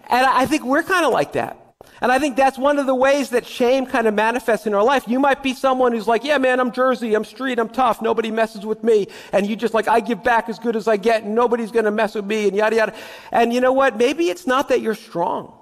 And 0.09 0.25
I 0.25 0.47
think 0.47 0.63
we're 0.63 0.83
kind 0.83 1.05
of 1.05 1.13
like 1.13 1.33
that. 1.33 1.60
And 2.01 2.11
I 2.11 2.17
think 2.17 2.35
that's 2.35 2.57
one 2.57 2.79
of 2.79 2.87
the 2.87 2.95
ways 2.95 3.29
that 3.29 3.45
shame 3.45 3.85
kind 3.85 4.07
of 4.07 4.15
manifests 4.15 4.65
in 4.65 4.73
our 4.73 4.83
life. 4.83 5.03
You 5.07 5.19
might 5.19 5.43
be 5.43 5.53
someone 5.53 5.91
who's 5.91 6.07
like, 6.07 6.23
yeah, 6.23 6.39
man, 6.39 6.59
I'm 6.59 6.71
Jersey, 6.71 7.13
I'm 7.13 7.23
street, 7.23 7.59
I'm 7.59 7.69
tough, 7.69 8.01
nobody 8.01 8.31
messes 8.31 8.65
with 8.65 8.83
me. 8.83 9.07
And 9.31 9.45
you 9.45 9.55
just 9.55 9.75
like, 9.75 9.87
I 9.87 9.99
give 9.99 10.23
back 10.23 10.49
as 10.49 10.57
good 10.57 10.75
as 10.75 10.87
I 10.87 10.97
get, 10.97 11.23
and 11.23 11.35
nobody's 11.35 11.71
going 11.71 11.85
to 11.85 11.91
mess 11.91 12.15
with 12.15 12.25
me, 12.25 12.47
and 12.47 12.57
yada, 12.57 12.75
yada. 12.75 12.95
And 13.31 13.53
you 13.53 13.61
know 13.61 13.71
what? 13.71 13.97
Maybe 13.97 14.29
it's 14.29 14.47
not 14.47 14.69
that 14.69 14.81
you're 14.81 14.95
strong. 14.95 15.53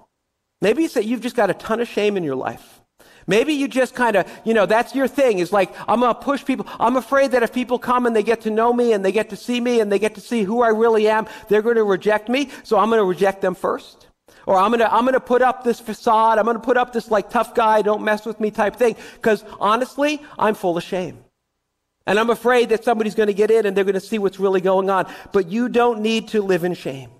Maybe 0.61 0.85
it's 0.85 0.93
that 0.93 1.05
you've 1.05 1.21
just 1.21 1.35
got 1.35 1.49
a 1.49 1.53
ton 1.53 1.81
of 1.81 1.89
shame 1.89 2.15
in 2.15 2.23
your 2.23 2.35
life. 2.35 2.81
Maybe 3.27 3.53
you 3.53 3.67
just 3.67 3.93
kind 3.93 4.15
of, 4.15 4.25
you 4.43 4.53
know, 4.53 4.65
that's 4.65 4.95
your 4.95 5.07
thing 5.07 5.39
is 5.39 5.51
like, 5.51 5.71
I'm 5.87 5.99
going 5.99 6.13
to 6.13 6.19
push 6.19 6.43
people. 6.43 6.65
I'm 6.79 6.95
afraid 6.95 7.31
that 7.31 7.43
if 7.43 7.53
people 7.53 7.77
come 7.77 8.05
and 8.05 8.15
they 8.15 8.23
get 8.23 8.41
to 8.41 8.49
know 8.49 8.73
me 8.73 8.93
and 8.93 9.05
they 9.05 9.11
get 9.11 9.29
to 9.29 9.35
see 9.35 9.59
me 9.61 9.81
and 9.81 9.91
they 9.91 9.99
get 9.99 10.15
to 10.15 10.21
see 10.21 10.43
who 10.43 10.63
I 10.63 10.69
really 10.69 11.07
am, 11.07 11.27
they're 11.47 11.61
going 11.61 11.75
to 11.75 11.83
reject 11.83 12.27
me. 12.27 12.49
So 12.63 12.79
I'm 12.79 12.89
going 12.89 12.99
to 12.99 13.05
reject 13.05 13.41
them 13.41 13.53
first. 13.53 14.08
Or 14.49 14.57
I'm 14.57 14.71
gonna, 14.71 14.89
I'm 14.91 15.05
gonna 15.05 15.19
put 15.19 15.43
up 15.43 15.63
this 15.63 15.79
facade. 15.79 16.39
I'm 16.39 16.45
gonna 16.47 16.57
put 16.57 16.75
up 16.75 16.91
this 16.91 17.11
like 17.11 17.29
tough 17.29 17.53
guy, 17.53 17.83
don't 17.83 18.01
mess 18.01 18.25
with 18.25 18.39
me 18.39 18.49
type 18.49 18.77
thing. 18.77 18.95
Because 19.13 19.45
honestly, 19.59 20.23
I'm 20.39 20.55
full 20.55 20.75
of 20.75 20.83
shame. 20.83 21.23
And 22.07 22.19
I'm 22.19 22.31
afraid 22.31 22.69
that 22.69 22.83
somebody's 22.83 23.13
gonna 23.13 23.31
get 23.31 23.51
in 23.51 23.67
and 23.67 23.77
they're 23.77 23.83
gonna 23.83 23.99
see 23.99 24.17
what's 24.17 24.39
really 24.39 24.59
going 24.59 24.89
on. 24.89 25.05
But 25.33 25.49
you 25.49 25.69
don't 25.69 26.01
need 26.01 26.29
to 26.29 26.41
live 26.41 26.63
in 26.63 26.73
shame. 26.73 27.11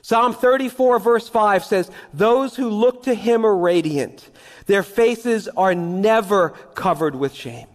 Psalm 0.00 0.32
34 0.32 1.00
verse 1.00 1.28
5 1.28 1.64
says, 1.64 1.90
those 2.12 2.54
who 2.54 2.68
look 2.68 3.02
to 3.02 3.16
him 3.16 3.44
are 3.44 3.56
radiant. 3.56 4.30
Their 4.66 4.84
faces 4.84 5.48
are 5.48 5.74
never 5.74 6.50
covered 6.76 7.16
with 7.16 7.34
shame. 7.34 7.66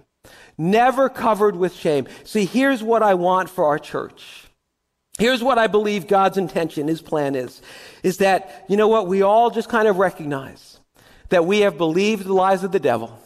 Never 0.58 1.10
covered 1.10 1.58
with 1.58 1.74
shame. 1.74 2.08
See, 2.24 2.46
here's 2.46 2.82
what 2.82 3.04
I 3.04 3.16
want 3.16 3.50
for 3.50 3.66
our 3.66 3.78
church. 3.78 4.49
Here's 5.20 5.44
what 5.44 5.58
I 5.58 5.68
believe 5.68 6.08
God's 6.08 6.38
intention, 6.38 6.88
his 6.88 7.02
plan 7.02 7.36
is, 7.36 7.62
is 8.04 8.18
that, 8.18 8.66
you 8.70 8.78
know 8.78 8.88
what, 8.88 9.08
we 9.08 9.22
all 9.22 9.52
just 9.52 9.68
kind 9.68 9.90
of 9.90 9.98
recognize 9.98 10.80
that 11.28 11.46
we 11.46 11.60
have 11.60 11.78
believed 11.78 12.24
the 12.24 12.34
lies 12.34 12.64
of 12.64 12.72
the 12.72 12.80
devil. 12.80 13.20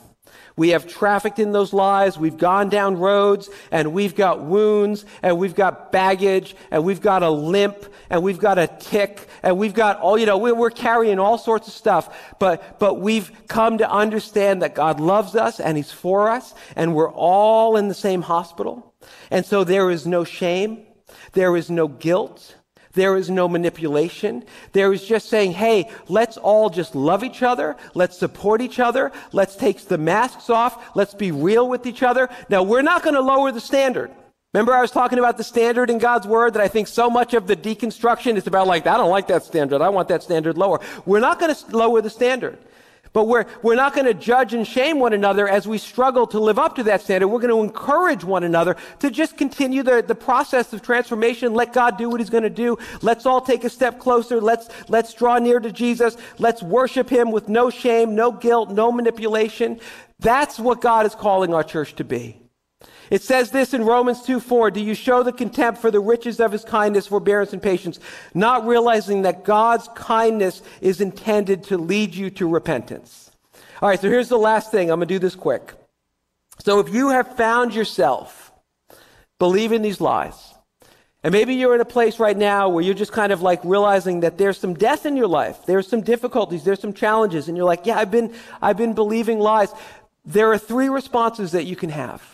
We 0.56 0.69
have 0.69 0.88
trafficked 0.88 1.38
in 1.38 1.51
those 1.51 1.71
lies. 1.71 2.17
We've 2.17 2.38
gone 2.38 2.69
down 2.69 2.97
roads 2.97 3.49
and 3.71 3.93
we've 3.93 4.15
got 4.15 4.41
wounds 4.41 5.06
and 5.21 5.38
we've 5.38 5.56
got 5.56 5.91
baggage 5.91 6.56
and 6.71 6.84
we've 6.84 7.01
got 7.01 7.21
a 7.21 7.29
limp 7.29 7.86
and 8.10 8.23
we've 8.23 8.39
got 8.39 8.58
a 8.58 8.67
tick 8.67 9.27
and 9.43 9.58
we've 9.58 9.73
got 9.73 9.99
all, 9.99 10.17
you 10.17 10.25
know, 10.25 10.38
we're 10.38 10.69
carrying 10.71 11.19
all 11.19 11.38
sorts 11.38 11.67
of 11.67 11.73
stuff. 11.73 12.36
But, 12.39 12.79
but 12.79 12.99
we've 12.99 13.32
come 13.47 13.79
to 13.79 13.89
understand 13.89 14.63
that 14.63 14.75
God 14.75 14.99
loves 14.99 15.36
us 15.36 15.60
and 15.60 15.77
He's 15.77 15.91
for 15.91 16.29
us 16.29 16.56
and 16.75 16.95
we're 16.95 17.12
all 17.12 17.77
in 17.77 17.88
the 17.88 17.95
same 17.95 18.23
hospital. 18.23 18.93
And 19.32 19.45
so 19.45 19.63
there 19.63 19.89
is 19.89 20.06
no 20.06 20.23
shame. 20.23 20.86
There 21.33 21.55
is 21.57 21.69
no 21.69 21.87
guilt. 21.87 22.55
There 22.93 23.17
is 23.17 23.29
no 23.29 23.47
manipulation. 23.47 24.45
There 24.71 24.93
is 24.93 25.03
just 25.03 25.27
saying, 25.27 25.53
hey, 25.53 25.89
let's 26.07 26.38
all 26.38 26.69
just 26.69 26.93
love 26.95 27.23
each 27.23 27.41
other. 27.41 27.75
Let's 27.95 28.17
support 28.17 28.61
each 28.61 28.79
other. 28.79 29.11
Let's 29.31 29.55
take 29.55 29.79
the 29.86 29.97
masks 29.97 30.49
off. 30.49 30.95
Let's 30.95 31.15
be 31.15 31.31
real 31.31 31.67
with 31.67 31.88
each 31.88 32.03
other. 32.03 32.29
Now, 32.49 32.61
we're 32.61 32.84
not 32.84 33.03
going 33.03 33.15
to 33.15 33.21
lower 33.21 33.51
the 33.51 33.59
standard. 33.59 34.11
Remember, 34.53 34.73
I 34.75 34.81
was 34.81 34.91
talking 34.91 35.17
about 35.17 35.38
the 35.38 35.43
standard 35.43 35.89
in 35.89 35.97
God's 35.97 36.27
word 36.27 36.53
that 36.53 36.61
I 36.61 36.67
think 36.67 36.88
so 36.88 37.09
much 37.09 37.34
of 37.34 37.47
the 37.47 37.55
deconstruction 37.55 38.36
is 38.36 38.45
about 38.45 38.67
like, 38.67 38.86
I 38.86 38.97
don't 38.97 39.09
like 39.09 39.27
that 39.27 39.43
standard. 39.43 39.81
I 39.81 39.89
want 39.89 40.09
that 40.09 40.21
standard 40.21 40.59
lower. 40.59 40.79
We're 41.07 41.19
not 41.19 41.39
going 41.39 41.55
to 41.55 41.75
lower 41.75 42.01
the 42.01 42.11
standard. 42.11 42.59
But 43.14 43.28
we're, 43.28 43.45
we're 43.61 43.76
not 43.76 43.93
going 43.93 44.07
to 44.07 44.14
judge 44.16 44.55
and 44.55 44.68
shame 44.68 44.99
one 44.99 45.14
another 45.14 45.47
as 45.47 45.68
we 45.68 45.78
struggle 45.78 46.26
to 46.28 46.39
live 46.39 46.57
up 46.57 46.76
to 46.76 46.84
that 46.84 47.01
standard. 47.01 47.28
We're 47.28 47.39
going 47.39 47.53
to 47.53 47.61
encourage 47.61 48.24
one 48.24 48.43
another 48.43 48.76
to 48.99 49.11
just 49.11 49.38
continue 49.38 49.84
the, 49.84 50.03
the 50.05 50.16
process 50.16 50.74
of 50.74 50.82
transformation. 50.82 51.53
Let 51.53 51.74
God 51.74 51.97
do 51.97 52.09
what 52.09 52.20
he's 52.20 52.32
going 52.32 52.43
to 52.43 52.49
do. 52.49 52.78
Let's 53.03 53.28
all 53.28 53.39
take 53.39 53.64
a 53.64 53.70
step 53.70 53.99
closer. 53.99 54.41
Let's, 54.41 54.68
let's 54.89 55.14
draw 55.14 55.38
near 55.38 55.59
to 55.59 55.72
Jesus. 55.72 56.18
Let's 56.39 56.64
worship 56.64 57.09
him 57.09 57.32
with 57.32 57.47
no 57.47 57.70
shame, 57.70 58.16
no 58.16 58.32
guilt, 58.32 58.72
no 58.72 58.91
manipulation. 58.91 59.80
That's 60.20 60.59
what 60.59 60.82
God 60.82 61.05
is 61.05 61.14
calling 61.14 61.53
our 61.53 61.64
church 61.64 61.95
to 61.95 62.03
be. 62.03 62.42
It 63.14 63.22
says 63.22 63.51
this 63.51 63.76
in 63.76 63.84
Romans 63.86 64.24
2 64.24 64.39
4 64.39 64.72
Do 64.72 64.80
you 64.80 64.95
show 64.95 65.22
the 65.22 65.32
contempt 65.32 65.80
for 65.80 65.91
the 65.91 65.99
riches 65.99 66.39
of 66.39 66.51
his 66.51 66.66
kindness, 66.66 67.05
forbearance, 67.05 67.53
and 67.53 67.61
patience, 67.61 67.99
not 68.34 68.66
realizing 68.66 69.22
that 69.22 69.43
God's 69.43 69.88
kindness 69.93 70.64
is 70.82 70.99
intended 70.99 71.64
to 71.66 71.78
lead 71.78 72.16
you 72.16 72.32
to 72.32 72.47
repentance? 72.47 73.30
All 73.84 73.89
right, 73.89 74.01
so 74.01 74.09
here's 74.09 74.30
the 74.30 74.39
last 74.39 74.72
thing. 74.72 74.89
I'm 74.89 74.97
going 74.97 75.07
to 75.07 75.14
do 75.14 75.20
this 75.20 75.36
quick. 75.36 75.76
So 76.57 76.80
if 76.80 76.91
you 76.91 77.09
have 77.09 77.38
found 77.38 77.76
yourself 77.76 78.51
believing 79.38 79.84
these 79.84 80.01
lies, 80.01 80.55
and 81.22 81.32
maybe 81.32 81.53
you're 81.53 81.76
in 81.76 81.82
a 81.82 81.86
place 81.86 82.18
right 82.18 82.36
now 82.36 82.68
where 82.70 82.84
you're 82.84 82.95
just 82.95 83.11
kind 83.11 83.32
of 83.32 83.43
like 83.43 83.64
realizing 83.64 84.22
that 84.22 84.39
there's 84.39 84.57
some 84.57 84.74
death 84.74 85.05
in 85.05 85.16
your 85.16 85.28
life. 85.28 85.68
There's 85.68 85.88
some 85.88 86.01
difficulties. 86.01 86.64
There's 86.64 86.80
some 86.80 86.93
challenges. 86.93 87.47
And 87.47 87.55
you're 87.55 87.68
like, 87.68 87.86
yeah, 87.86 87.99
I've 87.99 88.09
been, 88.09 88.34
I've 88.59 88.78
been 88.78 88.93
believing 88.93 89.38
lies. 89.38 89.72
There 90.26 90.51
are 90.51 90.57
three 90.57 90.89
responses 90.89 91.51
that 91.51 91.66
you 91.66 91.76
can 91.76 91.91
have. 91.91 92.32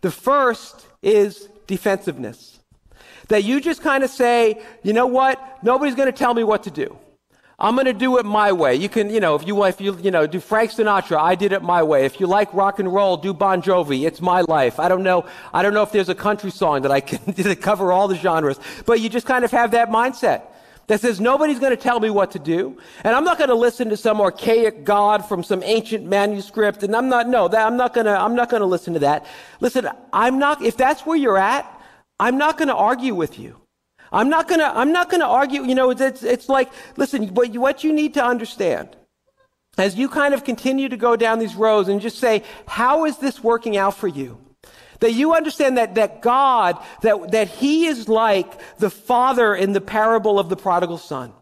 The 0.00 0.10
first 0.10 0.86
is 1.02 1.48
defensiveness. 1.66 2.58
That 3.28 3.44
you 3.44 3.60
just 3.60 3.82
kind 3.82 4.04
of 4.04 4.10
say, 4.10 4.62
you 4.82 4.92
know 4.92 5.06
what? 5.06 5.62
Nobody's 5.62 5.94
going 5.94 6.10
to 6.10 6.16
tell 6.16 6.34
me 6.34 6.44
what 6.44 6.62
to 6.64 6.70
do. 6.70 6.96
I'm 7.58 7.74
going 7.74 7.86
to 7.86 7.94
do 7.94 8.18
it 8.18 8.26
my 8.26 8.52
way. 8.52 8.74
You 8.74 8.88
can, 8.88 9.08
you 9.08 9.18
know, 9.18 9.34
if 9.34 9.46
you 9.46 9.54
want 9.54 9.74
if 9.74 9.80
you, 9.80 9.96
you 9.98 10.10
know, 10.10 10.26
do 10.26 10.40
Frank 10.40 10.72
Sinatra, 10.72 11.16
I 11.16 11.34
did 11.34 11.52
it 11.52 11.62
my 11.62 11.82
way. 11.82 12.04
If 12.04 12.20
you 12.20 12.26
like 12.26 12.52
rock 12.52 12.78
and 12.78 12.92
roll, 12.92 13.16
do 13.16 13.32
Bon 13.32 13.62
Jovi. 13.62 14.06
It's 14.06 14.20
my 14.20 14.42
life. 14.42 14.78
I 14.78 14.88
don't 14.88 15.02
know. 15.02 15.24
I 15.54 15.62
don't 15.62 15.72
know 15.72 15.82
if 15.82 15.90
there's 15.90 16.10
a 16.10 16.14
country 16.14 16.50
song 16.50 16.82
that 16.82 16.92
I 16.92 17.00
can 17.00 17.56
cover 17.56 17.92
all 17.92 18.08
the 18.08 18.16
genres, 18.16 18.60
but 18.84 19.00
you 19.00 19.08
just 19.08 19.26
kind 19.26 19.42
of 19.42 19.50
have 19.52 19.70
that 19.70 19.88
mindset 19.88 20.42
that 20.86 21.00
says 21.00 21.20
nobody's 21.20 21.58
going 21.58 21.70
to 21.70 21.82
tell 21.82 22.00
me 22.00 22.10
what 22.10 22.30
to 22.32 22.38
do. 22.38 22.78
And 23.04 23.14
i'm 23.14 23.24
not 23.24 23.38
going 23.38 23.48
to 23.48 23.54
listen 23.54 23.88
to 23.90 23.96
some 23.96 24.20
archaic 24.20 24.84
god 24.84 25.24
from 25.26 25.42
some 25.42 25.62
ancient 25.62 26.04
manuscript 26.04 26.82
and 26.82 26.94
i'm 26.94 27.08
not 27.08 27.28
no 27.28 27.48
that 27.48 27.66
i'm 27.66 27.76
not 27.76 27.94
going 27.94 28.06
to 28.06 28.18
i'm 28.18 28.34
not 28.34 28.50
going 28.50 28.60
to 28.60 28.66
listen 28.66 28.94
to 28.94 29.00
that. 29.00 29.26
Listen 29.60 29.88
i'm 30.12 30.38
not 30.38 30.62
if 30.62 30.76
that's 30.76 31.04
where 31.04 31.16
you're 31.16 31.38
at 31.38 31.66
i'm 32.20 32.38
not 32.38 32.58
going 32.58 32.68
to 32.68 32.74
argue 32.74 33.14
with 33.14 33.38
you. 33.38 33.60
I'm 34.12 34.28
not 34.28 34.48
going 34.48 34.60
to 34.60 34.66
i'm 34.66 34.92
not 34.92 35.10
going 35.10 35.20
to 35.20 35.26
argue 35.26 35.64
you 35.64 35.74
know 35.74 35.90
it's, 35.90 36.22
it's 36.22 36.48
like 36.48 36.70
listen 36.96 37.34
what 37.34 37.52
you, 37.52 37.60
what 37.60 37.84
you 37.84 37.92
need 37.92 38.14
to 38.14 38.24
understand 38.24 38.96
as 39.78 39.94
you 39.96 40.08
kind 40.08 40.32
of 40.32 40.44
continue 40.44 40.88
to 40.88 40.96
go 40.96 41.16
down 41.16 41.38
these 41.38 41.54
roads 41.54 41.88
and 41.88 42.00
just 42.00 42.18
say 42.18 42.42
how 42.66 43.04
is 43.04 43.18
this 43.18 43.42
working 43.42 43.76
out 43.76 43.94
for 43.96 44.08
you 44.08 44.38
that 45.00 45.12
you 45.12 45.34
understand 45.34 45.78
that, 45.78 45.94
that 45.94 46.22
God, 46.22 46.78
that, 47.02 47.32
that 47.32 47.48
He 47.48 47.86
is 47.86 48.08
like 48.08 48.52
the 48.78 48.90
father 48.90 49.54
in 49.54 49.72
the 49.72 49.80
parable 49.80 50.38
of 50.38 50.48
the 50.48 50.56
prodigal 50.56 50.98
son. 50.98 51.32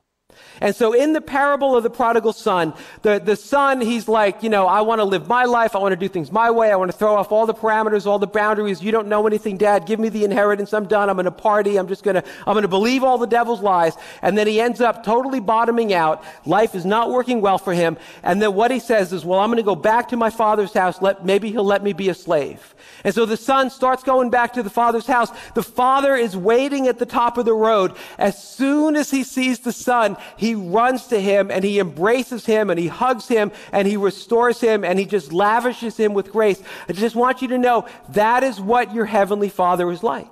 And 0.61 0.75
so 0.75 0.93
in 0.93 1.13
the 1.13 1.21
parable 1.21 1.77
of 1.77 1.83
the 1.83 1.91
prodigal 1.91 2.33
son, 2.33 2.75
the, 3.03 3.19
the 3.19 3.37
son, 3.37 3.81
he's 3.81 4.09
like, 4.09 4.43
you 4.43 4.49
know, 4.49 4.67
I 4.67 4.83
want 4.83 5.01
to 5.01 5.05
live 5.05 5.29
my 5.29 5.45
life. 5.45 5.75
I 5.75 5.79
want 5.79 5.93
to 5.93 5.97
do 5.97 6.09
things 6.09 6.31
my 6.31 6.51
way. 6.51 6.71
I 6.71 6.77
want 6.77 6.91
to 6.91 6.97
throw 6.97 7.15
off 7.15 7.33
all 7.33 7.47
the 7.47 7.55
parameters, 7.55 8.07
all 8.07 8.19
the 8.19 8.27
boundaries. 8.27 8.83
You 8.83 8.93
don't 8.93 9.09
know 9.09 9.27
anything, 9.27 9.57
dad. 9.57 9.87
Give 9.87 9.99
me 9.99 10.09
the 10.09 10.25
inheritance. 10.25 10.73
I'm 10.73 10.87
done. 10.87 11.11
I'm 11.11 11.17
going 11.17 11.25
to 11.25 11.31
party. 11.31 11.77
I'm 11.77 11.89
just 11.89 12.05
going 12.05 12.17
to, 12.17 12.25
I'm 12.47 12.55
going 12.55 12.63
to 12.63 12.69
believe 12.69 13.03
all 13.03 13.19
the 13.19 13.27
devil's 13.27 13.61
lies. 13.61 13.95
And 14.23 14.37
then 14.39 14.47
he 14.47 14.61
ends 14.61 14.81
up 14.81 15.05
totally 15.05 15.41
bottoming 15.41 15.93
out. 15.93 16.23
Life 16.45 16.75
is 16.75 16.85
not 16.85 17.11
working 17.11 17.41
well 17.41 17.59
for 17.59 17.73
him. 17.73 17.97
And 18.23 18.41
then 18.41 18.55
what 18.55 18.71
he 18.71 18.79
says 18.79 19.13
is, 19.13 19.25
well, 19.25 19.41
I'm 19.41 19.49
going 19.49 19.57
to 19.57 19.63
go 19.63 19.77
back 19.77 20.09
to 20.09 20.17
my 20.17 20.31
father's 20.31 20.73
house. 20.73 21.01
Let, 21.01 21.25
maybe 21.25 21.51
he'll 21.51 21.65
let 21.65 21.83
me 21.83 21.93
be 21.93 22.09
a 22.09 22.15
slave. 22.15 22.75
And 23.03 23.15
so 23.15 23.27
the 23.27 23.37
son 23.37 23.71
starts 23.71 24.03
going 24.03 24.31
back 24.31 24.53
to 24.55 24.63
the 24.63 24.71
father's 24.71 25.07
house. 25.07 25.31
The 25.55 25.63
father 25.63 26.15
is 26.15 26.37
waiting 26.37 26.87
at 26.89 26.99
the 26.99 27.07
top 27.07 27.39
of 27.39 27.45
the 27.45 27.55
road. 27.55 27.93
As 28.19 28.43
soon 28.43 28.97
as 28.97 29.11
he 29.11 29.25
sees 29.25 29.61
the 29.61 29.73
son, 29.73 30.17
he 30.37 30.44
runs 30.55 31.07
to 31.07 31.21
him 31.21 31.51
and 31.51 31.65
he 31.65 31.79
embraces 31.79 32.45
him 32.45 32.69
and 32.69 32.79
he 32.79 32.89
hugs 32.89 33.29
him 33.29 33.53
and 33.73 33.89
he 33.89 33.97
restores 33.97 34.61
him 34.61 34.85
and 34.85 34.99
he 34.99 35.07
just 35.07 35.33
lavishes 35.33 35.97
him 35.97 36.13
with 36.13 36.31
grace. 36.31 36.61
I 36.89 36.93
just 36.93 37.17
want 37.17 37.41
you 37.41 37.49
to 37.49 37.59
know 37.59 37.87
that 38.11 38.43
is 38.43 38.61
what 38.61 38.93
your 38.93 39.07
heavenly 39.07 39.49
father 39.49 39.91
is 39.91 40.03
like. 40.03 40.29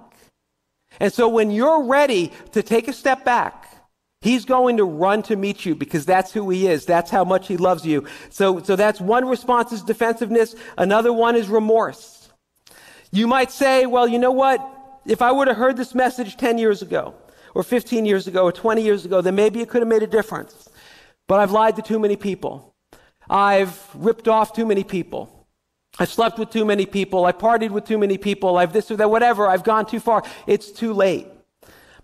And 1.01 1.13
so 1.13 1.29
when 1.29 1.51
you're 1.51 1.85
ready 1.85 2.33
to 2.51 2.63
take 2.63 2.89
a 2.89 2.93
step 2.93 3.25
back, 3.25 3.73
He's 4.23 4.45
going 4.45 4.77
to 4.77 4.85
run 4.85 5.25
to 5.25 5.35
meet 5.35 5.67
you 5.67 5.75
because 5.75 6.07
that's 6.07 6.33
who 6.33 6.49
he 6.49 6.69
is. 6.69 6.87
That's 6.87 7.11
how 7.11 7.25
much 7.25 7.49
he 7.49 7.57
loves 7.57 7.85
you. 7.85 8.07
So, 8.31 8.63
so 8.63 8.77
that's 8.77 9.01
one 9.01 9.27
response 9.27 9.73
is 9.73 9.83
defensiveness. 9.83 10.55
Another 10.79 11.13
one 11.13 11.35
is 11.35 11.49
remorse. 11.49 12.31
You 13.11 13.27
might 13.27 13.51
say, 13.51 13.85
well, 13.85 14.07
you 14.07 14.21
know 14.21 14.31
what? 14.31 14.65
If 15.05 15.23
I 15.23 15.33
would 15.33 15.49
have 15.49 15.57
heard 15.57 15.77
this 15.77 15.93
message 15.93 16.37
10 16.37 16.59
years 16.59 16.83
ago, 16.83 17.15
or 17.55 17.63
15 17.63 18.07
years 18.07 18.27
ago 18.27 18.45
or 18.45 18.53
20 18.53 18.83
years 18.83 19.05
ago, 19.05 19.21
then 19.21 19.35
maybe 19.35 19.61
it 19.61 19.69
could 19.69 19.83
have 19.83 19.89
made 19.89 20.03
a 20.03 20.07
difference. 20.07 20.69
But 21.29 21.41
I've 21.41 21.53
lied 21.53 21.77
to 21.77 21.83
too 21.83 21.99
many 21.99 22.17
people. 22.17 22.75
I've 23.29 23.89
ripped 23.95 24.29
off 24.29 24.53
too 24.53 24.67
many 24.67 24.85
people. 24.85 25.47
I've 25.99 26.11
slept 26.11 26.39
with 26.39 26.51
too 26.51 26.65
many 26.65 26.87
people. 26.87 27.27
I've 27.27 27.39
partied 27.39 27.71
with 27.71 27.85
too 27.85 27.99
many 27.99 28.19
people. 28.19 28.57
I've 28.57 28.73
this 28.73 28.91
or 28.91 28.97
that, 28.97 29.11
whatever. 29.11 29.47
I've 29.47 29.65
gone 29.65 29.87
too 29.87 30.01
far. 30.01 30.23
It's 30.47 30.71
too 30.71 30.93
late. 30.93 31.29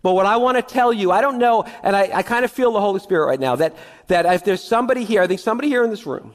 But 0.02 0.12
what 0.12 0.26
I 0.26 0.36
want 0.36 0.56
to 0.56 0.62
tell 0.62 0.92
you, 0.92 1.10
I 1.10 1.20
don't 1.20 1.38
know, 1.38 1.64
and 1.82 1.96
I, 1.96 2.10
I 2.14 2.22
kind 2.22 2.44
of 2.44 2.52
feel 2.52 2.72
the 2.72 2.80
Holy 2.80 3.00
Spirit 3.00 3.26
right 3.26 3.40
now, 3.40 3.56
that, 3.56 3.76
that 4.06 4.26
if 4.26 4.44
there's 4.44 4.62
somebody 4.62 5.04
here, 5.04 5.22
I 5.22 5.26
think 5.26 5.40
somebody 5.40 5.68
here 5.68 5.82
in 5.82 5.90
this 5.90 6.06
room, 6.06 6.34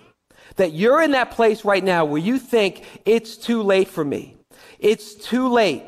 that 0.57 0.73
you're 0.73 1.01
in 1.01 1.11
that 1.11 1.31
place 1.31 1.63
right 1.63 1.83
now 1.83 2.05
where 2.05 2.21
you 2.21 2.37
think 2.37 2.83
it's 3.05 3.37
too 3.37 3.63
late 3.63 3.87
for 3.87 4.03
me. 4.03 4.35
It's 4.79 5.15
too 5.15 5.47
late. 5.47 5.83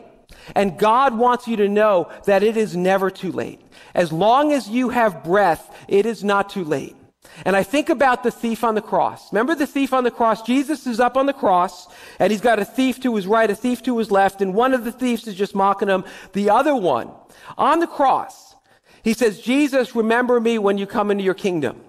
And 0.54 0.78
God 0.78 1.18
wants 1.18 1.48
you 1.48 1.56
to 1.58 1.68
know 1.68 2.12
that 2.26 2.44
it 2.44 2.58
is 2.58 2.76
never 2.76 3.10
too 3.10 3.32
late. 3.32 3.62
As 3.94 4.12
long 4.12 4.52
as 4.52 4.70
you 4.70 4.90
have 4.90 5.24
breath, 5.24 5.76
it 5.88 6.06
is 6.06 6.24
not 6.24 6.50
too 6.50 6.64
late. 6.64 6.96
And 7.44 7.56
I 7.56 7.64
think 7.64 7.90
about 7.90 8.24
the 8.24 8.32
thief 8.32 8.64
on 8.64 8.76
the 8.76 8.82
cross. 8.82 9.32
Remember 9.34 9.56
the 9.56 9.68
thief 9.68 9.94
on 9.94 10.04
the 10.04 10.12
cross? 10.12 10.42
Jesus 10.42 10.88
is 10.88 11.00
up 11.00 11.18
on 11.18 11.26
the 11.26 11.34
cross, 11.34 11.88
and 12.20 12.32
he's 12.32 12.42
got 12.42 12.60
a 12.60 12.66
thief 12.66 13.02
to 13.02 13.16
his 13.16 13.28
right, 13.28 13.50
a 13.50 13.56
thief 13.56 13.84
to 13.84 13.98
his 13.98 14.12
left, 14.12 14.42
and 14.42 14.54
one 14.54 14.74
of 14.74 14.86
the 14.86 14.92
thieves 14.92 15.28
is 15.28 15.36
just 15.36 15.56
mocking 15.56 15.90
him. 15.90 16.06
The 16.34 16.50
other 16.50 16.76
one, 16.76 17.12
on 17.58 17.80
the 17.80 17.88
cross, 17.88 18.56
he 19.04 19.14
says, 19.14 19.42
Jesus, 19.42 19.96
remember 19.96 20.40
me 20.40 20.58
when 20.60 20.78
you 20.78 20.88
come 20.88 21.12
into 21.12 21.24
your 21.24 21.34
kingdom. 21.34 21.82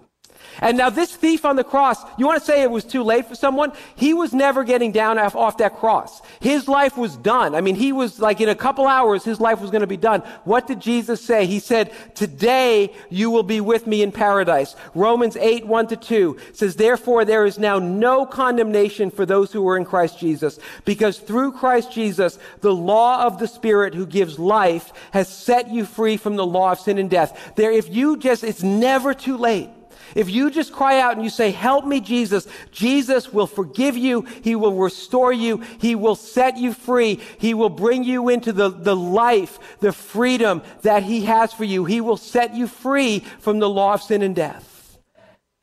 And 0.60 0.78
now 0.78 0.90
this 0.90 1.14
thief 1.14 1.44
on 1.44 1.56
the 1.56 1.64
cross, 1.64 2.02
you 2.18 2.26
want 2.26 2.40
to 2.40 2.44
say 2.44 2.62
it 2.62 2.70
was 2.70 2.84
too 2.84 3.02
late 3.02 3.26
for 3.26 3.34
someone? 3.34 3.72
He 3.94 4.14
was 4.14 4.32
never 4.32 4.64
getting 4.64 4.92
down 4.92 5.18
off 5.18 5.58
that 5.58 5.76
cross. 5.76 6.22
His 6.40 6.68
life 6.68 6.96
was 6.96 7.16
done. 7.16 7.54
I 7.54 7.60
mean, 7.60 7.74
he 7.74 7.92
was 7.92 8.20
like 8.20 8.40
in 8.40 8.48
a 8.48 8.54
couple 8.54 8.86
hours, 8.86 9.24
his 9.24 9.40
life 9.40 9.60
was 9.60 9.70
going 9.70 9.82
to 9.82 9.86
be 9.86 9.96
done. 9.96 10.20
What 10.44 10.66
did 10.66 10.80
Jesus 10.80 11.24
say? 11.24 11.46
He 11.46 11.58
said, 11.58 11.92
today 12.14 12.92
you 13.10 13.30
will 13.30 13.42
be 13.42 13.60
with 13.60 13.86
me 13.86 14.02
in 14.02 14.12
paradise. 14.12 14.76
Romans 14.94 15.36
8, 15.36 15.66
1 15.66 15.86
to 15.88 15.96
2 15.96 16.38
says, 16.52 16.76
therefore 16.76 17.24
there 17.24 17.44
is 17.44 17.58
now 17.58 17.78
no 17.78 18.26
condemnation 18.26 19.10
for 19.10 19.26
those 19.26 19.52
who 19.52 19.66
are 19.68 19.76
in 19.76 19.84
Christ 19.84 20.18
Jesus, 20.18 20.58
because 20.84 21.18
through 21.18 21.52
Christ 21.52 21.92
Jesus, 21.92 22.38
the 22.60 22.74
law 22.74 23.24
of 23.24 23.38
the 23.38 23.48
Spirit 23.48 23.94
who 23.94 24.06
gives 24.06 24.38
life 24.38 24.92
has 25.12 25.28
set 25.28 25.70
you 25.70 25.84
free 25.84 26.16
from 26.16 26.36
the 26.36 26.46
law 26.46 26.72
of 26.72 26.80
sin 26.80 26.98
and 26.98 27.10
death. 27.10 27.52
There, 27.56 27.72
if 27.72 27.94
you 27.94 28.16
just, 28.16 28.44
it's 28.44 28.62
never 28.62 29.14
too 29.14 29.36
late. 29.36 29.70
If 30.14 30.30
you 30.30 30.50
just 30.50 30.72
cry 30.72 31.00
out 31.00 31.16
and 31.16 31.24
you 31.24 31.30
say, 31.30 31.50
help 31.50 31.84
me, 31.84 32.00
Jesus, 32.00 32.46
Jesus 32.70 33.32
will 33.32 33.46
forgive 33.46 33.96
you. 33.96 34.22
He 34.42 34.54
will 34.54 34.74
restore 34.74 35.32
you. 35.32 35.62
He 35.78 35.94
will 35.94 36.14
set 36.14 36.56
you 36.56 36.72
free. 36.72 37.20
He 37.38 37.54
will 37.54 37.70
bring 37.70 38.04
you 38.04 38.28
into 38.28 38.52
the, 38.52 38.68
the 38.68 38.96
life, 38.96 39.58
the 39.80 39.92
freedom 39.92 40.62
that 40.82 41.02
he 41.02 41.24
has 41.24 41.52
for 41.52 41.64
you. 41.64 41.84
He 41.84 42.00
will 42.00 42.16
set 42.16 42.54
you 42.54 42.66
free 42.66 43.20
from 43.40 43.58
the 43.58 43.68
law 43.68 43.94
of 43.94 44.02
sin 44.02 44.22
and 44.22 44.34
death. 44.34 44.98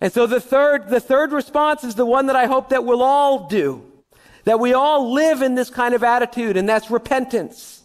And 0.01 0.11
so 0.11 0.27
the 0.27 0.41
third, 0.41 0.89
the 0.89 0.99
third 0.99 1.31
response 1.31 1.85
is 1.85 1.95
the 1.95 2.05
one 2.05 2.25
that 2.25 2.35
I 2.35 2.45
hope 2.45 2.69
that 2.69 2.83
we'll 2.83 3.01
all 3.01 3.47
do. 3.47 3.89
That 4.43 4.59
we 4.59 4.73
all 4.73 5.13
live 5.13 5.41
in 5.41 5.55
this 5.55 5.69
kind 5.69 5.95
of 5.95 6.03
attitude, 6.03 6.57
and 6.57 6.67
that's 6.67 6.91
repentance. 6.91 7.81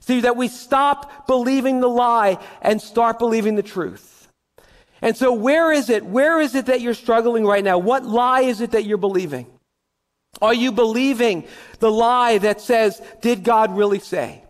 See, 0.00 0.22
that 0.22 0.36
we 0.36 0.48
stop 0.48 1.28
believing 1.28 1.78
the 1.78 1.88
lie 1.88 2.38
and 2.60 2.82
start 2.82 3.20
believing 3.20 3.54
the 3.54 3.62
truth. 3.62 4.09
And 5.02 5.16
so 5.16 5.32
where 5.32 5.72
is 5.72 5.88
it? 5.88 6.04
Where 6.04 6.40
is 6.40 6.54
it 6.54 6.66
that 6.66 6.80
you're 6.80 6.94
struggling 6.94 7.46
right 7.46 7.64
now? 7.64 7.78
What 7.78 8.04
lie 8.04 8.42
is 8.42 8.60
it 8.60 8.72
that 8.72 8.84
you're 8.84 8.98
believing? 8.98 9.46
Are 10.40 10.54
you 10.54 10.72
believing 10.72 11.44
the 11.78 11.90
lie 11.90 12.38
that 12.38 12.60
says, 12.60 13.00
did 13.20 13.42
God 13.42 13.76
really 13.76 13.98
say? 13.98 14.44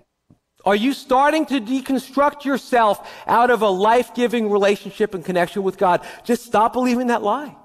Are 0.64 0.76
you 0.76 0.92
starting 0.92 1.46
to 1.46 1.61
deconstruct 1.61 2.44
yourself 2.44 3.11
out 3.26 3.51
of 3.51 3.62
a 3.62 3.68
life 3.68 4.14
giving 4.14 4.51
relationship 4.51 5.14
and 5.14 5.24
connection 5.24 5.62
with 5.62 5.78
God? 5.78 6.05
Just 6.24 6.44
stop 6.44 6.74
believing 6.74 7.07
that 7.07 7.22
lie. 7.22 7.57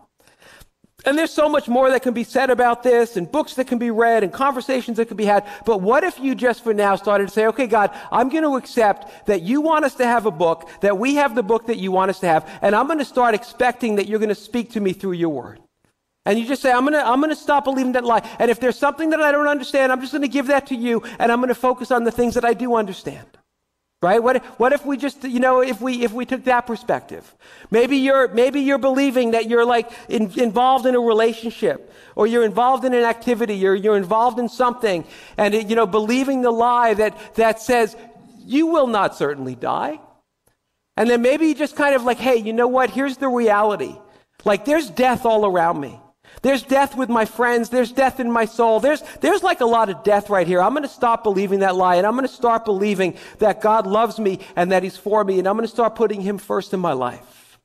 And 1.06 1.18
there's 1.18 1.32
so 1.32 1.47
much 1.47 1.68
more 1.68 1.89
that 1.91 2.01
can 2.01 2.14
be 2.14 2.24
said 2.24 2.49
about 2.49 2.82
this, 2.82 3.16
and 3.16 3.32
books 3.32 3.53
that 3.56 3.68
can 3.68 3.78
be 3.78 3.91
read, 3.91 4.24
and 4.24 4.34
conversations 4.34 4.97
that 4.97 5.08
can 5.08 5.18
be 5.18 5.26
had. 5.26 5.45
But 5.66 5.82
what 5.82 6.03
if 6.03 6.20
you 6.20 6.34
just 6.34 6.64
for 6.64 6.74
now 6.74 6.95
started 6.95 7.28
to 7.28 7.34
say, 7.34 7.45
okay, 7.47 7.68
God, 7.68 7.91
I'm 8.12 8.30
going 8.30 8.43
to 8.43 8.56
accept 8.56 9.28
that 9.28 9.41
you 9.43 9.62
want 9.62 9.86
us 9.86 9.95
to 9.95 10.06
have 10.06 10.26
a 10.26 10.32
book, 10.32 10.68
that 10.82 10.97
we 10.97 11.16
have 11.16 11.36
the 11.36 11.43
book 11.43 11.68
that 11.68 11.78
you 11.78 11.91
want 11.91 12.10
us 12.10 12.20
to 12.22 12.28
have, 12.28 12.49
and 12.62 12.76
I'm 12.76 12.88
going 12.88 12.99
to 12.99 13.06
start 13.06 13.36
expecting 13.36 13.95
that 13.95 14.08
you're 14.08 14.20
going 14.20 14.30
to 14.30 14.36
speak 14.36 14.72
to 14.72 14.80
me 14.80 14.93
through 14.93 15.14
your 15.14 15.30
word. 15.30 15.60
And 16.26 16.39
you 16.39 16.47
just 16.47 16.64
say, 16.64 16.72
I'm 16.72 16.82
going 16.82 16.93
to, 16.93 17.06
I'm 17.06 17.20
going 17.20 17.30
to 17.30 17.36
stop 17.36 17.66
believing 17.66 17.91
that 17.91 18.03
lie. 18.03 18.28
And 18.39 18.49
if 18.49 18.60
there's 18.60 18.80
something 18.80 19.12
that 19.12 19.22
I 19.22 19.32
don't 19.32 19.47
understand, 19.47 19.91
I'm 19.91 20.01
just 20.01 20.12
going 20.12 20.24
to 20.24 20.28
give 20.28 20.47
that 20.47 20.68
to 20.68 20.76
you 20.76 21.03
and 21.20 21.32
I'm 21.32 21.38
going 21.38 21.49
to 21.49 21.56
focus 21.56 21.91
on 21.91 22.03
the 22.03 22.12
things 22.12 22.34
that 22.34 22.43
I 22.43 22.56
do 22.56 22.76
understand. 22.76 23.28
Right? 24.06 24.22
What, 24.22 24.45
what 24.60 24.72
if 24.72 24.86
we 24.86 24.97
just, 24.97 25.24
you 25.24 25.39
know, 25.39 25.62
if 25.62 25.82
we, 25.82 26.03
if 26.03 26.14
we 26.14 26.28
took 26.28 26.43
that 26.43 26.68
perspective? 26.68 27.34
Maybe 27.72 27.97
you're, 27.97 28.28
maybe 28.28 28.60
you're 28.62 28.78
believing 28.78 29.32
that 29.32 29.49
you're 29.49 29.66
like 29.66 29.91
in, 30.08 30.32
involved 30.39 30.86
in 30.86 30.93
a 30.93 30.99
relationship 30.99 31.91
or 32.16 32.28
you're 32.28 32.45
involved 32.45 32.86
in 32.86 32.93
an 32.93 33.03
activity, 33.03 33.56
you're, 33.56 33.74
you're 33.74 33.97
involved 33.97 34.38
in 34.38 34.47
something 34.47 35.06
and, 35.38 35.56
it, 35.56 35.72
you 35.72 35.76
know, 35.76 35.88
believing 35.88 36.43
the 36.43 36.51
lie 36.51 36.93
that, 36.93 37.18
that 37.34 37.60
says 37.60 37.95
you 38.45 38.68
will 38.68 38.86
not 38.86 39.16
certainly 39.16 39.56
die. 39.56 39.99
And 40.95 41.10
then 41.10 41.24
maybe 41.24 41.47
you 41.47 41.56
just 41.56 41.76
kind 41.76 41.95
of 41.95 42.03
like, 42.03 42.20
hey, 42.20 42.36
you 42.36 42.53
know 42.53 42.68
what? 42.68 42.91
Here's 42.91 43.18
the 43.18 43.28
reality. 43.28 43.95
Like 44.43 44.66
there's 44.66 44.88
death 44.88 45.26
all 45.26 45.47
around 45.47 45.80
me. 45.80 45.99
There's 46.46 46.62
death 46.62 46.96
with 46.96 47.10
my 47.10 47.26
friends. 47.26 47.70
There's 47.70 47.91
death 47.91 48.20
in 48.20 48.30
my 48.30 48.46
soul. 48.46 48.80
There's, 48.80 49.02
there's 49.20 49.41
like 49.41 49.62
a 49.62 49.66
lot 49.66 49.89
of 49.89 50.04
death 50.04 50.30
right 50.30 50.46
here. 50.46 50.62
I'm 50.62 50.74
going 50.74 50.84
to 50.84 50.88
stop 50.88 51.24
believing 51.24 51.62
that 51.62 51.76
lie 51.76 51.96
and 51.96 52.06
I'm 52.06 52.14
going 52.14 52.28
to 52.28 52.32
start 52.32 52.66
believing 52.66 53.18
that 53.39 53.62
God 53.62 53.88
loves 53.88 54.20
me 54.20 54.38
and 54.56 54.72
that 54.72 54.84
He's 54.84 54.96
for 54.96 55.24
me 55.24 55.39
and 55.39 55.48
I'm 55.48 55.56
going 55.56 55.68
to 55.68 55.74
start 55.74 55.96
putting 55.96 56.22
Him 56.22 56.38
first 56.38 56.72
in 56.72 56.80
my 56.80 56.93
life. 56.93 57.58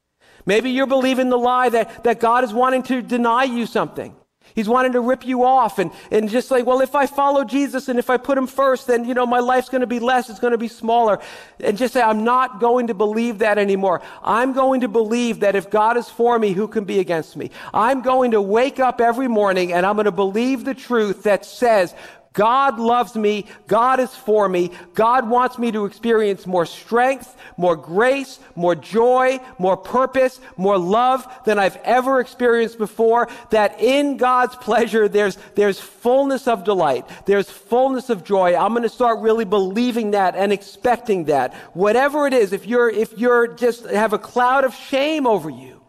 Maybe 0.47 0.70
you're 0.70 0.87
believing 0.87 1.28
the 1.28 1.37
lie 1.37 1.68
that, 1.68 2.05
that 2.05 2.20
God 2.20 2.43
is 2.43 2.55
wanting 2.55 2.83
to 2.85 3.03
deny 3.03 3.45
you 3.45 3.66
something. 3.66 4.16
He's 4.55 4.68
wanting 4.68 4.92
to 4.92 5.01
rip 5.01 5.26
you 5.26 5.44
off 5.44 5.78
and, 5.78 5.90
and 6.11 6.28
just 6.28 6.51
like, 6.51 6.66
well, 6.66 6.80
if 6.80 6.94
I 6.94 7.07
follow 7.07 7.44
Jesus 7.44 7.88
and 7.88 7.98
if 7.98 8.11
I 8.11 8.16
put 8.16 8.36
him 8.36 8.46
first, 8.46 8.86
then, 8.86 9.05
you 9.05 9.14
know, 9.14 9.26
my 9.26 9.40
life's 9.40 9.68
going 9.68 9.80
to 9.80 9.86
be 9.86 10.01
less. 10.01 10.28
It's 10.30 10.40
going 10.40 10.53
to 10.53 10.59
be 10.59 10.68
smaller. 10.68 11.20
And 11.61 11.76
just 11.76 11.94
say, 11.94 12.03
I'm 12.03 12.24
not 12.24 12.61
going 12.61 12.88
to 12.88 12.94
believe 12.94 13.38
that 13.38 13.59
anymore. 13.59 14.03
I'm 14.22 14.53
going 14.53 14.82
to 14.82 14.88
believe 14.88 15.40
that 15.40 15.55
if 15.55 15.70
God 15.70 15.96
is 15.96 16.09
for 16.09 16.38
me, 16.38 16.53
who 16.53 16.68
can 16.68 16.84
be 16.84 16.98
against 16.98 17.36
me? 17.36 17.51
I'm 17.72 18.03
going 18.03 18.32
to 18.32 18.40
wake 18.40 18.80
up 18.80 19.01
every 19.01 19.28
morning 19.28 19.72
and 19.72 19.86
I'm 19.86 19.96
going 19.96 20.05
to 20.05 20.12
believe 20.12 20.64
the 20.64 20.74
truth 20.74 21.24
that 21.24 21.44
says, 21.44 21.94
God 22.33 22.78
loves 22.78 23.16
me. 23.16 23.47
God 23.66 23.99
is 23.99 24.14
for 24.14 24.49
me. 24.49 24.70
God 24.95 25.28
wants 25.28 25.59
me 25.59 25.72
to 25.72 25.85
experience 25.85 26.47
more 26.47 26.64
strength, 26.64 27.37
more 27.57 27.74
grace, 27.74 28.39
more 28.55 28.76
joy, 28.76 29.41
more 29.59 29.76
purpose, 29.76 30.41
more 30.57 30.78
love 30.78 31.26
than 31.45 31.59
I've 31.59 31.76
ever 31.78 32.20
experienced 32.20 32.78
before. 32.78 33.28
That 33.51 33.81
in 33.81 34.16
God's 34.16 34.55
pleasure, 34.55 35.09
there's, 35.09 35.39
there's 35.57 35.81
fullness 35.81 36.47
of 36.47 36.62
delight. 36.62 37.05
There's 37.26 37.51
fullness 37.51 38.11
of 38.11 38.22
joy. 38.22 38.55
I'm 38.55 38.74
going 38.74 38.85
to 38.85 38.89
start 38.89 39.18
really 39.18 39.45
believing 39.45 40.12
that 40.12 40.37
and 40.37 40.53
expecting 40.53 41.24
that. 41.24 41.53
Whatever 41.74 42.28
it 42.28 42.33
is, 42.33 42.53
if 42.53 42.64
you're, 42.64 42.89
if 42.89 43.18
you're 43.18 43.49
just 43.49 43.87
have 43.87 44.12
a 44.12 44.18
cloud 44.18 44.64
of 44.64 44.72
shame 44.72 45.26
over 45.26 45.51
you, 45.51 45.83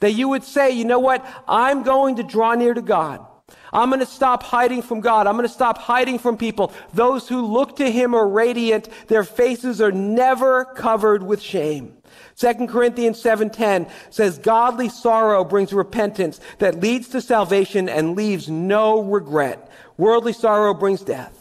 that 0.00 0.12
you 0.12 0.28
would 0.28 0.42
say, 0.42 0.72
you 0.72 0.84
know 0.84 0.98
what? 0.98 1.24
I'm 1.46 1.84
going 1.84 2.16
to 2.16 2.24
draw 2.24 2.54
near 2.54 2.74
to 2.74 2.82
God. 2.82 3.24
I'm 3.72 3.90
going 3.90 4.00
to 4.00 4.06
stop 4.06 4.42
hiding 4.42 4.82
from 4.82 5.00
God. 5.00 5.26
I'm 5.26 5.34
going 5.34 5.46
to 5.46 5.52
stop 5.52 5.78
hiding 5.78 6.18
from 6.18 6.36
people. 6.36 6.72
Those 6.94 7.28
who 7.28 7.42
look 7.42 7.76
to 7.76 7.90
him 7.90 8.14
are 8.14 8.26
radiant. 8.26 8.88
Their 9.08 9.24
faces 9.24 9.80
are 9.80 9.92
never 9.92 10.64
covered 10.64 11.22
with 11.22 11.42
shame. 11.42 11.94
2 12.36 12.68
Corinthians 12.68 13.22
7:10 13.22 13.90
says 14.10 14.38
godly 14.38 14.88
sorrow 14.88 15.44
brings 15.44 15.72
repentance 15.72 16.40
that 16.58 16.80
leads 16.80 17.08
to 17.08 17.20
salvation 17.20 17.88
and 17.88 18.16
leaves 18.16 18.48
no 18.48 19.00
regret. 19.02 19.70
Worldly 19.96 20.32
sorrow 20.32 20.72
brings 20.72 21.02
death. 21.02 21.34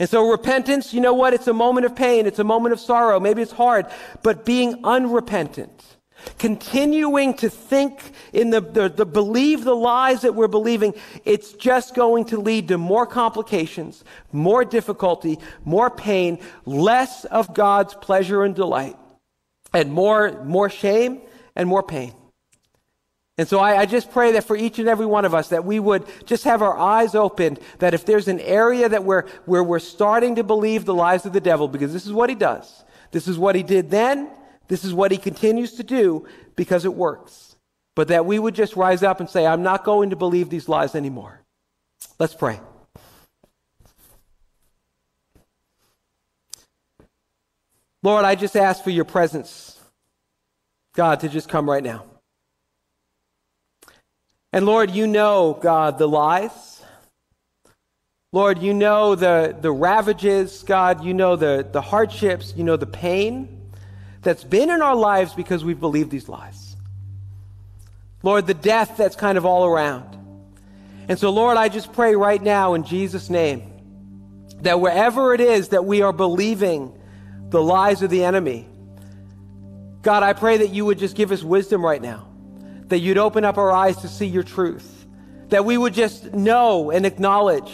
And 0.00 0.08
so 0.08 0.28
repentance, 0.28 0.92
you 0.92 1.00
know 1.00 1.14
what? 1.14 1.34
It's 1.34 1.46
a 1.46 1.52
moment 1.52 1.86
of 1.86 1.94
pain. 1.94 2.26
It's 2.26 2.40
a 2.40 2.44
moment 2.44 2.72
of 2.72 2.80
sorrow. 2.80 3.20
Maybe 3.20 3.42
it's 3.42 3.52
hard, 3.52 3.86
but 4.22 4.44
being 4.44 4.80
unrepentant 4.82 5.92
continuing 6.38 7.34
to 7.34 7.48
think 7.48 8.00
in 8.32 8.50
the, 8.50 8.60
the, 8.60 8.88
the, 8.88 9.06
believe 9.06 9.64
the 9.64 9.76
lies 9.76 10.22
that 10.22 10.34
we're 10.34 10.48
believing, 10.48 10.94
it's 11.24 11.52
just 11.52 11.94
going 11.94 12.24
to 12.26 12.38
lead 12.38 12.68
to 12.68 12.78
more 12.78 13.06
complications, 13.06 14.04
more 14.32 14.64
difficulty, 14.64 15.38
more 15.64 15.90
pain, 15.90 16.38
less 16.64 17.24
of 17.26 17.54
God's 17.54 17.94
pleasure 17.94 18.44
and 18.44 18.54
delight, 18.54 18.96
and 19.72 19.92
more, 19.92 20.42
more 20.44 20.70
shame 20.70 21.20
and 21.56 21.68
more 21.68 21.82
pain. 21.82 22.14
And 23.38 23.48
so 23.48 23.58
I, 23.58 23.80
I, 23.80 23.86
just 23.86 24.12
pray 24.12 24.32
that 24.32 24.44
for 24.44 24.56
each 24.56 24.78
and 24.78 24.88
every 24.88 25.06
one 25.06 25.24
of 25.24 25.34
us 25.34 25.48
that 25.48 25.64
we 25.64 25.80
would 25.80 26.04
just 26.26 26.44
have 26.44 26.60
our 26.60 26.78
eyes 26.78 27.14
opened, 27.14 27.60
that 27.78 27.94
if 27.94 28.04
there's 28.04 28.28
an 28.28 28.40
area 28.40 28.88
that 28.88 29.04
we're, 29.04 29.26
where 29.46 29.64
we're 29.64 29.78
starting 29.78 30.36
to 30.36 30.44
believe 30.44 30.84
the 30.84 30.94
lies 30.94 31.24
of 31.24 31.32
the 31.32 31.40
devil, 31.40 31.66
because 31.66 31.94
this 31.94 32.04
is 32.04 32.12
what 32.12 32.28
he 32.28 32.36
does. 32.36 32.84
This 33.10 33.26
is 33.28 33.38
what 33.38 33.54
he 33.54 33.62
did 33.62 33.90
then, 33.90 34.30
this 34.72 34.84
is 34.86 34.94
what 34.94 35.10
he 35.12 35.18
continues 35.18 35.74
to 35.74 35.82
do 35.82 36.26
because 36.56 36.86
it 36.86 36.94
works. 36.94 37.56
But 37.94 38.08
that 38.08 38.24
we 38.24 38.38
would 38.38 38.54
just 38.54 38.74
rise 38.74 39.02
up 39.02 39.20
and 39.20 39.28
say, 39.28 39.46
I'm 39.46 39.62
not 39.62 39.84
going 39.84 40.08
to 40.08 40.16
believe 40.16 40.48
these 40.48 40.66
lies 40.66 40.94
anymore. 40.94 41.42
Let's 42.18 42.32
pray. 42.32 42.58
Lord, 48.02 48.24
I 48.24 48.34
just 48.34 48.56
ask 48.56 48.82
for 48.82 48.88
your 48.88 49.04
presence, 49.04 49.78
God, 50.94 51.20
to 51.20 51.28
just 51.28 51.50
come 51.50 51.68
right 51.68 51.84
now. 51.84 52.06
And 54.54 54.64
Lord, 54.64 54.90
you 54.90 55.06
know, 55.06 55.58
God, 55.60 55.98
the 55.98 56.08
lies. 56.08 56.82
Lord, 58.32 58.60
you 58.60 58.72
know 58.72 59.16
the, 59.16 59.54
the 59.60 59.70
ravages, 59.70 60.62
God. 60.62 61.04
You 61.04 61.12
know 61.12 61.36
the, 61.36 61.68
the 61.70 61.82
hardships. 61.82 62.54
You 62.56 62.64
know 62.64 62.78
the 62.78 62.86
pain 62.86 63.58
that's 64.22 64.44
been 64.44 64.70
in 64.70 64.80
our 64.80 64.94
lives 64.94 65.34
because 65.34 65.64
we've 65.64 65.80
believed 65.80 66.10
these 66.10 66.28
lies. 66.28 66.76
Lord, 68.22 68.46
the 68.46 68.54
death 68.54 68.96
that's 68.96 69.16
kind 69.16 69.36
of 69.36 69.44
all 69.44 69.66
around. 69.66 70.16
And 71.08 71.18
so, 71.18 71.30
Lord, 71.30 71.56
I 71.56 71.68
just 71.68 71.92
pray 71.92 72.14
right 72.14 72.40
now 72.40 72.74
in 72.74 72.84
Jesus' 72.84 73.28
name 73.28 73.68
that 74.60 74.80
wherever 74.80 75.34
it 75.34 75.40
is 75.40 75.70
that 75.70 75.84
we 75.84 76.02
are 76.02 76.12
believing 76.12 76.96
the 77.48 77.60
lies 77.60 78.02
of 78.02 78.10
the 78.10 78.22
enemy, 78.22 78.68
God, 80.02 80.22
I 80.22 80.32
pray 80.32 80.58
that 80.58 80.70
you 80.70 80.84
would 80.84 80.98
just 80.98 81.16
give 81.16 81.32
us 81.32 81.42
wisdom 81.42 81.84
right 81.84 82.00
now, 82.00 82.28
that 82.86 83.00
you'd 83.00 83.18
open 83.18 83.44
up 83.44 83.58
our 83.58 83.72
eyes 83.72 83.96
to 83.98 84.08
see 84.08 84.26
your 84.26 84.44
truth, 84.44 85.04
that 85.48 85.64
we 85.64 85.76
would 85.76 85.94
just 85.94 86.32
know 86.32 86.92
and 86.92 87.04
acknowledge, 87.04 87.72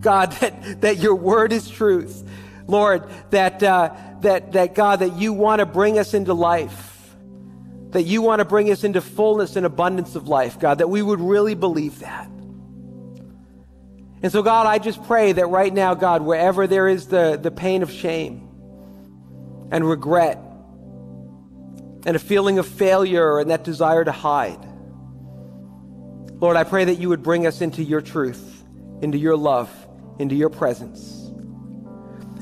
God, 0.00 0.32
that, 0.40 0.80
that 0.80 0.98
your 0.98 1.14
word 1.14 1.52
is 1.52 1.70
truth. 1.70 2.28
Lord, 2.66 3.08
that. 3.30 3.62
Uh, 3.62 3.94
that, 4.22 4.52
that 4.52 4.74
God, 4.74 5.00
that 5.00 5.16
you 5.16 5.32
want 5.32 5.60
to 5.60 5.66
bring 5.66 5.98
us 5.98 6.14
into 6.14 6.34
life, 6.34 7.14
that 7.90 8.02
you 8.02 8.22
want 8.22 8.40
to 8.40 8.44
bring 8.44 8.70
us 8.70 8.84
into 8.84 9.00
fullness 9.00 9.56
and 9.56 9.66
abundance 9.66 10.14
of 10.14 10.28
life, 10.28 10.58
God, 10.58 10.78
that 10.78 10.88
we 10.88 11.02
would 11.02 11.20
really 11.20 11.54
believe 11.54 12.00
that. 12.00 12.26
And 14.22 14.30
so, 14.30 14.42
God, 14.42 14.66
I 14.66 14.78
just 14.78 15.02
pray 15.04 15.32
that 15.32 15.46
right 15.46 15.72
now, 15.72 15.94
God, 15.94 16.22
wherever 16.22 16.66
there 16.66 16.88
is 16.88 17.06
the, 17.06 17.38
the 17.40 17.50
pain 17.50 17.82
of 17.82 17.90
shame 17.90 18.48
and 19.70 19.88
regret 19.88 20.38
and 22.04 22.16
a 22.16 22.18
feeling 22.18 22.58
of 22.58 22.66
failure 22.66 23.38
and 23.38 23.50
that 23.50 23.64
desire 23.64 24.04
to 24.04 24.12
hide, 24.12 24.66
Lord, 26.34 26.56
I 26.56 26.64
pray 26.64 26.86
that 26.86 26.98
you 26.98 27.10
would 27.10 27.22
bring 27.22 27.46
us 27.46 27.60
into 27.60 27.82
your 27.82 28.00
truth, 28.00 28.64
into 29.02 29.18
your 29.18 29.36
love, 29.36 29.70
into 30.18 30.34
your 30.34 30.50
presence. 30.50 31.19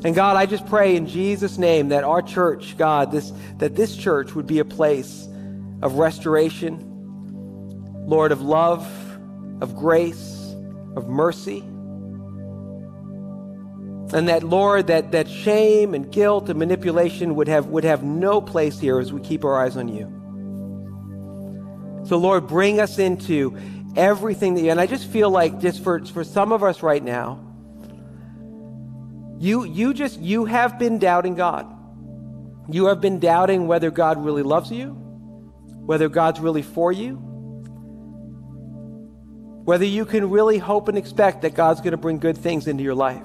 And 0.05 0.15
God, 0.15 0.37
I 0.37 0.47
just 0.47 0.67
pray 0.67 0.95
in 0.95 1.07
Jesus' 1.07 1.59
name 1.59 1.89
that 1.89 2.05
our 2.05 2.23
church, 2.23 2.77
God, 2.79 3.11
this, 3.11 3.33
that 3.57 3.75
this 3.75 3.97
church 3.97 4.35
would 4.35 4.47
be 4.47 4.61
a 4.61 4.65
place 4.65 5.27
of 5.83 5.95
restoration, 5.95 6.85
Lord, 8.07 8.31
of 8.31 8.41
love, 8.41 8.87
of 9.61 9.75
grace, 9.75 10.55
of 10.95 11.09
mercy. 11.09 11.65
And 14.11 14.29
that, 14.29 14.43
Lord, 14.43 14.87
that, 14.87 15.13
that 15.13 15.29
shame 15.29 15.95
and 15.95 16.11
guilt 16.11 16.49
and 16.49 16.59
manipulation 16.59 17.35
would 17.35 17.49
have, 17.49 17.67
would 17.67 17.85
have 17.85 18.03
no 18.03 18.41
place 18.41 18.79
here 18.79 19.01
as 19.01 19.13
we 19.13 19.21
keep 19.21 19.45
our 19.45 19.63
eyes 19.63 19.77
on 19.77 19.89
you. 19.89 20.15
So, 22.07 22.17
Lord, 22.17 22.47
bring 22.47 22.81
us 22.81 22.99
into 22.99 23.59
everything 23.97 24.55
that 24.55 24.63
you, 24.63 24.71
and 24.71 24.81
I 24.81 24.87
just 24.87 25.09
feel 25.09 25.29
like 25.29 25.61
just 25.61 25.83
for, 25.83 26.05
for 26.07 26.25
some 26.25 26.53
of 26.53 26.63
us 26.63 26.83
right 26.83 27.03
now, 27.03 27.48
you, 29.39 29.65
you 29.65 29.95
just, 29.95 30.19
you 30.19 30.47
have 30.47 30.79
been 30.79 30.99
doubting 30.99 31.35
God. 31.35 31.75
You 32.71 32.87
have 32.87 33.01
been 33.01 33.21
doubting 33.21 33.67
whether 33.67 33.91
God 33.91 34.23
really 34.23 34.43
loves 34.43 34.71
you, 34.71 34.91
whether 34.91 36.09
God's 36.09 36.41
really 36.41 36.63
for 36.63 36.93
you, 36.93 37.15
whether 39.65 39.85
you 39.85 40.05
can 40.05 40.29
really 40.29 40.59
hope 40.59 40.89
and 40.89 40.99
expect 40.99 41.43
that 41.43 41.55
God's 41.55 41.81
going 41.81 41.93
to 41.93 41.99
bring 41.99 42.19
good 42.19 42.37
things 42.37 42.67
into 42.67 42.83
your 42.83 42.95
life. 42.95 43.23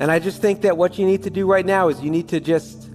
And 0.00 0.10
I 0.10 0.18
just 0.18 0.40
think 0.40 0.60
that 0.60 0.76
what 0.76 0.98
you 0.98 1.06
need 1.06 1.24
to 1.24 1.30
do 1.30 1.46
right 1.46 1.66
now 1.66 1.88
is 1.88 2.00
you 2.00 2.10
need 2.10 2.28
to 2.28 2.38
just, 2.38 2.88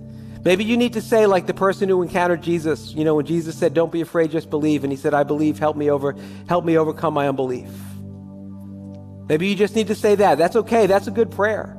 maybe 0.46 0.64
you 0.64 0.78
need 0.78 0.94
to 0.94 1.02
say, 1.02 1.26
like 1.26 1.48
the 1.48 1.54
person 1.54 1.90
who 1.90 2.02
encountered 2.02 2.42
Jesus, 2.42 2.94
you 2.94 3.04
know, 3.04 3.16
when 3.16 3.26
Jesus 3.26 3.58
said, 3.58 3.74
Don't 3.74 3.92
be 3.92 4.02
afraid, 4.02 4.32
just 4.32 4.50
believe. 4.50 4.84
And 4.84 4.94
he 4.94 4.98
said, 4.98 5.14
I 5.14 5.24
believe, 5.24 5.60
help 5.60 5.76
me 5.76 5.90
over, 5.90 6.16
help 6.48 6.64
me 6.64 6.78
overcome 6.78 7.14
my 7.14 7.28
unbelief. 7.28 7.70
Maybe 9.28 9.48
you 9.48 9.56
just 9.56 9.76
need 9.76 9.88
to 9.88 9.96
say 9.96 10.16
that. 10.16 10.38
That's 10.38 10.56
okay. 10.56 10.86
That's 10.88 11.08
a 11.08 11.12
good 11.12 11.32
prayer. 11.32 11.78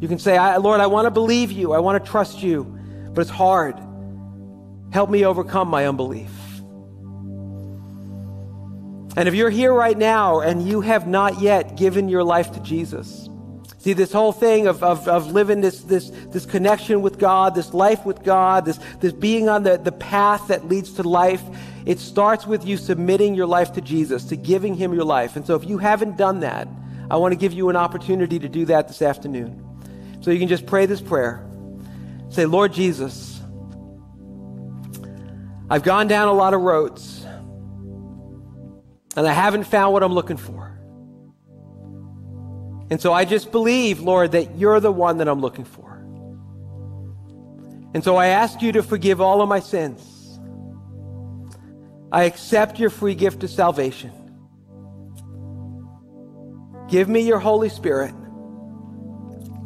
You 0.00 0.08
can 0.08 0.18
say, 0.18 0.38
Lord, 0.58 0.80
I 0.80 0.86
want 0.86 1.06
to 1.06 1.10
believe 1.10 1.50
you. 1.50 1.72
I 1.72 1.78
want 1.78 2.02
to 2.04 2.10
trust 2.10 2.42
you, 2.42 2.64
but 3.12 3.22
it's 3.22 3.30
hard. 3.30 3.78
Help 4.92 5.10
me 5.10 5.24
overcome 5.24 5.68
my 5.68 5.86
unbelief. 5.86 6.30
And 9.16 9.28
if 9.28 9.34
you're 9.34 9.50
here 9.50 9.72
right 9.72 9.96
now 9.96 10.40
and 10.40 10.66
you 10.66 10.82
have 10.82 11.06
not 11.06 11.40
yet 11.40 11.76
given 11.76 12.08
your 12.08 12.22
life 12.22 12.52
to 12.52 12.60
Jesus, 12.60 13.28
See, 13.86 13.92
this 13.92 14.10
whole 14.10 14.32
thing 14.32 14.66
of, 14.66 14.82
of, 14.82 15.06
of 15.06 15.30
living 15.30 15.60
this, 15.60 15.82
this, 15.82 16.10
this 16.32 16.44
connection 16.44 17.02
with 17.02 17.20
God, 17.20 17.54
this 17.54 17.72
life 17.72 18.04
with 18.04 18.24
God, 18.24 18.64
this, 18.64 18.80
this 18.98 19.12
being 19.12 19.48
on 19.48 19.62
the, 19.62 19.76
the 19.76 19.92
path 19.92 20.48
that 20.48 20.66
leads 20.66 20.94
to 20.94 21.04
life, 21.04 21.40
it 21.86 22.00
starts 22.00 22.46
with 22.46 22.66
you 22.66 22.76
submitting 22.76 23.36
your 23.36 23.46
life 23.46 23.72
to 23.74 23.80
Jesus, 23.80 24.24
to 24.24 24.36
giving 24.36 24.74
Him 24.74 24.92
your 24.92 25.04
life. 25.04 25.36
And 25.36 25.46
so 25.46 25.54
if 25.54 25.64
you 25.64 25.78
haven't 25.78 26.16
done 26.16 26.40
that, 26.40 26.66
I 27.08 27.16
want 27.16 27.30
to 27.30 27.36
give 27.36 27.52
you 27.52 27.68
an 27.68 27.76
opportunity 27.76 28.40
to 28.40 28.48
do 28.48 28.64
that 28.64 28.88
this 28.88 29.00
afternoon. 29.00 29.62
So 30.20 30.32
you 30.32 30.40
can 30.40 30.48
just 30.48 30.66
pray 30.66 30.86
this 30.86 31.00
prayer. 31.00 31.48
Say, 32.28 32.44
Lord 32.44 32.72
Jesus, 32.72 33.40
I've 35.70 35.84
gone 35.84 36.08
down 36.08 36.26
a 36.26 36.32
lot 36.32 36.54
of 36.54 36.60
roads, 36.62 37.24
and 39.16 39.26
I 39.26 39.32
haven't 39.32 39.64
found 39.64 39.92
what 39.92 40.02
I'm 40.02 40.12
looking 40.12 40.36
for. 40.36 40.76
And 42.90 43.00
so 43.00 43.12
I 43.12 43.24
just 43.24 43.52
believe, 43.52 44.00
Lord, 44.00 44.32
that 44.32 44.56
you're 44.56 44.80
the 44.80 44.92
one 44.92 45.18
that 45.18 45.28
I'm 45.28 45.40
looking 45.40 45.64
for. 45.64 45.84
And 47.94 48.02
so 48.02 48.16
I 48.16 48.26
ask 48.26 48.60
you 48.60 48.72
to 48.72 48.82
forgive 48.82 49.20
all 49.20 49.40
of 49.40 49.48
my 49.48 49.60
sins. 49.60 50.15
I 52.12 52.24
accept 52.24 52.78
your 52.78 52.90
free 52.90 53.14
gift 53.14 53.42
of 53.44 53.50
salvation. 53.50 54.12
Give 56.88 57.08
me 57.08 57.20
your 57.20 57.38
Holy 57.38 57.68
Spirit 57.68 58.14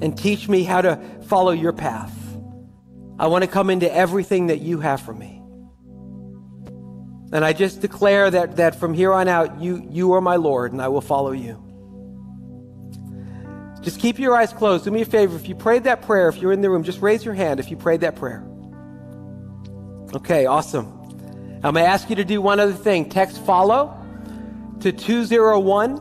and 0.01 0.17
teach 0.17 0.49
me 0.49 0.63
how 0.63 0.81
to 0.81 0.97
follow 1.27 1.53
your 1.53 1.73
path. 1.73 2.17
I 3.19 3.27
want 3.27 3.45
to 3.45 3.51
come 3.51 3.69
into 3.69 3.93
everything 3.93 4.47
that 4.47 4.61
you 4.61 4.81
have 4.81 5.03
for 5.03 5.13
me. 5.13 5.43
And 7.33 7.45
I 7.45 7.53
just 7.53 7.81
declare 7.81 8.31
that, 8.31 8.57
that 8.57 8.75
from 8.75 8.95
here 8.95 9.13
on 9.13 9.29
out, 9.29 9.61
you, 9.61 9.87
you 9.91 10.13
are 10.15 10.21
my 10.21 10.37
Lord, 10.37 10.73
and 10.73 10.81
I 10.81 10.89
will 10.89 11.03
follow 11.03 11.33
you. 11.33 11.63
Just 13.83 14.01
keep 14.01 14.19
your 14.19 14.35
eyes 14.35 14.53
closed. 14.53 14.85
Do 14.85 14.91
me 14.91 15.03
a 15.03 15.05
favor. 15.05 15.37
If 15.37 15.49
you 15.49 15.55
prayed 15.55 15.85
that 15.85 16.03
prayer, 16.03 16.29
if 16.29 16.39
you're 16.39 16.53
in 16.53 16.61
the 16.61 16.71
room, 16.71 16.83
just 16.83 17.01
raise 17.01 17.25
your 17.25 17.35
hand 17.35 17.61
if 17.61 17.71
you 17.71 17.77
prayed 17.77 18.01
that 18.01 18.17
prayer. 18.17 18.45
Okay, 20.15 20.47
awesome. 20.47 21.00
I'm 21.63 21.75
going 21.75 21.85
to 21.85 21.91
ask 21.91 22.09
you 22.09 22.17
to 22.17 22.25
do 22.25 22.41
one 22.41 22.59
other 22.59 22.73
thing. 22.73 23.11
Text 23.11 23.45
follow 23.45 23.95
to 24.81 24.93
201 24.93 25.99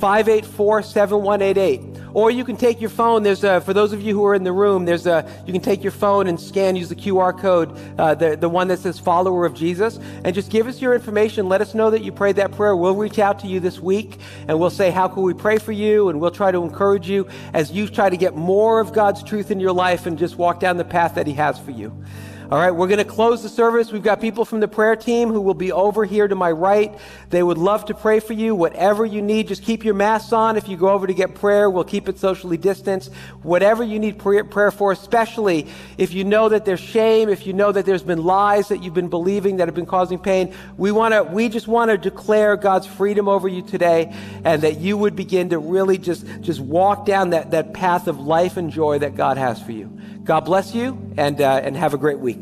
584 0.00 0.82
7188. 0.82 1.94
Or 2.14 2.30
you 2.30 2.44
can 2.44 2.56
take 2.56 2.80
your 2.80 2.88
phone. 2.88 3.22
There's 3.22 3.44
a, 3.44 3.60
for 3.60 3.74
those 3.74 3.92
of 3.92 4.00
you 4.00 4.14
who 4.14 4.24
are 4.24 4.34
in 4.34 4.44
the 4.44 4.52
room, 4.52 4.86
there's 4.86 5.06
a, 5.06 5.28
you 5.46 5.52
can 5.52 5.60
take 5.60 5.82
your 5.82 5.90
phone 5.90 6.26
and 6.26 6.40
scan, 6.40 6.74
use 6.74 6.88
the 6.88 6.94
QR 6.94 7.38
code, 7.38 7.76
uh, 7.98 8.14
the, 8.14 8.36
the 8.36 8.48
one 8.48 8.68
that 8.68 8.78
says 8.78 8.98
follower 8.98 9.44
of 9.44 9.52
Jesus, 9.52 9.98
and 10.24 10.34
just 10.34 10.48
give 10.50 10.68
us 10.68 10.80
your 10.80 10.94
information. 10.94 11.48
Let 11.48 11.60
us 11.60 11.74
know 11.74 11.90
that 11.90 12.02
you 12.02 12.12
prayed 12.12 12.36
that 12.36 12.52
prayer. 12.52 12.74
We'll 12.74 12.94
reach 12.94 13.18
out 13.18 13.40
to 13.40 13.46
you 13.46 13.60
this 13.60 13.80
week 13.80 14.20
and 14.48 14.58
we'll 14.58 14.70
say, 14.70 14.90
how 14.90 15.08
can 15.08 15.22
we 15.22 15.34
pray 15.34 15.58
for 15.58 15.72
you? 15.72 16.08
And 16.08 16.18
we'll 16.18 16.30
try 16.30 16.50
to 16.50 16.62
encourage 16.62 17.10
you 17.10 17.28
as 17.52 17.72
you 17.72 17.88
try 17.88 18.08
to 18.08 18.16
get 18.16 18.36
more 18.36 18.80
of 18.80 18.94
God's 18.94 19.22
truth 19.22 19.50
in 19.50 19.60
your 19.60 19.72
life 19.72 20.06
and 20.06 20.16
just 20.16 20.36
walk 20.36 20.60
down 20.60 20.78
the 20.78 20.84
path 20.84 21.16
that 21.16 21.26
He 21.26 21.34
has 21.34 21.58
for 21.58 21.72
you. 21.72 21.92
All 22.54 22.60
right, 22.60 22.70
we're 22.70 22.86
going 22.86 22.98
to 22.98 23.04
close 23.04 23.42
the 23.42 23.48
service. 23.48 23.90
We've 23.90 24.00
got 24.00 24.20
people 24.20 24.44
from 24.44 24.60
the 24.60 24.68
prayer 24.68 24.94
team 24.94 25.30
who 25.30 25.40
will 25.40 25.54
be 25.54 25.72
over 25.72 26.04
here 26.04 26.28
to 26.28 26.36
my 26.36 26.52
right. 26.52 26.96
They 27.30 27.42
would 27.42 27.58
love 27.58 27.86
to 27.86 27.94
pray 27.94 28.20
for 28.20 28.32
you. 28.32 28.54
Whatever 28.54 29.04
you 29.04 29.22
need, 29.22 29.48
just 29.48 29.64
keep 29.64 29.84
your 29.84 29.94
masks 29.94 30.32
on. 30.32 30.56
If 30.56 30.68
you 30.68 30.76
go 30.76 30.90
over 30.90 31.04
to 31.04 31.14
get 31.14 31.34
prayer, 31.34 31.68
we'll 31.68 31.82
keep 31.82 32.08
it 32.08 32.16
socially 32.16 32.56
distanced. 32.56 33.12
Whatever 33.42 33.82
you 33.82 33.98
need 33.98 34.20
prayer 34.20 34.70
for, 34.70 34.92
especially 34.92 35.66
if 35.98 36.14
you 36.14 36.22
know 36.22 36.48
that 36.48 36.64
there's 36.64 36.78
shame, 36.78 37.28
if 37.28 37.44
you 37.44 37.54
know 37.54 37.72
that 37.72 37.86
there's 37.86 38.04
been 38.04 38.22
lies 38.22 38.68
that 38.68 38.84
you've 38.84 38.94
been 38.94 39.08
believing 39.08 39.56
that 39.56 39.66
have 39.66 39.74
been 39.74 39.84
causing 39.84 40.20
pain, 40.20 40.54
we 40.76 40.92
want 40.92 41.12
to, 41.12 41.24
we 41.24 41.48
just 41.48 41.66
want 41.66 41.90
to 41.90 41.98
declare 41.98 42.56
God's 42.56 42.86
freedom 42.86 43.28
over 43.28 43.48
you 43.48 43.62
today 43.62 44.14
and 44.44 44.62
that 44.62 44.78
you 44.78 44.96
would 44.96 45.16
begin 45.16 45.48
to 45.48 45.58
really 45.58 45.98
just, 45.98 46.24
just 46.40 46.60
walk 46.60 47.04
down 47.04 47.30
that, 47.30 47.50
that 47.50 47.74
path 47.74 48.06
of 48.06 48.20
life 48.20 48.56
and 48.56 48.70
joy 48.70 49.00
that 49.00 49.16
God 49.16 49.38
has 49.38 49.60
for 49.60 49.72
you. 49.72 49.90
God 50.24 50.40
bless 50.46 50.74
you 50.74 51.12
and, 51.18 51.40
uh, 51.40 51.60
and 51.62 51.76
have 51.76 51.92
a 51.92 51.98
great 51.98 52.18
week. 52.18 52.40